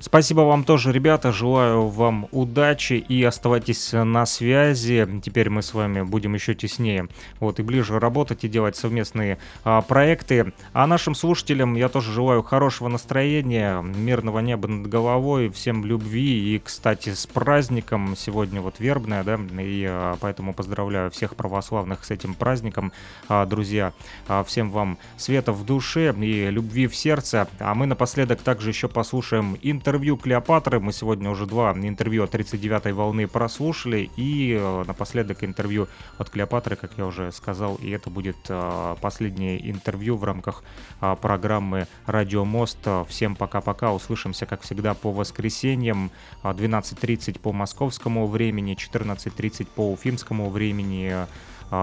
Спасибо 0.02 0.42
вам 0.42 0.64
тоже, 0.64 0.92
ребята. 0.92 1.32
Желаю 1.32 1.88
вам 1.88 2.28
удачи 2.32 2.94
и 2.94 3.24
оставайтесь 3.24 3.94
на 3.94 4.26
связи. 4.26 5.08
Теперь 5.24 5.52
мы 5.52 5.62
с 5.62 5.76
вами 5.76 6.02
будем 6.02 6.34
еще 6.34 6.56
теснее 6.56 7.08
вот, 7.40 7.60
и 7.60 7.64
ближе 7.64 8.00
работать 8.00 8.44
и 8.44 8.50
делать 8.50 8.76
совместные 8.76 9.38
а, 9.64 9.82
проекты. 9.84 10.54
А 10.74 10.88
нашим 10.88 11.14
слушателям 11.14 11.76
я 11.76 11.88
тоже 11.88 12.12
желаю 12.14 12.42
хорошего 12.42 12.88
настроения, 12.88 13.80
мирного 13.84 14.40
неба 14.40 14.68
над 14.68 14.88
головой, 14.88 15.50
всем 15.52 15.86
любви 15.86 16.56
и, 16.56 16.58
кстати, 16.58 17.14
с 17.14 17.28
праздником. 17.28 18.16
Сегодня 18.18 18.60
вот 18.60 18.80
вербная, 18.80 19.24
да, 19.24 19.40
и 19.60 19.86
а, 19.88 20.18
поэтому 20.20 20.56
поздравляю 20.56 21.12
всех 21.12 21.36
православных 21.36 22.06
с 22.06 22.10
этим 22.10 22.34
праздником, 22.34 22.92
а, 23.28 23.46
друзья. 23.46 23.94
А, 24.28 24.44
всем 24.44 24.72
вам 24.72 24.98
света 25.18 25.52
в 25.52 25.64
душе 25.64 26.12
и 26.20 26.50
любви 26.50 26.88
в 26.88 26.96
сердце. 26.96 27.48
А 27.60 27.76
мы 27.76 27.86
напоследок 27.86 28.42
также 28.42 28.70
еще 28.70 28.88
послушаем 28.88 29.60
интервью 29.62 29.91
интервью 29.92 30.16
Клеопатры. 30.16 30.80
Мы 30.80 30.94
сегодня 30.94 31.30
уже 31.30 31.46
два 31.46 31.74
интервью 31.74 32.24
от 32.24 32.34
39-й 32.34 32.94
волны 32.94 33.28
прослушали. 33.28 34.10
И 34.16 34.58
э, 34.58 34.84
напоследок 34.88 35.44
интервью 35.44 35.90
от 36.18 36.30
Клеопатры, 36.30 36.78
как 36.78 36.94
я 36.98 37.06
уже 37.06 37.34
сказал. 37.34 37.76
И 37.76 37.90
это 37.90 38.10
будет 38.10 38.38
э, 38.48 38.96
последнее 39.02 39.70
интервью 39.70 40.16
в 40.16 40.24
рамках 40.24 40.64
э, 41.02 41.18
программы 41.22 41.88
«Радио 42.06 42.46
Мост». 42.46 42.78
Всем 43.10 43.36
пока-пока. 43.36 43.92
Услышимся, 43.92 44.46
как 44.46 44.62
всегда, 44.62 44.94
по 44.94 45.12
воскресеньям. 45.12 46.10
12.30 46.44 47.40
по 47.40 47.52
московскому 47.52 48.28
времени, 48.28 48.78
14.30 48.78 49.68
по 49.76 49.92
уфимскому 49.92 50.50
времени. 50.50 51.28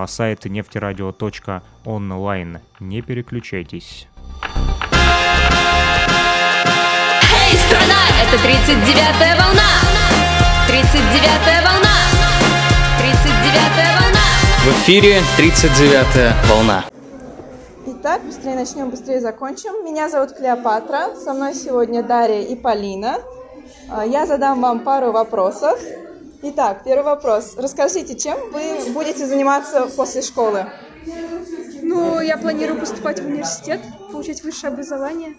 Сайт 0.06 0.47
нефтерадио.онлайн. 0.47 2.60
Не 2.80 3.02
переключайтесь. 3.02 4.09
Это 8.20 8.36
39-я 8.43 9.36
волна! 9.36 9.69
39-я 10.69 11.62
волна! 11.62 11.95
39-я 12.99 14.01
волна! 14.01 14.27
В 14.65 14.69
эфире 14.82 15.23
39-я 15.39 16.35
волна. 16.51 16.85
Итак, 17.86 18.23
быстрее 18.24 18.57
начнем, 18.57 18.90
быстрее 18.90 19.20
закончим. 19.20 19.85
Меня 19.85 20.09
зовут 20.09 20.32
Клеопатра, 20.32 21.15
со 21.15 21.32
мной 21.32 21.55
сегодня 21.55 22.03
Дарья 22.03 22.43
и 22.43 22.57
Полина. 22.57 23.19
А, 23.89 24.05
я 24.05 24.27
задам 24.27 24.61
вам 24.61 24.81
пару 24.81 25.12
вопросов. 25.12 25.81
Итак, 26.43 26.82
первый 26.85 27.05
вопрос. 27.05 27.55
Расскажите, 27.57 28.16
чем 28.19 28.36
вы 28.51 28.93
будете 28.93 29.27
заниматься 29.27 29.86
после 29.97 30.23
школы? 30.23 30.66
Ну, 31.82 32.20
я 32.20 32.36
планирую 32.36 32.81
поступать 32.81 33.20
в 33.20 33.27
университет, 33.27 33.81
получать 34.11 34.43
высшее 34.43 34.73
образование. 34.73 35.35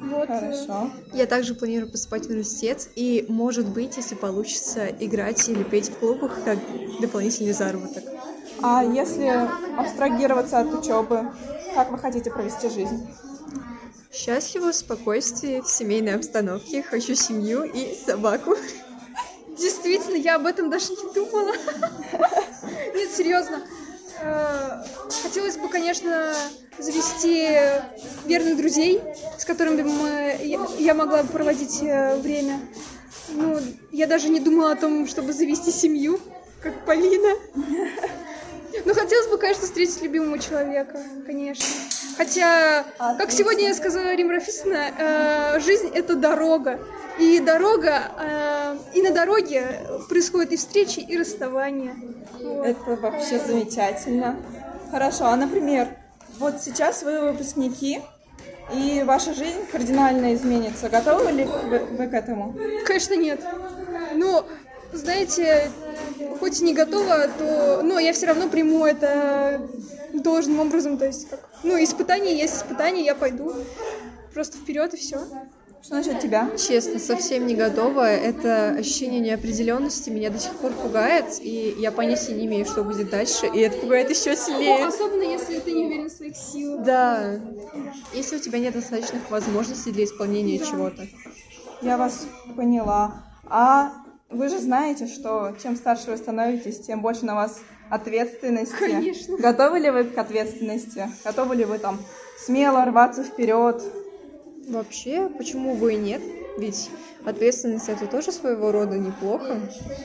Вот. 0.00 0.28
Хорошо. 0.28 0.90
Я 1.12 1.26
также 1.26 1.54
планирую 1.54 1.90
поступать 1.90 2.26
в 2.26 2.30
университет 2.30 2.88
и, 2.96 3.24
может 3.28 3.66
быть, 3.66 3.96
если 3.96 4.14
получится, 4.14 4.88
играть 4.88 5.48
или 5.48 5.62
петь 5.62 5.90
в 5.90 5.98
клубах 5.98 6.42
как 6.44 6.58
дополнительный 7.00 7.52
заработок. 7.52 8.04
А 8.62 8.82
если 8.84 9.50
абстрагироваться 9.76 10.60
от 10.60 10.72
учебы, 10.74 11.30
как 11.74 11.90
вы 11.90 11.98
хотите 11.98 12.30
провести 12.30 12.68
жизнь? 12.68 13.06
Счастливо, 14.12 14.72
в 14.72 14.74
спокойствии, 14.74 15.60
в 15.60 15.66
семейной 15.66 16.14
обстановке. 16.14 16.82
Хочу 16.82 17.14
семью 17.14 17.64
и 17.64 17.94
собаку. 17.94 18.54
Действительно, 19.58 20.16
я 20.16 20.36
об 20.36 20.46
этом 20.46 20.70
даже 20.70 20.92
не 20.92 21.12
думала. 21.14 21.52
Нет, 22.94 23.10
серьезно. 23.10 23.62
Э, 24.22 24.84
хотелось 25.22 25.56
бы, 25.56 25.68
конечно, 25.68 26.34
завести 26.78 27.58
верных 28.26 28.56
друзей, 28.56 29.00
с 29.38 29.44
которыми 29.44 29.82
мы, 29.82 30.36
я 30.78 30.94
могла 30.94 31.22
бы 31.22 31.28
проводить 31.28 31.82
э, 31.82 32.16
время. 32.16 32.60
Ну, 33.28 33.58
я 33.92 34.06
даже 34.06 34.28
не 34.28 34.40
думала 34.40 34.72
о 34.72 34.76
том, 34.76 35.06
чтобы 35.06 35.32
завести 35.32 35.70
семью, 35.70 36.20
как 36.62 36.84
Полина. 36.84 37.36
Ну, 38.84 38.94
хотелось 38.94 39.28
бы, 39.28 39.38
конечно, 39.38 39.64
встретить 39.64 40.02
любимого 40.02 40.38
человека, 40.38 41.00
конечно. 41.24 41.64
Хотя, 42.16 42.84
как 43.18 43.30
сегодня 43.30 43.68
я 43.68 43.74
сказала 43.74 44.14
Рим 44.14 44.30
Рафисовна, 44.30 44.90
э, 44.98 45.60
жизнь— 45.60 45.90
это 45.94 46.14
дорога. 46.14 46.78
И 47.18 47.40
дорога, 47.40 48.12
э, 48.20 48.76
и 48.94 49.02
на 49.02 49.10
дороге 49.10 49.80
происходят 50.08 50.52
и 50.52 50.56
встречи, 50.56 51.00
и 51.00 51.16
расставания. 51.16 51.96
Вот. 52.38 52.66
Это 52.66 52.96
вообще 52.96 53.38
замечательно. 53.38 54.36
Хорошо, 54.90 55.26
а, 55.26 55.36
например, 55.36 55.88
вот 56.38 56.62
сейчас 56.62 57.02
вы 57.02 57.32
выпускники, 57.32 58.00
и 58.72 59.02
ваша 59.04 59.32
жизнь 59.32 59.64
кардинально 59.70 60.34
изменится. 60.34 60.88
Готовы 60.88 61.30
ли 61.30 61.44
вы, 61.44 62.08
к 62.08 62.14
этому? 62.14 62.56
Конечно, 62.84 63.14
нет. 63.14 63.40
Ну, 64.14 64.44
знаете, 64.92 65.70
хоть 66.40 66.60
и 66.60 66.64
не 66.64 66.74
готова, 66.74 67.28
то, 67.38 67.82
но 67.82 67.98
я 67.98 68.12
все 68.12 68.26
равно 68.26 68.48
приму 68.48 68.84
это 68.84 69.60
должным 70.12 70.60
образом, 70.60 70.98
то 70.98 71.06
есть 71.06 71.28
как, 71.28 71.40
ну, 71.62 71.82
испытание 71.82 72.36
есть 72.36 72.56
испытание, 72.56 73.04
я 73.04 73.14
пойду 73.14 73.52
просто 74.32 74.56
вперед 74.56 74.94
и 74.94 74.96
все. 74.96 75.20
Что 75.86 75.94
насчет 75.94 76.18
тебя? 76.18 76.50
Честно, 76.58 76.98
совсем 76.98 77.46
не 77.46 77.54
готова. 77.54 78.10
Это 78.10 78.70
ощущение 78.70 79.20
неопределенности 79.20 80.10
меня 80.10 80.30
до 80.30 80.38
сих 80.40 80.52
пор 80.56 80.72
пугает, 80.72 81.26
и 81.40 81.76
я 81.78 81.92
понятия 81.92 82.32
не 82.32 82.46
имею, 82.46 82.66
что 82.66 82.82
будет 82.82 83.08
дальше, 83.08 83.46
и 83.46 83.60
это 83.60 83.78
пугает 83.78 84.10
еще 84.10 84.34
сильнее. 84.34 84.80
Ну, 84.80 84.88
особенно 84.88 85.22
если 85.22 85.60
ты 85.60 85.70
не 85.70 85.86
уверен 85.86 86.08
в 86.08 86.12
своих 86.12 86.36
силах. 86.36 86.84
Да. 86.84 87.38
Если 88.12 88.34
у 88.34 88.40
тебя 88.40 88.58
нет 88.58 88.74
достаточных 88.74 89.30
возможностей 89.30 89.92
для 89.92 90.06
исполнения 90.06 90.58
да. 90.58 90.66
чего-то. 90.66 91.06
Я 91.82 91.96
вас 91.98 92.26
поняла. 92.56 93.22
А 93.48 93.92
вы 94.28 94.48
же 94.48 94.58
знаете, 94.58 95.06
что 95.06 95.54
чем 95.62 95.76
старше 95.76 96.10
вы 96.10 96.16
становитесь, 96.16 96.80
тем 96.80 97.00
больше 97.00 97.24
на 97.24 97.36
вас 97.36 97.60
ответственности. 97.90 98.74
Конечно. 98.76 99.36
Готовы 99.36 99.78
ли 99.78 99.90
вы 99.90 100.02
к 100.02 100.18
ответственности? 100.18 101.08
Готовы 101.24 101.54
ли 101.54 101.64
вы 101.64 101.78
там 101.78 102.00
смело 102.44 102.84
рваться 102.84 103.22
вперед, 103.22 103.84
Вообще, 104.66 105.28
почему 105.38 105.76
бы 105.76 105.94
и 105.94 105.96
нет? 105.96 106.20
Ведь 106.58 106.90
ответственность 107.24 107.88
это 107.88 108.06
тоже 108.06 108.32
своего 108.32 108.72
рода 108.72 108.96
неплохо. 108.96 109.60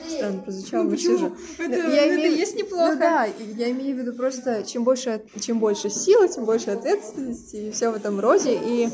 Странно 0.08 0.42
прозвучало, 0.42 0.82
ну, 0.84 0.96
все 0.96 1.16
же. 1.16 1.32
Это, 1.58 1.74
я 1.74 2.06
это 2.06 2.14
имею... 2.14 2.36
есть 2.36 2.56
неплохо. 2.56 2.92
Ну 2.92 3.00
да, 3.00 3.26
я 3.56 3.70
имею 3.70 3.96
в 3.96 3.98
виду 3.98 4.12
просто, 4.12 4.62
чем 4.62 4.84
больше, 4.84 5.22
чем 5.40 5.58
больше 5.58 5.90
силы, 5.90 6.28
тем 6.28 6.44
больше 6.44 6.70
ответственности 6.70 7.56
и 7.56 7.70
все 7.70 7.90
в 7.90 7.96
этом 7.96 8.20
роде. 8.20 8.54
И 8.54 8.88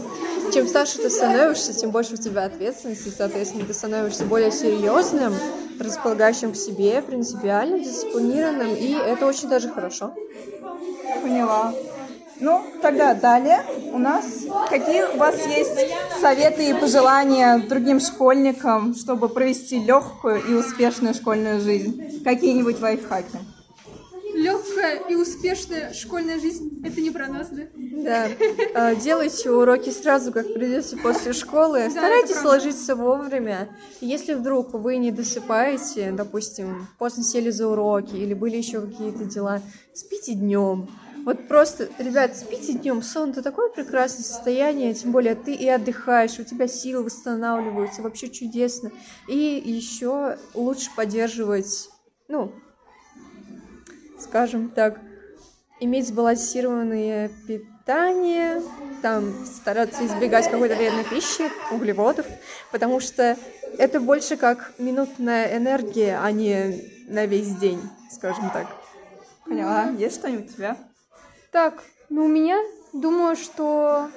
чем 0.55 0.69
старше 0.69 0.99
ты 0.99 1.11
становишься, 1.11 1.75
тем 1.75 1.91
больше 1.91 2.15
у 2.15 2.17
тебя 2.17 2.45
ответственности, 2.45 3.13
соответственно, 3.15 3.65
ты 3.67 3.75
становишься 3.75 4.25
более 4.25 4.53
серьезным, 4.53 5.35
располагающим 5.81 6.53
к 6.53 6.57
себе, 6.57 7.03
принципиальным, 7.03 7.83
дисциплинированным, 7.83 8.75
и 8.75 8.93
это 8.93 9.27
очень 9.27 9.49
даже 9.49 9.69
хорошо. 9.69 10.15
Поняла. 11.23 11.75
Ну, 12.41 12.65
тогда 12.83 13.15
далее 13.15 13.65
у 13.93 13.99
нас 13.99 14.25
какие 14.69 15.03
у 15.15 15.17
вас 15.17 15.35
есть 15.47 15.79
советы 16.21 16.71
и 16.71 16.75
пожелания 16.75 17.59
другим 17.59 18.01
школьникам, 18.01 18.95
чтобы 18.95 19.29
провести 19.29 19.79
легкую 19.79 20.45
и 20.45 20.55
успешную 20.55 21.15
школьную 21.15 21.61
жизнь? 21.61 22.23
Какие-нибудь 22.23 22.81
лайфхаки? 22.81 23.39
Легкая 24.35 25.01
и 25.09 25.17
успешная 25.17 25.93
школьная 25.93 26.39
жизнь– 26.39 26.81
это 26.85 27.01
не 27.01 27.11
про 27.11 27.27
нас, 27.27 27.49
да? 27.49 27.63
Да. 27.75 28.29
А, 28.75 28.95
делайте 28.95 29.51
уроки 29.51 29.91
сразу, 29.91 30.31
как 30.31 30.53
придете 30.55 30.97
после 30.97 31.33
школы. 31.33 31.91
Старайтесь 31.91 32.45
ложиться 32.45 32.95
вовремя. 32.95 33.69
Если 34.01 34.35
вдруг 34.35 34.75
вы 34.75 34.99
не 34.99 35.11
досыпаете, 35.11 36.13
допустим, 36.13 36.87
поздно 36.99 37.25
сели 37.25 37.51
за 37.51 37.67
уроки 37.67 38.15
или 38.15 38.33
были 38.33 38.57
еще 38.57 38.83
какие-то 38.83 39.25
дела, 39.25 39.61
спите 39.93 40.35
днем 40.35 40.89
вот 41.25 41.49
просто, 41.49 41.89
ребят, 41.99 42.37
спите 42.37 42.73
днем, 42.75 43.03
сон 43.03 43.31
это 43.31 43.43
такое 43.43 43.71
прекрасное 43.71 44.25
состояние, 44.25 44.95
тем 44.95 45.13
более 45.13 45.35
ты 45.35 45.55
и 45.55 45.69
отдыхаешь, 45.69 46.39
у 46.39 46.45
тебя 46.45 46.67
силы 46.69 47.05
восстанавливаются, 47.05 48.03
вообще 48.03 48.29
чудесно. 48.29 48.91
И 49.27 49.37
еще 49.37 50.39
лучше 50.55 50.91
поддерживать, 50.95 51.91
ну, 52.29 52.53
скажем 54.19 54.71
так, 54.71 55.01
иметь 55.81 56.09
сбалансированное 56.09 57.31
питание, 57.47 58.63
там 59.03 59.33
стараться 59.47 60.05
избегать 60.07 60.51
какой-то 60.51 60.75
вредной 60.75 61.05
пищи, 61.05 61.51
углеводов, 61.73 62.27
потому 62.73 63.01
что 63.01 63.37
это 63.79 64.01
больше 64.01 64.37
как 64.37 64.73
минутная 64.79 65.57
энергия, 65.57 66.19
а 66.21 66.31
не 66.33 66.83
на 67.07 67.27
весь 67.27 67.55
день, 67.57 67.81
скажем 68.11 68.51
так. 68.51 68.67
Поняла. 69.45 69.91
Есть 69.91 70.17
что-нибудь 70.17 70.51
у 70.51 70.55
тебя? 70.55 70.77
Так, 71.51 71.83
ну 72.11 72.25
у 72.25 72.29
меня, 72.29 72.59
думаю, 72.93 73.37
что 73.37 74.09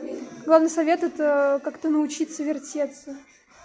главный 0.45 0.69
совет 0.69 1.03
это 1.03 1.61
как-то 1.63 1.89
научиться 1.89 2.43
вертеться. 2.43 3.15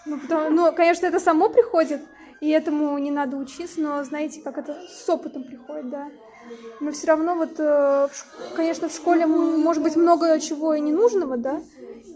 Ну, 0.04 0.18
потому, 0.20 0.50
ну, 0.50 0.72
конечно, 0.72 1.06
это 1.06 1.18
само 1.18 1.48
приходит, 1.48 2.00
и 2.40 2.48
этому 2.50 2.96
не 2.98 3.10
надо 3.10 3.36
учиться, 3.36 3.80
но 3.80 4.04
знаете, 4.04 4.40
как 4.40 4.56
это 4.58 4.80
с 4.88 5.08
опытом 5.08 5.42
приходит, 5.44 5.90
да. 5.90 6.10
Но 6.80 6.92
все 6.92 7.06
равно 7.08 7.34
вот, 7.34 7.58
э, 7.58 8.08
конечно, 8.54 8.88
в 8.88 8.92
школе 8.92 9.26
может 9.26 9.82
быть 9.82 9.96
много 9.96 10.38
чего 10.40 10.74
и 10.74 10.80
ненужного, 10.80 11.36
да, 11.36 11.62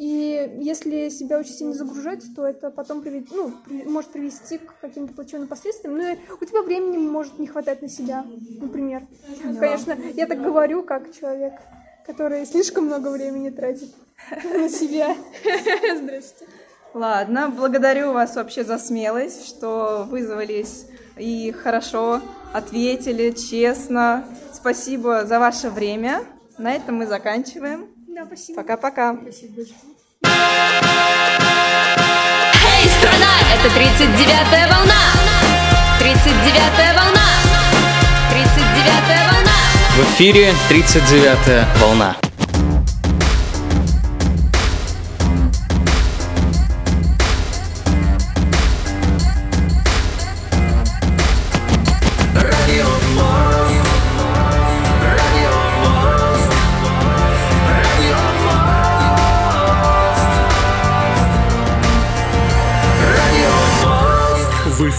и 0.01 0.57
если 0.63 1.11
себя 1.11 1.39
учитель 1.39 1.67
не 1.67 1.75
загружать, 1.75 2.25
то 2.35 2.47
это 2.47 2.71
потом 2.71 3.03
приведет, 3.03 3.29
ну, 3.33 3.53
при, 3.67 3.83
может 3.85 4.11
привести 4.11 4.57
к 4.57 4.75
каким-то 4.81 5.13
плачевным 5.13 5.47
последствиям. 5.47 5.99
Ну, 5.99 6.15
и 6.15 6.17
у 6.41 6.45
тебя 6.47 6.63
времени 6.63 6.97
может 6.97 7.39
не 7.39 7.47
хватать 7.47 7.83
на 7.83 7.89
себя, 7.89 8.25
например. 8.63 9.03
Да. 9.45 9.61
Конечно, 9.61 9.99
я 10.15 10.27
так 10.27 10.41
говорю, 10.41 10.85
как 10.85 11.13
человек, 11.13 11.53
который 12.07 12.47
слишком 12.47 12.87
много 12.87 13.09
времени 13.09 13.51
тратит 13.51 13.91
на 14.31 14.71
себя. 14.71 15.15
Здравствуйте. 15.97 16.51
Ладно, 16.95 17.53
благодарю 17.55 18.13
вас 18.13 18.37
вообще 18.37 18.65
за 18.65 18.79
смелость, 18.79 19.47
что 19.47 20.07
вызвались 20.09 20.87
и 21.19 21.53
хорошо 21.53 22.23
ответили, 22.53 23.31
честно. 23.31 24.25
Спасибо 24.53 25.25
за 25.25 25.39
ваше 25.39 25.71
время. 25.71 26.23
На 26.59 26.73
этом 26.73 26.97
мы 26.97 27.07
заканчиваем. 27.07 27.87
Да, 28.09 28.25
спасибо. 28.27 28.63
Пока-пока. 28.63 29.17
Спасибо 29.23 29.63
Эй, 32.83 32.89
страна! 32.99 33.33
Это 33.55 33.69
39-я 33.75 34.67
волна! 34.69 35.01
39-я 35.99 36.95
волна! 36.95 37.27
39-я 38.31 39.33
волна! 39.33 39.59
В 39.97 40.01
эфире 40.15 40.53
39-я 40.69 41.67
волна. 41.81 42.17